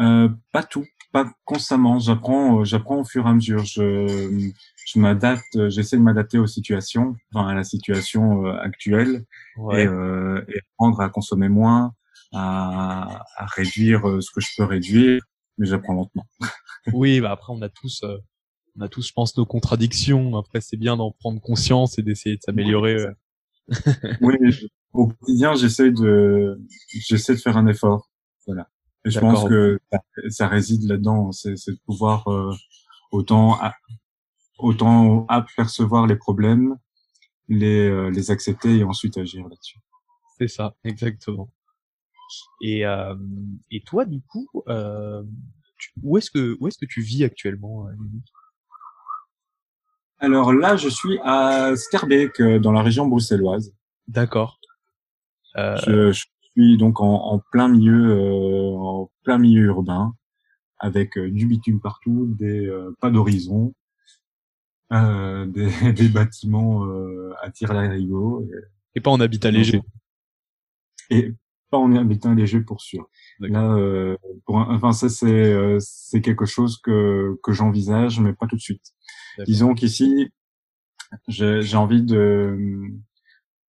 Euh, 0.00 0.28
Pas 0.52 0.62
tout. 0.62 0.86
Pas 1.24 1.32
constamment. 1.44 1.98
J'apprends, 1.98 2.64
j'apprends 2.64 3.00
au 3.00 3.04
fur 3.04 3.26
et 3.26 3.30
à 3.30 3.34
mesure. 3.34 3.64
Je, 3.64 4.50
je 4.86 4.98
m'adapte, 4.98 5.68
j'essaie 5.68 5.96
de 5.96 6.02
m'adapter 6.02 6.38
aux 6.38 6.46
situations, 6.46 7.16
enfin 7.32 7.48
à 7.48 7.54
la 7.54 7.64
situation 7.64 8.46
actuelle, 8.46 9.24
et, 9.72 9.86
euh, 9.86 10.44
et 10.48 10.60
apprendre 10.72 11.00
à 11.00 11.08
consommer 11.10 11.48
moins, 11.48 11.94
à, 12.32 13.24
à 13.36 13.46
réduire 13.46 14.02
ce 14.20 14.30
que 14.30 14.40
je 14.40 14.48
peux 14.56 14.64
réduire, 14.64 15.22
mais 15.58 15.66
j'apprends 15.66 15.94
lentement. 15.94 16.26
oui, 16.92 17.20
bah 17.20 17.32
après 17.32 17.52
on 17.52 17.62
a 17.62 17.68
tous, 17.68 18.04
on 18.78 18.80
a 18.80 18.88
tous, 18.88 19.08
je 19.08 19.12
pense, 19.12 19.36
nos 19.36 19.46
contradictions. 19.46 20.36
Après, 20.36 20.60
c'est 20.60 20.76
bien 20.76 20.96
d'en 20.96 21.10
prendre 21.10 21.40
conscience 21.40 21.98
et 21.98 22.02
d'essayer 22.02 22.36
de 22.36 22.42
s'améliorer. 22.42 23.06
oui, 24.20 24.36
au 24.92 25.08
quotidien, 25.08 25.54
j'essaie 25.54 25.90
de, 25.90 26.60
j'essaie 26.88 27.34
de 27.34 27.40
faire 27.40 27.56
un 27.56 27.66
effort. 27.66 28.08
Voilà. 28.46 28.68
Et 29.08 29.10
je 29.10 29.20
pense 29.20 29.48
que 29.48 29.80
ça, 30.28 30.48
réside 30.48 30.82
là-dedans, 30.84 31.32
c'est 31.32 31.54
de 31.54 31.78
pouvoir 31.86 32.28
euh, 32.28 32.52
autant 33.10 33.58
autant 34.58 35.24
apercevoir 35.28 36.06
les 36.06 36.16
problèmes, 36.16 36.76
les 37.48 37.88
euh, 37.88 38.10
les 38.10 38.30
accepter 38.30 38.76
et 38.76 38.84
ensuite 38.84 39.16
agir 39.16 39.48
là-dessus. 39.48 39.78
C'est 40.38 40.48
ça, 40.48 40.74
exactement. 40.84 41.50
Et 42.62 42.84
euh, 42.84 43.16
et 43.70 43.80
toi, 43.80 44.04
du 44.04 44.20
coup, 44.20 44.46
euh, 44.68 45.22
où 46.02 46.18
est-ce 46.18 46.30
que 46.30 46.56
où 46.60 46.68
est-ce 46.68 46.76
que 46.76 46.86
tu 46.86 47.00
vis 47.00 47.24
actuellement, 47.24 47.88
Alors 50.18 50.52
là, 50.52 50.76
je 50.76 50.90
suis 50.90 51.18
à 51.22 51.74
Scarbeck, 51.76 52.42
dans 52.42 52.72
la 52.72 52.82
région 52.82 53.06
bruxelloise. 53.06 53.74
D'accord. 54.06 54.60
Euh... 55.56 55.76
Je, 55.86 56.12
je, 56.12 56.26
suis 56.58 56.76
donc 56.76 57.00
en, 57.00 57.14
en 57.14 57.38
plein 57.38 57.68
milieu, 57.68 58.10
euh, 58.10 58.76
en 58.76 59.10
plein 59.22 59.38
milieu 59.38 59.66
urbain, 59.66 60.14
avec 60.78 61.16
euh, 61.16 61.30
du 61.30 61.46
bitume 61.46 61.80
partout, 61.80 62.26
des 62.38 62.66
euh, 62.66 62.94
pas 63.00 63.10
d'horizon, 63.10 63.74
euh, 64.92 65.46
des, 65.82 65.92
des, 65.92 66.08
bâtiments 66.08 66.84
à 67.42 67.50
tir 67.50 67.72
larigot 67.72 68.42
et, 68.42 68.98
et 68.98 69.00
pas 69.00 69.10
en 69.10 69.20
habitat 69.20 69.50
léger. 69.50 69.82
Et 71.10 71.34
pas 71.70 71.78
en 71.78 71.94
habitat 71.94 72.34
léger 72.34 72.60
pour 72.60 72.80
sûr. 72.80 73.08
Là, 73.40 73.76
pour 74.46 74.56
enfin 74.56 74.92
ça 74.92 75.08
c'est 75.10 75.76
c'est 75.80 76.22
quelque 76.22 76.46
chose 76.46 76.78
que 76.78 77.38
que 77.42 77.52
j'envisage, 77.52 78.20
mais 78.20 78.32
pas 78.32 78.46
tout 78.46 78.56
de 78.56 78.60
suite. 78.60 78.94
Disons 79.46 79.74
qu'ici, 79.74 80.30
j'ai 81.28 81.76
envie 81.76 82.02
de 82.02 82.90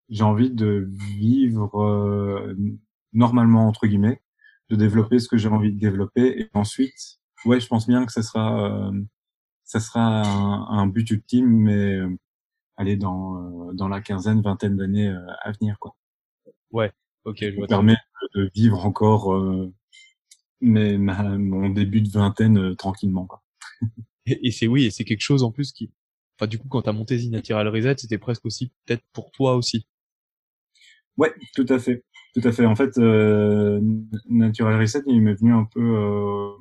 j'ai 0.10 0.24
envie 0.24 0.51
de 0.51 0.88
vivre 1.18 1.82
euh, 1.82 2.55
normalement 3.14 3.68
entre 3.68 3.88
guillemets, 3.88 4.22
de 4.70 4.76
développer 4.76 5.20
ce 5.20 5.28
que 5.28 5.38
j'ai 5.38 5.49
envie 5.49 5.72
de 5.72 5.80
développer 5.80 6.41
et 6.41 6.49
ensuite, 6.53 7.20
ouais, 7.45 7.60
je 7.60 7.68
pense 7.68 7.88
bien 7.88 8.05
que 8.05 8.12
ça 8.12 8.24
sera 8.24 8.89
euh, 8.89 9.01
ça 9.64 9.80
sera 9.80 10.24
un, 10.72 10.88
but 10.88 11.10
ultime, 11.12 11.47
mais 11.47 11.95
euh, 11.95 12.18
aller 12.78 12.97
dans 12.97 13.74
dans 13.74 13.88
la 13.88 14.01
quinzaine, 14.01 14.41
vingtaine 14.41 14.78
d'années 14.78 15.14
à 15.41 15.51
venir 15.51 15.78
quoi. 15.80 15.95
Ouais, 16.72 16.91
ok, 17.26 17.38
je 17.41 17.55
vois. 17.55 17.68
permet 17.68 17.97
de 18.36 18.49
vivre 18.53 18.86
encore 18.86 19.36
mais 20.62 20.97
mon 20.97 21.70
début 21.70 22.01
de 22.01 22.10
vingtaine 22.10 22.76
tranquillement 22.76 23.26
quoi. 23.26 23.43
et, 24.26 24.47
et 24.47 24.51
c'est 24.51 24.68
oui, 24.68 24.86
et 24.86 24.91
c'est 24.91 25.03
quelque 25.05 25.22
chose 25.22 25.43
en 25.43 25.51
plus 25.51 25.72
qui 25.72 25.91
Enfin, 26.39 26.47
du 26.47 26.57
coup, 26.57 26.70
quand 26.70 26.84
t'as 26.84 26.93
monté 26.93 27.18
Zinatural 27.18 27.68
Reset, 27.68 27.97
c'était 27.97 28.18
presque 28.18 28.45
aussi 28.45 28.72
peut-être 28.86 29.03
pour 29.12 29.30
toi 29.32 29.55
aussi. 29.55 29.86
Ouais, 31.20 31.34
tout 31.54 31.66
à 31.68 31.80
fait, 31.80 32.06
tout 32.34 32.42
à 32.46 32.54
fait. 32.54 32.66
En 32.66 32.76
fait, 32.78 32.98
euh, 32.98 33.82
Natural 34.30 34.80
Reset, 34.80 35.04
il 35.06 35.22
m'est 35.22 35.34
venu 35.34 35.54
un 35.54 35.66
peu, 35.66 35.82
euh, 35.82 36.52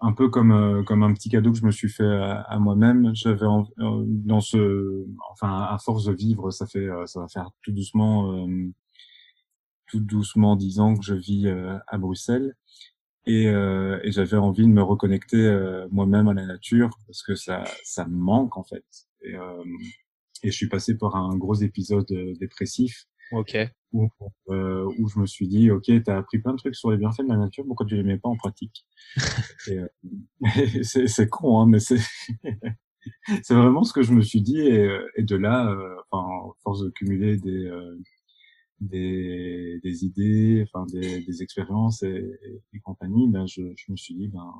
un 0.00 0.12
peu 0.12 0.28
comme 0.28 0.52
euh, 0.52 0.84
comme 0.84 1.02
un 1.02 1.12
petit 1.12 1.28
cadeau 1.28 1.50
que 1.50 1.58
je 1.58 1.66
me 1.66 1.72
suis 1.72 1.88
fait 1.88 2.04
à, 2.04 2.58
moi-même. 2.60 3.10
J'avais 3.14 3.44
euh, 3.44 4.04
dans 4.06 4.40
ce, 4.40 5.04
enfin, 5.32 5.62
à 5.62 5.78
force 5.78 6.04
de 6.04 6.12
vivre, 6.12 6.52
ça 6.52 6.66
fait, 6.66 6.86
euh, 6.86 7.06
ça 7.06 7.20
va 7.20 7.28
faire 7.28 7.50
tout 7.62 7.72
doucement, 7.72 8.46
tout 9.88 9.98
doucement 10.00 10.54
dix 10.54 10.78
ans 10.78 10.94
que 10.94 11.04
je 11.04 11.14
vis 11.14 11.48
à 11.88 11.98
Bruxelles. 11.98 12.54
Et, 13.26 13.46
et 13.46 14.12
j'avais 14.12 14.36
envie 14.36 14.62
de 14.62 14.72
me 14.72 14.82
reconnecter 14.82 15.86
moi-même 15.90 16.28
à 16.28 16.34
la 16.34 16.46
nature 16.46 16.90
parce 17.08 17.22
que 17.24 17.34
ça, 17.34 17.64
ça 17.82 18.06
me 18.06 18.16
manque 18.16 18.56
en 18.56 18.62
fait. 18.62 18.84
Et, 19.22 19.34
et 20.42 20.50
je 20.50 20.56
suis 20.56 20.68
passé 20.68 20.96
par 20.96 21.16
un 21.16 21.36
gros 21.36 21.54
épisode 21.54 22.10
euh, 22.12 22.34
dépressif. 22.40 23.06
Ok. 23.32 23.56
Où, 23.92 24.08
euh, 24.50 24.88
où 24.98 25.08
je 25.08 25.18
me 25.18 25.26
suis 25.26 25.48
dit, 25.48 25.70
ok, 25.70 25.90
t'as 26.04 26.18
appris 26.18 26.38
plein 26.38 26.52
de 26.52 26.58
trucs 26.58 26.76
sur 26.76 26.90
les 26.90 26.96
bienfaits 26.96 27.22
de 27.22 27.28
la 27.28 27.36
nature, 27.36 27.64
pourquoi 27.66 27.86
tu 27.86 27.96
les 27.96 28.02
mets 28.02 28.18
pas 28.18 28.28
en 28.28 28.36
pratique? 28.36 28.86
Euh, 29.68 29.88
C'est 30.82 31.28
con, 31.28 31.60
hein, 31.60 31.66
mais 31.66 31.80
c'est 31.80 31.98
c'est 33.42 33.54
vraiment 33.54 33.82
ce 33.82 33.92
que 33.92 34.02
je 34.02 34.12
me 34.12 34.20
suis 34.20 34.42
dit. 34.42 34.60
Et, 34.60 34.88
et 35.16 35.22
de 35.24 35.34
là, 35.36 35.68
euh, 35.70 35.96
enfin, 36.10 36.52
force 36.62 36.82
de 36.82 36.90
cumuler 36.90 37.36
des 37.36 37.66
euh, 37.66 37.98
des, 38.80 39.80
des 39.82 40.04
idées, 40.04 40.64
enfin 40.68 40.86
des, 40.92 41.20
des 41.22 41.42
expériences 41.42 42.02
et, 42.02 42.38
et, 42.74 42.80
compagnie, 42.80 43.28
ben 43.28 43.46
je, 43.46 43.62
je 43.76 43.90
me 43.90 43.96
suis 43.96 44.14
dit, 44.14 44.28
ben 44.28 44.52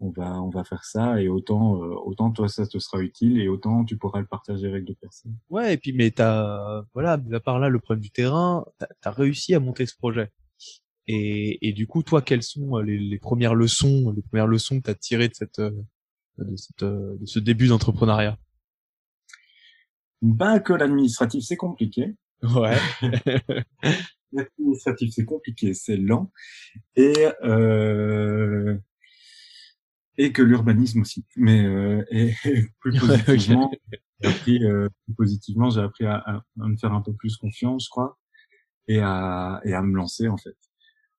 on 0.00 0.10
va 0.10 0.40
on 0.42 0.50
va 0.50 0.64
faire 0.64 0.84
ça 0.84 1.20
et 1.20 1.28
autant 1.28 1.82
euh, 1.82 1.94
autant 2.04 2.30
toi 2.30 2.48
ça 2.48 2.66
te 2.66 2.78
sera 2.78 3.00
utile 3.00 3.40
et 3.40 3.48
autant 3.48 3.84
tu 3.84 3.96
pourras 3.96 4.20
le 4.20 4.26
partager 4.26 4.66
avec 4.66 4.84
d'autres 4.84 5.00
personnes. 5.00 5.36
Ouais 5.50 5.74
et 5.74 5.76
puis 5.76 5.92
mais 5.92 6.10
t'as 6.10 6.82
voilà 6.94 7.18
à 7.32 7.40
part 7.40 7.58
là 7.58 7.68
le 7.68 7.78
problème 7.78 8.02
du 8.02 8.10
terrain 8.10 8.64
t'as 8.78 8.86
as 9.04 9.10
réussi 9.10 9.54
à 9.54 9.60
monter 9.60 9.86
ce 9.86 9.96
projet 9.96 10.30
et, 11.06 11.66
et 11.66 11.72
du 11.72 11.86
coup 11.86 12.02
toi 12.02 12.22
quelles 12.22 12.42
sont 12.42 12.78
euh, 12.78 12.82
les, 12.82 12.98
les 12.98 13.18
premières 13.18 13.54
leçons 13.54 14.12
les 14.14 14.22
premières 14.22 14.46
leçons 14.46 14.78
que 14.78 14.86
t'as 14.86 14.94
tirées 14.94 15.28
de 15.28 15.34
cette 15.34 15.60
euh, 15.60 15.70
de 16.38 16.56
cette 16.56 16.84
de 16.84 17.26
ce 17.26 17.38
début 17.38 17.68
d'entrepreneuriat? 17.68 18.36
Ben 20.22 20.58
que 20.58 20.72
l'administratif 20.72 21.44
c'est 21.44 21.56
compliqué. 21.56 22.14
Ouais. 22.42 22.76
l'administratif 24.32 25.12
c'est 25.14 25.24
compliqué 25.24 25.74
c'est 25.74 25.96
lent 25.96 26.32
et 26.96 27.14
euh 27.44 28.76
et 30.18 30.32
que 30.32 30.42
l'urbanisme 30.42 31.00
aussi. 31.00 31.24
Mais 31.36 31.64
euh, 31.64 32.04
et, 32.10 32.32
plus 32.80 32.98
positivement, 32.98 33.70
j'ai 34.20 34.28
appris, 34.28 34.64
euh, 34.64 34.88
plus 35.04 35.14
positivement, 35.14 35.70
j'ai 35.70 35.80
appris 35.80 36.06
à, 36.06 36.16
à, 36.16 36.42
me 36.56 36.76
faire 36.76 36.92
un 36.92 37.02
peu 37.02 37.12
plus 37.14 37.36
confiance, 37.36 37.84
je 37.86 37.90
crois, 37.90 38.18
et 38.88 39.00
à 39.00 39.60
et 39.64 39.74
à 39.74 39.82
me 39.82 39.96
lancer 39.96 40.28
en 40.28 40.36
fait, 40.36 40.56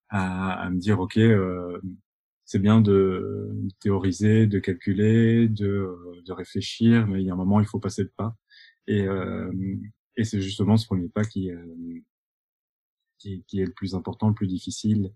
à, 0.09 0.53
à 0.53 0.69
me 0.69 0.79
dire 0.79 0.99
ok, 0.99 1.17
euh, 1.17 1.79
c'est 2.45 2.59
bien 2.59 2.81
de 2.81 3.51
théoriser, 3.79 4.47
de 4.47 4.59
calculer, 4.59 5.49
de 5.49 5.95
de 6.25 6.33
réfléchir, 6.33 7.07
mais 7.07 7.21
il 7.21 7.27
y 7.27 7.29
a 7.29 7.33
un 7.33 7.37
moment 7.37 7.59
il 7.59 7.67
faut 7.67 7.79
passer 7.79 8.03
le 8.03 8.11
pas. 8.15 8.35
Et 8.87 9.01
euh, 9.07 9.51
et 10.17 10.23
c'est 10.23 10.41
justement 10.41 10.77
ce 10.77 10.85
premier 10.85 11.09
pas 11.09 11.23
qui, 11.23 11.51
euh, 11.51 11.65
qui 13.17 13.43
qui 13.47 13.61
est 13.61 13.65
le 13.65 13.73
plus 13.73 13.95
important, 13.95 14.29
le 14.29 14.33
plus 14.33 14.47
difficile. 14.47 15.13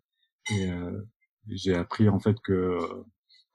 Et 0.51 0.69
euh, 0.71 1.01
j'ai 1.47 1.75
appris 1.75 2.09
en 2.09 2.19
fait 2.19 2.39
que 2.41 2.79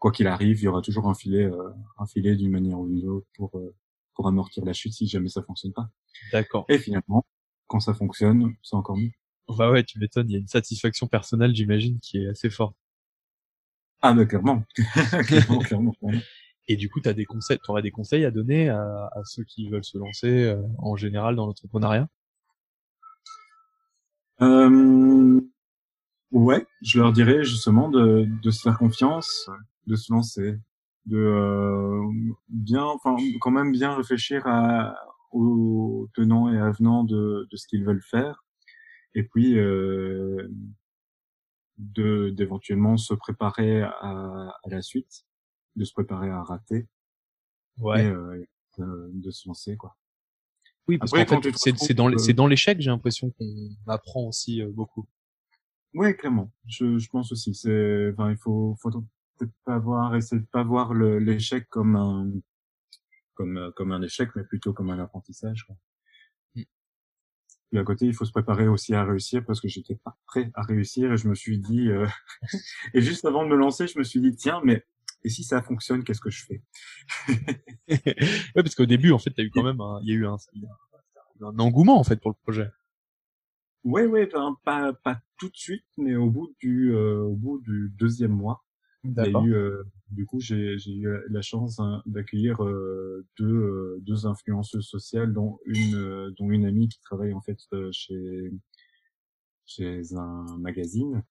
quoi 0.04 0.12
qu'il 0.12 0.26
arrive, 0.26 0.60
il 0.60 0.64
y 0.64 0.68
aura 0.68 0.82
toujours 0.82 1.08
un 1.08 1.14
filet, 1.14 1.44
euh, 1.44 1.70
un 1.96 2.04
filet 2.04 2.36
d'une 2.36 2.50
manière 2.50 2.78
ou 2.78 2.86
d'une 2.86 3.08
autre 3.08 3.26
pour 3.34 3.56
euh, 3.56 3.74
pour 4.14 4.28
amortir 4.28 4.62
la 4.62 4.74
chute 4.74 4.92
si 4.92 5.06
jamais 5.06 5.30
ça 5.30 5.42
fonctionne 5.42 5.72
pas. 5.72 5.88
D'accord. 6.30 6.66
Et 6.68 6.76
finalement, 6.76 7.24
quand 7.68 7.80
ça 7.80 7.94
fonctionne, 7.94 8.54
c'est 8.62 8.76
encore 8.76 8.98
mieux. 8.98 9.12
Bah 9.48 9.70
ouais, 9.70 9.82
tu 9.82 9.98
m'étonnes, 9.98 10.28
il 10.28 10.34
y 10.34 10.36
a 10.36 10.40
une 10.40 10.46
satisfaction 10.46 11.06
personnelle, 11.06 11.54
j'imagine, 11.54 12.00
qui 12.00 12.18
est 12.18 12.28
assez 12.28 12.50
forte. 12.50 12.76
Ah 14.02 14.12
bah 14.12 14.26
clairement, 14.26 14.62
clairement, 15.26 15.60
clairement, 15.60 15.94
Et 16.68 16.76
du 16.76 16.90
coup, 16.90 17.00
tu 17.00 17.08
as 17.08 17.14
des 17.14 17.24
conseils, 17.24 17.58
aurais 17.68 17.80
des 17.80 17.90
conseils 17.90 18.26
à 18.26 18.30
donner 18.30 18.68
à, 18.68 19.08
à, 19.10 19.24
ceux 19.24 19.44
qui 19.44 19.70
veulent 19.70 19.86
se 19.86 19.96
lancer 19.96 20.44
euh, 20.44 20.60
en 20.80 20.96
général 20.96 21.34
dans 21.34 21.46
l'entrepreneuriat? 21.46 22.08
Euh, 24.42 25.40
Ouais, 26.34 26.66
je 26.82 26.98
leur 26.98 27.12
dirais 27.12 27.44
justement 27.44 27.88
de, 27.88 28.26
de 28.42 28.50
se 28.50 28.60
faire 28.60 28.76
confiance, 28.76 29.48
de 29.86 29.94
se 29.94 30.12
lancer, 30.12 30.58
de 31.06 31.16
euh, 31.16 32.02
bien, 32.48 32.82
enfin 32.82 33.14
quand 33.40 33.52
même 33.52 33.70
bien 33.70 33.94
réfléchir 33.94 34.42
à, 34.44 34.96
aux 35.30 36.08
tenants 36.12 36.52
et 36.52 36.58
avenants 36.58 37.04
de, 37.04 37.46
de 37.48 37.56
ce 37.56 37.68
qu'ils 37.68 37.84
veulent 37.84 38.02
faire, 38.02 38.44
et 39.14 39.22
puis 39.22 39.56
euh, 39.56 40.48
de 41.78 42.30
d'éventuellement 42.30 42.96
se 42.96 43.14
préparer 43.14 43.82
à, 43.82 43.92
à, 44.00 44.68
la 44.68 44.82
suite, 44.82 45.26
de 45.76 45.84
se 45.84 45.92
préparer 45.92 46.30
à 46.30 46.42
rater, 46.42 46.88
ouais. 47.78 48.06
et 48.06 48.08
euh, 48.08 48.44
de, 48.78 49.10
de, 49.12 49.30
se 49.30 49.46
lancer 49.46 49.76
quoi. 49.76 49.96
Oui, 50.88 50.98
parce 50.98 51.12
qu'en 51.12 51.40
fait 51.40 51.52
c'est 51.76 51.94
dans 51.94 52.18
c'est 52.18 52.34
dans 52.34 52.48
l'échec 52.48 52.80
j'ai 52.80 52.90
l'impression 52.90 53.30
qu'on 53.30 53.76
apprend 53.86 54.26
aussi 54.26 54.60
euh, 54.60 54.72
beaucoup. 54.72 55.06
Oui, 55.94 56.14
clairement. 56.16 56.50
Je, 56.66 56.98
je 56.98 57.08
pense 57.08 57.32
aussi. 57.32 57.54
C'est, 57.54 58.10
enfin, 58.12 58.30
il 58.30 58.36
faut, 58.36 58.76
faut 58.80 58.90
peut-être 58.90 59.52
pas 59.64 59.78
voir, 59.78 60.14
essayer 60.16 60.40
de 60.42 60.46
pas 60.46 60.62
voir 60.64 60.92
l'échec 60.94 61.68
comme 61.70 61.96
un 61.96 62.30
comme 63.34 63.72
comme 63.76 63.92
un 63.92 64.02
échec, 64.02 64.30
mais 64.34 64.42
plutôt 64.44 64.72
comme 64.72 64.90
un 64.90 64.98
apprentissage. 64.98 65.64
Quoi. 65.64 65.76
Puis 67.70 67.78
à 67.78 67.84
côté, 67.84 68.06
il 68.06 68.14
faut 68.14 68.24
se 68.24 68.30
préparer 68.32 68.68
aussi 68.68 68.94
à 68.94 69.04
réussir 69.04 69.44
parce 69.44 69.60
que 69.60 69.68
j'étais 69.68 69.96
pas 69.96 70.16
prêt 70.26 70.50
à 70.54 70.62
réussir 70.62 71.12
et 71.12 71.16
je 71.16 71.28
me 71.28 71.34
suis 71.34 71.58
dit 71.58 71.88
euh, 71.90 72.06
et 72.94 73.00
juste 73.00 73.24
avant 73.24 73.44
de 73.44 73.50
me 73.50 73.56
lancer, 73.56 73.86
je 73.88 73.98
me 73.98 74.04
suis 74.04 74.20
dit 74.20 74.34
tiens 74.36 74.60
mais 74.64 74.84
et 75.24 75.30
si 75.30 75.42
ça 75.42 75.62
fonctionne, 75.62 76.04
qu'est-ce 76.04 76.20
que 76.20 76.30
je 76.30 76.44
fais? 76.44 76.62
Ouais, 77.88 78.62
parce 78.62 78.74
qu'au 78.74 78.86
début, 78.86 79.12
en 79.12 79.18
fait, 79.18 79.30
t'as 79.30 79.42
eu 79.42 79.50
quand 79.50 79.62
même, 79.62 79.80
un- 79.80 80.00
il 80.02 80.08
y 80.10 80.12
a 80.12 80.16
eu 80.16 80.26
un, 80.26 80.36
un 81.42 81.58
engouement 81.60 81.98
en 82.00 82.04
fait 82.04 82.20
pour 82.20 82.30
le 82.32 82.36
projet. 82.42 82.68
Ouais 83.84 84.06
ouais, 84.06 84.26
ben, 84.26 84.56
pas 84.64 84.92
pas 84.94 85.20
tout 85.38 85.48
de 85.48 85.56
suite, 85.56 85.84
mais 85.98 86.16
au 86.16 86.30
bout 86.30 86.54
du 86.60 86.94
euh, 86.94 87.22
au 87.22 87.34
bout 87.36 87.60
du 87.60 87.92
deuxième 87.98 88.32
mois, 88.32 88.64
il 89.18 89.24
y 89.26 89.28
a 89.28 89.32
D'accord. 89.32 89.32
eu 89.32 89.54
euh, 89.54 89.84
du 90.10 90.26
coup 90.26 90.40
j'ai 90.40 90.78
j'ai 90.78 90.92
eu 90.94 91.08
la 91.30 91.42
chance 91.42 91.80
hein, 91.80 92.02
d'accueillir 92.06 92.64
euh, 92.64 93.26
deux 93.38 93.98
deux 94.02 94.26
influenceuses 94.26 94.86
sociales 94.88 95.32
dont 95.34 95.58
une 95.66 95.96
euh, 95.96 96.32
dont 96.38 96.50
une 96.50 96.66
amie 96.66 96.88
qui 96.88 97.00
travaille 97.00 97.34
en 97.34 97.42
fait 97.42 97.58
chez 97.92 98.52
chez 99.66 100.14
un 100.14 100.58
magazine 100.58 101.22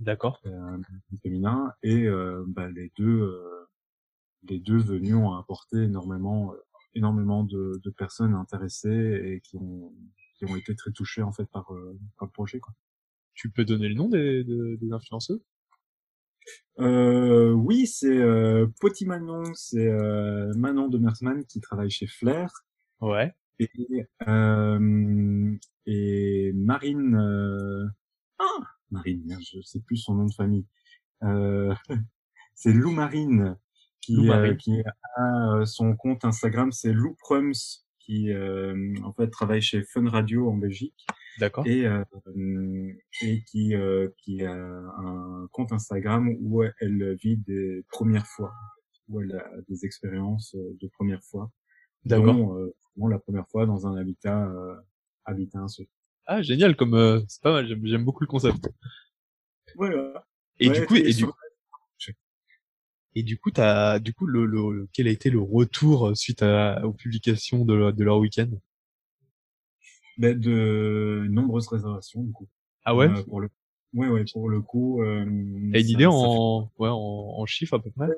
D'accord. 0.00 0.42
euh, 0.46 0.78
féminin 1.22 1.72
et 1.82 2.04
euh, 2.06 2.44
bah, 2.48 2.68
les 2.70 2.92
deux 2.96 3.22
euh, 3.22 3.66
les 4.44 4.58
deux 4.60 4.78
venus 4.78 5.14
ont 5.16 5.32
apporté 5.34 5.78
énormément 5.84 6.54
énormément 6.94 7.44
de, 7.44 7.80
de 7.84 7.90
personnes 7.90 8.34
intéressées 8.34 9.20
et 9.24 9.40
qui 9.42 9.56
ont 9.56 9.94
qui 10.36 10.46
ont 10.46 10.56
été 10.56 10.74
très 10.76 10.92
touchées 10.92 11.22
en 11.22 11.32
fait 11.32 11.46
par 11.46 11.72
euh, 11.74 11.98
par 12.18 12.26
le 12.28 12.32
projet 12.32 12.60
quoi. 12.60 12.74
Tu 13.38 13.50
peux 13.50 13.64
donner 13.64 13.88
le 13.88 13.94
nom 13.94 14.08
des, 14.08 14.42
des, 14.42 14.76
des 14.78 14.92
influenceuses? 14.92 15.40
Euh, 16.80 17.52
oui, 17.52 17.86
c'est 17.86 18.18
euh, 18.18 18.66
Poti 18.80 19.06
Manon, 19.06 19.44
c'est 19.54 19.86
euh, 19.86 20.52
Manon 20.56 20.88
de 20.88 20.98
Mersman 20.98 21.44
qui 21.44 21.60
travaille 21.60 21.90
chez 21.90 22.08
Flair 22.08 22.50
Ouais. 23.00 23.32
et 23.60 23.70
euh, 24.26 25.56
et 25.86 26.52
Marine 26.52 27.14
euh, 27.14 27.86
ah 28.40 28.64
Marine, 28.90 29.38
je 29.40 29.60
sais 29.62 29.80
plus 29.80 29.98
son 29.98 30.14
nom 30.14 30.26
de 30.26 30.34
famille. 30.34 30.66
Euh, 31.22 31.72
c'est 32.56 32.72
Lou 32.72 32.90
Marine 32.90 33.56
qui 34.00 34.16
Lou 34.16 34.24
euh, 34.24 34.26
Marine. 34.26 34.56
qui 34.56 34.82
a 35.16 35.54
euh, 35.60 35.64
son 35.64 35.94
compte 35.94 36.24
Instagram, 36.24 36.72
c'est 36.72 36.92
Lou 36.92 37.14
Prums 37.20 37.52
qui 38.08 38.32
euh, 38.32 38.94
en 39.04 39.12
fait 39.12 39.28
travaille 39.28 39.60
chez 39.60 39.82
Fun 39.82 40.08
Radio 40.08 40.48
en 40.48 40.56
Belgique 40.56 41.06
D'accord. 41.38 41.66
et 41.66 41.86
euh, 41.86 42.02
et 43.20 43.42
qui 43.44 43.74
euh, 43.74 44.08
qui 44.16 44.42
a 44.44 44.54
un 44.54 45.46
compte 45.52 45.72
Instagram 45.72 46.34
où 46.40 46.62
elle 46.80 47.16
vit 47.22 47.36
des 47.36 47.84
premières 47.90 48.26
fois 48.26 48.52
où 49.08 49.20
elle 49.20 49.32
a 49.36 49.44
des 49.68 49.84
expériences 49.84 50.54
euh, 50.54 50.74
de 50.80 50.88
première 50.88 51.22
fois 51.22 51.52
D'accord. 52.06 52.54
euh, 52.54 52.74
la 53.10 53.18
première 53.18 53.46
fois 53.48 53.66
dans 53.66 53.86
un 53.86 53.96
habitat 53.96 54.48
euh, 54.48 54.74
habitat 55.26 55.58
insolite. 55.58 55.90
Ah, 56.24 56.40
génial, 56.40 56.76
comme 56.76 56.94
euh, 56.94 57.20
c'est 57.28 57.42
pas 57.42 57.52
mal. 57.52 57.66
J'aime, 57.84 58.04
beaucoup 58.04 58.22
le 58.22 58.26
concept. 58.28 58.68
Voilà. 59.76 60.26
Et 60.60 60.68
Ouais, 60.70 60.80
du 60.80 60.86
coup, 60.86 60.94
et 60.96 61.02
du, 61.02 61.12
sur- 61.12 61.36
et 63.18 63.22
du 63.22 63.38
coup, 63.38 63.50
t'as, 63.50 63.98
du 63.98 64.12
coup, 64.14 64.26
le, 64.26 64.46
le, 64.46 64.88
quel 64.92 65.08
a 65.08 65.10
été 65.10 65.30
le 65.30 65.40
retour 65.40 66.16
suite 66.16 66.42
à, 66.42 66.84
aux 66.86 66.92
publications 66.92 67.64
de, 67.64 67.74
leur- 67.74 67.92
de 67.92 68.04
leur 68.04 68.18
week-end? 68.18 68.48
Ben, 70.16 70.38
de 70.38 71.26
nombreuses 71.30 71.68
réservations 71.68 72.22
du 72.24 72.32
coup. 72.32 72.48
Ah 72.84 72.94
ouais? 72.96 73.06
Euh, 73.06 73.22
pour 73.22 73.40
le 73.40 73.48
ouais 73.94 74.08
ouais 74.08 74.24
pour 74.32 74.48
le 74.48 74.60
coup. 74.60 75.02
Euh, 75.02 75.24
T'as 75.24 75.30
une 75.30 75.74
ça- 75.74 75.78
idée 75.80 76.04
ça 76.04 76.10
en, 76.10 76.70
ouais, 76.78 76.88
en, 76.88 76.94
en 76.96 77.46
chiffres 77.46 77.74
à 77.74 77.82
peu 77.82 77.90
près? 77.90 78.08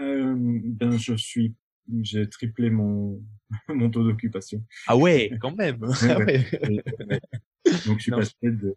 Euh, 0.00 0.34
ben 0.36 0.96
je 0.98 1.14
suis, 1.14 1.54
j'ai 2.02 2.28
triplé 2.28 2.68
mon 2.70 3.22
mon 3.68 3.90
taux 3.90 4.02
d'occupation. 4.02 4.62
Ah 4.86 4.96
ouais, 4.96 5.30
quand 5.40 5.54
même. 5.56 5.86
Ah 6.02 6.18
ouais. 6.18 6.44
Euh, 6.64 6.80
Donc 7.86 7.98
je 7.98 8.02
suis 8.02 8.10
Non. 8.12 8.18
passé 8.18 8.34
de 8.42 8.76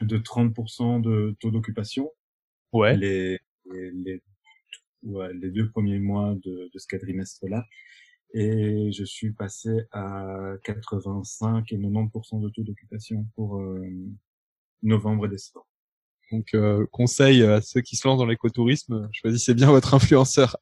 de 0.00 0.18
30% 0.18 1.00
de 1.00 1.36
taux 1.40 1.50
d'occupation 1.50 2.10
Ouais. 2.72 2.96
les 2.96 3.38
les 3.70 3.90
les, 3.92 4.22
ouais, 5.04 5.32
les 5.34 5.50
deux 5.50 5.68
premiers 5.70 5.98
mois 5.98 6.34
de 6.44 6.70
de 6.72 6.78
ce 6.78 6.86
quadrimestre 6.86 7.46
là 7.48 7.64
et 8.34 8.90
je 8.92 9.04
suis 9.04 9.32
passé 9.32 9.70
à 9.92 10.54
85 10.64 11.70
et 11.72 11.76
90% 11.78 12.40
de 12.42 12.48
taux 12.48 12.62
d'occupation 12.62 13.26
pour 13.34 13.60
euh, 13.60 13.86
novembre 14.82 15.26
et 15.26 15.28
décembre. 15.28 15.66
Donc, 16.30 16.54
euh, 16.54 16.86
conseil 16.92 17.42
à 17.42 17.60
ceux 17.60 17.82
qui 17.82 17.94
se 17.94 18.08
lancent 18.08 18.18
dans 18.20 18.24
l'écotourisme, 18.24 19.06
choisissez 19.12 19.52
bien 19.52 19.70
votre 19.70 19.92
influenceur. 19.92 20.56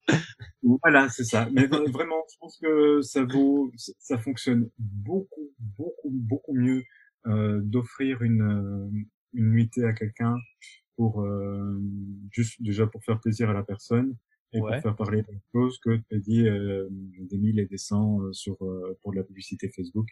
Voilà, 0.82 1.08
c'est 1.10 1.22
ça. 1.22 1.48
Mais 1.52 1.66
vra- 1.66 1.88
vraiment, 1.92 2.24
je 2.32 2.36
pense 2.40 2.58
que 2.58 3.02
ça 3.02 3.22
vaut, 3.22 3.70
ça 3.76 4.18
fonctionne 4.18 4.68
beaucoup, 4.78 5.52
beaucoup, 5.60 6.10
beaucoup 6.10 6.54
mieux 6.54 6.82
euh, 7.26 7.60
d'offrir 7.62 8.22
une 8.22 9.06
une 9.32 9.50
nuitée 9.52 9.84
à 9.84 9.92
quelqu'un 9.92 10.34
pour 11.00 11.22
euh, 11.22 11.80
juste 12.30 12.60
déjà 12.60 12.86
pour 12.86 13.02
faire 13.02 13.18
plaisir 13.20 13.48
à 13.48 13.54
la 13.54 13.62
personne 13.62 14.16
et 14.52 14.60
Ouais. 14.60 14.72
pour 14.72 14.82
faire 14.82 14.96
parler 14.96 15.22
des 15.22 15.38
choses 15.50 15.78
que 15.78 15.90
de 15.96 16.02
payer 16.10 16.46
euh, 16.46 16.88
des 17.30 17.38
mille 17.38 17.58
et 17.58 17.64
des 17.64 17.78
cents 17.78 18.20
euh, 18.20 18.34
sur 18.34 18.54
euh, 18.62 18.98
pour 19.00 19.12
de 19.12 19.16
la 19.16 19.24
publicité 19.24 19.70
Facebook 19.70 20.08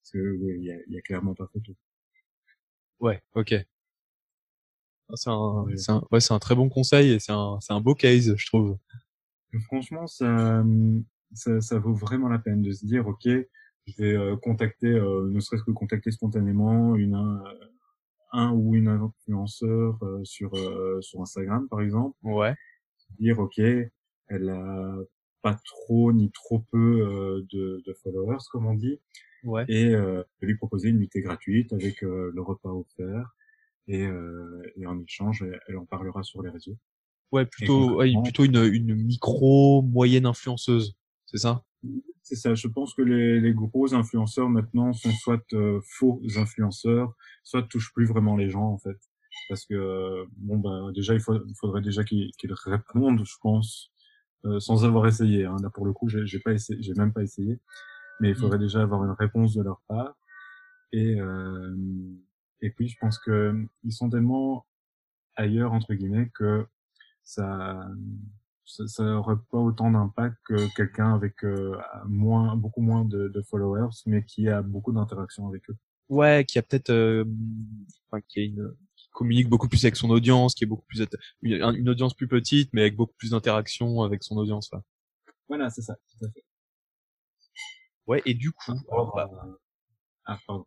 parce 0.00 0.12
que 0.12 0.38
il 0.58 0.64
y 0.64 0.72
a, 0.72 0.76
y 0.88 0.96
a 0.96 1.02
clairement 1.02 1.34
pas 1.34 1.46
photo. 1.52 1.76
Ouais, 3.00 3.22
ok. 3.34 3.52
Ah, 5.10 5.16
C'est 5.16 5.28
un, 5.28 5.64
Ouais. 5.64 5.76
c'est 5.76 5.92
un, 5.92 6.02
ouais, 6.10 6.20
c'est 6.20 6.32
un 6.32 6.38
très 6.38 6.54
bon 6.54 6.70
conseil 6.70 7.12
et 7.12 7.18
c'est 7.18 7.32
un, 7.32 7.58
c'est 7.60 7.74
un 7.74 7.82
beau 7.82 7.94
case, 7.94 8.34
je 8.34 8.46
trouve. 8.46 8.78
Franchement, 9.66 10.06
ça, 10.06 10.64
ça, 11.34 11.60
ça 11.60 11.78
vaut 11.78 11.92
vraiment 11.94 12.28
la 12.28 12.38
peine 12.38 12.62
de 12.62 12.72
se 12.72 12.86
dire, 12.86 13.06
ok, 13.06 13.24
je 13.26 13.94
vais 13.98 14.16
euh, 14.16 14.36
contacter, 14.36 14.86
euh, 14.88 15.28
ne 15.30 15.38
serait-ce 15.40 15.64
que 15.64 15.70
contacter 15.70 16.10
spontanément 16.12 16.96
une 16.96 17.14
un, 18.34 18.52
ou 18.52 18.74
une 18.74 18.88
influenceur 18.88 19.98
euh, 20.02 20.24
sur 20.24 20.54
euh, 20.54 21.00
sur 21.02 21.20
Instagram, 21.22 21.68
par 21.68 21.80
exemple, 21.80 22.16
Ouais. 22.22 22.54
dire, 23.18 23.38
ok, 23.38 23.58
elle 23.58 24.48
a 24.50 24.96
pas 25.42 25.58
trop 25.64 26.12
ni 26.12 26.30
trop 26.32 26.60
peu 26.72 26.78
euh, 27.06 27.46
de, 27.52 27.82
de 27.86 27.94
followers, 28.02 28.38
comme 28.50 28.66
on 28.66 28.74
dit, 28.74 29.00
Ouais. 29.44 29.64
et 29.68 29.94
euh, 29.94 30.22
de 30.40 30.46
lui 30.46 30.56
proposer 30.56 30.88
une 30.88 30.98
nuitée 30.98 31.20
gratuite 31.20 31.72
avec 31.72 32.02
euh, 32.02 32.32
le 32.34 32.42
repas 32.42 32.70
offert. 32.70 33.36
Et, 33.86 34.06
euh, 34.06 34.62
et 34.76 34.86
en 34.86 34.98
échange, 35.00 35.44
elle, 35.68 35.76
en 35.76 35.84
parlera 35.84 36.22
sur 36.22 36.42
les 36.42 36.48
réseaux. 36.50 36.78
Ouais, 37.32 37.44
plutôt, 37.44 37.96
ouais, 37.96 38.14
plutôt 38.22 38.44
une, 38.44 38.64
une 38.64 38.94
micro 38.94 39.82
moyenne 39.82 40.24
influenceuse. 40.24 40.96
C'est 41.26 41.36
ça? 41.38 41.64
C'est 42.24 42.36
ça. 42.36 42.54
Je 42.54 42.68
pense 42.68 42.94
que 42.94 43.02
les, 43.02 43.38
les 43.38 43.52
gros 43.52 43.94
influenceurs 43.94 44.48
maintenant 44.48 44.94
sont 44.94 45.10
soit 45.10 45.44
euh, 45.52 45.80
faux 45.84 46.22
influenceurs, 46.36 47.14
soit 47.44 47.62
touchent 47.64 47.92
plus 47.92 48.06
vraiment 48.06 48.34
les 48.34 48.48
gens 48.48 48.64
en 48.64 48.78
fait. 48.78 48.98
Parce 49.48 49.66
que 49.66 49.74
euh, 49.74 50.24
bon 50.38 50.58
bah 50.58 50.90
déjà 50.94 51.12
il, 51.12 51.20
faut, 51.20 51.34
il 51.46 51.54
faudrait 51.54 51.82
déjà 51.82 52.02
qu'ils 52.02 52.30
qu'ils 52.38 52.54
répondent, 52.54 53.22
je 53.24 53.36
pense, 53.42 53.92
euh, 54.46 54.58
sans 54.58 54.86
avoir 54.86 55.06
essayé. 55.06 55.44
Hein. 55.44 55.56
Là 55.62 55.68
pour 55.68 55.84
le 55.84 55.92
coup, 55.92 56.08
j'ai 56.08 56.38
pas 56.40 56.52
essayé, 56.52 56.82
j'ai 56.82 56.94
même 56.94 57.12
pas 57.12 57.22
essayé, 57.22 57.60
mais 58.20 58.30
il 58.30 58.36
faudrait 58.36 58.58
déjà 58.58 58.80
avoir 58.80 59.04
une 59.04 59.12
réponse 59.12 59.54
de 59.54 59.62
leur 59.62 59.82
part. 59.86 60.16
Et 60.92 61.20
euh, 61.20 61.76
et 62.62 62.70
puis 62.70 62.88
je 62.88 62.96
pense 62.98 63.18
que 63.18 63.54
ils 63.82 63.92
sont 63.92 64.08
tellement 64.08 64.66
ailleurs 65.36 65.74
entre 65.74 65.92
guillemets 65.92 66.30
que 66.34 66.66
ça 67.22 67.86
ça, 68.64 68.86
ça 68.86 69.04
aurait 69.04 69.36
pas 69.50 69.58
autant 69.58 69.90
d'impact 69.90 70.36
que 70.44 70.74
quelqu'un 70.76 71.14
avec 71.14 71.44
euh, 71.44 71.76
moins 72.06 72.56
beaucoup 72.56 72.80
moins 72.80 73.04
de, 73.04 73.28
de 73.28 73.42
followers 73.42 73.90
mais 74.06 74.24
qui 74.24 74.48
a 74.48 74.62
beaucoup 74.62 74.92
d'interactions 74.92 75.48
avec 75.48 75.68
eux. 75.70 75.76
Ouais, 76.08 76.44
qui 76.46 76.58
a 76.58 76.62
peut-être, 76.62 76.90
euh, 76.90 77.24
enfin, 78.10 78.22
qui 78.28 78.40
a 78.40 78.42
une, 78.42 78.74
qui 78.96 79.08
communique 79.10 79.48
beaucoup 79.48 79.68
plus 79.68 79.84
avec 79.84 79.96
son 79.96 80.10
audience, 80.10 80.54
qui 80.54 80.64
est 80.64 80.66
beaucoup 80.66 80.84
plus, 80.86 81.02
une, 81.42 81.88
audience 81.88 82.14
plus 82.14 82.28
petite, 82.28 82.70
mais 82.72 82.82
avec 82.82 82.96
beaucoup 82.96 83.14
plus 83.16 83.30
d'interaction 83.30 84.02
avec 84.02 84.22
son 84.22 84.36
audience, 84.36 84.70
là. 84.72 84.82
voilà 85.48 85.70
c'est 85.70 85.82
ça 85.82 85.94
tout 86.10 86.26
à 86.26 86.30
fait. 86.30 86.44
Ouais, 88.06 88.22
et 88.26 88.34
du 88.34 88.52
coup, 88.52 88.72
alors, 88.90 89.14
bah, 89.14 89.30
Euh, 89.32 89.56
ah 90.26 90.38
pardon 90.46 90.66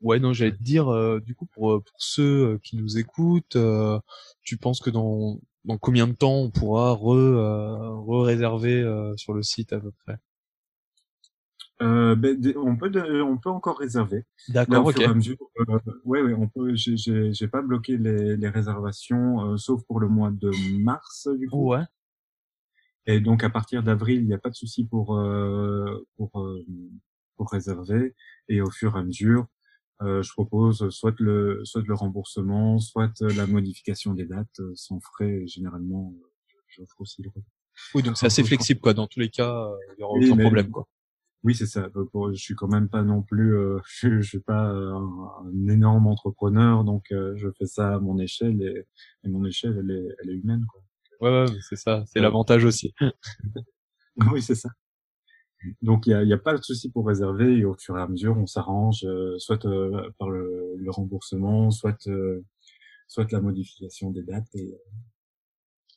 Ouais, 0.00 0.18
non, 0.18 0.32
j'allais 0.32 0.52
te 0.56 0.62
dire, 0.62 0.88
euh, 0.88 1.20
du 1.20 1.34
coup, 1.34 1.46
pour, 1.46 1.72
euh, 1.72 1.80
pour 1.80 1.94
ceux 2.02 2.54
euh, 2.54 2.58
qui 2.62 2.76
nous 2.76 2.96
écoutent, 2.98 3.56
euh, 3.56 4.00
tu 4.42 4.56
penses 4.56 4.80
que 4.80 4.88
dans, 4.90 5.38
dans 5.64 5.76
combien 5.78 6.06
de 6.06 6.14
temps 6.14 6.36
on 6.36 6.50
pourra 6.50 6.92
re, 6.92 7.10
euh, 7.12 7.90
re-réserver 7.98 8.80
euh, 8.82 9.14
sur 9.18 9.34
le 9.34 9.42
site 9.42 9.72
à 9.74 9.80
peu 9.80 9.90
près? 10.06 10.16
Euh, 11.82 12.14
ben, 12.14 12.36
on 12.56 12.76
peut 12.76 12.90
on 13.22 13.38
peut 13.38 13.48
encore 13.48 13.78
réserver 13.78 14.26
D'accord, 14.48 14.84
au 14.84 14.86
ok. 14.86 15.00
fur 15.00 15.06
et 15.06 15.10
à 15.10 15.14
mesure, 15.14 15.36
ouais, 16.04 16.20
ouais, 16.22 16.34
on 16.34 16.46
peut. 16.48 16.74
J'ai, 16.74 16.96
j'ai, 16.96 17.32
j'ai 17.32 17.48
pas 17.48 17.62
bloqué 17.62 17.96
les, 17.96 18.36
les 18.36 18.48
réservations, 18.48 19.52
euh, 19.54 19.56
sauf 19.56 19.82
pour 19.86 19.98
le 20.00 20.08
mois 20.08 20.30
de 20.30 20.50
mars, 20.82 21.26
du 21.38 21.50
coup. 21.50 21.70
Ouais, 21.70 21.84
Et 23.06 23.20
donc, 23.20 23.44
à 23.44 23.50
partir 23.50 23.82
d'avril, 23.82 24.20
il 24.20 24.26
n'y 24.26 24.34
a 24.34 24.38
pas 24.38 24.50
de 24.50 24.54
souci 24.54 24.84
pour 24.84 25.16
euh, 25.16 26.06
pour 26.16 26.40
euh, 26.40 26.64
pour 27.36 27.50
réserver. 27.50 28.14
Et 28.48 28.60
au 28.60 28.70
fur 28.70 28.96
et 28.96 29.00
à 29.00 29.02
mesure, 29.02 29.46
euh, 30.02 30.22
je 30.22 30.32
propose 30.32 30.88
soit 30.90 31.14
le 31.18 31.60
soit 31.64 31.82
le 31.86 31.94
remboursement, 31.94 32.78
soit 32.78 33.12
la 33.20 33.46
modification 33.46 34.14
des 34.14 34.24
dates 34.24 34.60
euh, 34.60 34.72
sans 34.74 35.00
frais. 35.00 35.46
Généralement, 35.46 36.14
euh, 36.16 36.26
j'offre 36.68 37.00
aussi 37.00 37.22
le. 37.22 37.30
oui, 37.94 38.02
donc 38.02 38.16
c'est 38.16 38.26
assez 38.26 38.44
flexible, 38.44 38.80
quoi. 38.80 38.94
Dans 38.94 39.06
tous 39.06 39.20
les 39.20 39.28
cas, 39.30 39.66
euh, 39.66 39.76
il 39.96 40.00
y 40.00 40.02
aura 40.02 40.14
Oui, 40.18 40.26
aucun 40.26 40.36
mais- 40.36 40.44
problème, 40.44 40.70
quoi. 40.70 40.88
Oui, 41.42 41.54
c'est 41.54 41.64
ça. 41.66 41.88
Je 41.94 42.38
suis 42.38 42.54
quand 42.54 42.68
même 42.68 42.90
pas 42.90 43.02
non 43.02 43.22
plus, 43.22 43.56
euh, 43.56 43.78
je, 43.86 44.20
je 44.20 44.28
suis 44.28 44.40
pas 44.40 44.68
un, 44.68 45.68
énorme 45.68 46.06
entrepreneur, 46.06 46.84
donc 46.84 47.06
je 47.10 47.48
fais 47.58 47.64
ça 47.66 47.94
à 47.94 47.98
mon 47.98 48.18
échelle 48.18 48.60
et, 48.62 48.86
et 49.24 49.28
mon 49.30 49.44
échelle, 49.46 49.78
elle 49.80 49.90
est, 49.90 50.08
elle 50.22 50.30
est 50.30 50.34
humaine. 50.34 50.66
Quoi. 50.70 50.82
Ouais, 51.20 51.44
ouais 51.44 51.56
c'est 51.68 51.76
ça, 51.76 52.04
c'est 52.06 52.20
l'avantage 52.20 52.64
aussi. 52.64 52.94
oui, 54.32 54.42
c'est 54.42 54.54
ça. 54.54 54.68
Donc 55.82 56.06
il 56.06 56.10
y 56.10 56.14
a, 56.14 56.22
y 56.22 56.32
a, 56.32 56.38
pas 56.38 56.56
de 56.56 56.62
souci 56.62 56.90
pour 56.90 57.06
réserver 57.06 57.58
et 57.58 57.64
au 57.64 57.74
fur 57.74 57.98
et 57.98 58.00
à 58.00 58.08
mesure 58.08 58.36
on 58.38 58.46
s'arrange, 58.46 59.06
soit 59.38 59.62
par 60.18 60.30
le, 60.30 60.74
le, 60.76 60.90
remboursement, 60.90 61.70
soit 61.70 62.08
soit 63.06 63.30
la 63.32 63.40
modification 63.40 64.10
des 64.10 64.22
dates 64.22 64.54
et 64.54 64.72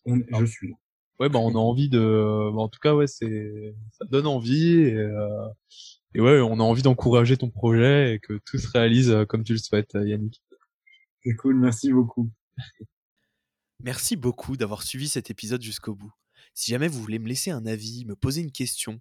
on, 0.05 0.19
je 0.39 0.45
suis 0.45 0.69
là. 0.69 0.75
Ouais, 1.19 1.29
bah 1.29 1.39
on 1.39 1.51
a 1.51 1.59
envie 1.59 1.89
de, 1.89 2.51
bah, 2.53 2.59
en 2.59 2.67
tout 2.67 2.79
cas 2.81 2.95
ouais 2.95 3.07
c'est, 3.07 3.75
ça 3.91 4.05
donne 4.05 4.27
envie 4.27 4.79
et, 4.79 4.95
euh... 4.95 5.47
et 6.15 6.21
ouais 6.21 6.41
on 6.41 6.59
a 6.59 6.63
envie 6.63 6.81
d'encourager 6.81 7.37
ton 7.37 7.49
projet 7.49 8.15
et 8.15 8.19
que 8.19 8.39
tout 8.45 8.57
se 8.57 8.67
réalise 8.69 9.11
euh, 9.11 9.25
comme 9.25 9.43
tu 9.43 9.53
le 9.53 9.59
souhaites, 9.59 9.95
euh, 9.95 10.07
Yannick. 10.07 10.41
C'est 11.23 11.35
cool, 11.35 11.55
merci 11.55 11.93
beaucoup. 11.93 12.29
Merci 13.79 14.15
beaucoup 14.15 14.57
d'avoir 14.57 14.83
suivi 14.83 15.07
cet 15.07 15.29
épisode 15.29 15.61
jusqu'au 15.61 15.95
bout. 15.95 16.11
Si 16.53 16.71
jamais 16.71 16.87
vous 16.87 17.01
voulez 17.01 17.19
me 17.19 17.27
laisser 17.27 17.51
un 17.51 17.65
avis, 17.65 18.05
me 18.05 18.15
poser 18.15 18.41
une 18.41 18.51
question, 18.51 18.99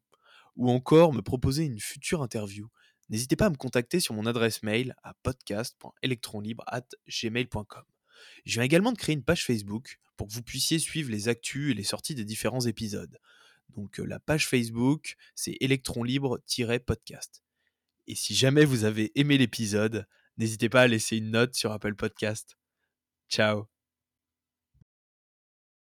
ou 0.56 0.70
encore 0.70 1.12
me 1.12 1.22
proposer 1.22 1.64
une 1.64 1.80
future 1.80 2.22
interview, 2.22 2.68
n'hésitez 3.08 3.36
pas 3.36 3.46
à 3.46 3.50
me 3.50 3.56
contacter 3.56 4.00
sur 4.00 4.14
mon 4.14 4.26
adresse 4.26 4.62
mail 4.62 4.94
à 5.02 5.14
podcast.electronlibre.gmail.com. 5.22 7.84
Je 8.44 8.54
viens 8.54 8.62
également 8.62 8.92
de 8.92 8.98
créer 8.98 9.14
une 9.14 9.24
page 9.24 9.44
Facebook 9.44 9.98
pour 10.16 10.28
que 10.28 10.32
vous 10.32 10.42
puissiez 10.42 10.78
suivre 10.78 11.10
les 11.10 11.28
actus 11.28 11.70
et 11.70 11.74
les 11.74 11.82
sorties 11.82 12.14
des 12.14 12.24
différents 12.24 12.66
épisodes. 12.66 13.18
Donc 13.70 13.98
la 13.98 14.20
page 14.20 14.48
Facebook, 14.48 15.16
c'est 15.34 15.56
Electron 15.60 16.04
Libre-podcast. 16.04 17.42
Et 18.06 18.14
si 18.14 18.34
jamais 18.34 18.64
vous 18.64 18.84
avez 18.84 19.12
aimé 19.18 19.38
l'épisode, 19.38 20.06
n'hésitez 20.36 20.68
pas 20.68 20.82
à 20.82 20.88
laisser 20.88 21.16
une 21.16 21.30
note 21.30 21.54
sur 21.54 21.72
Apple 21.72 21.94
Podcast. 21.94 22.56
Ciao 23.28 23.71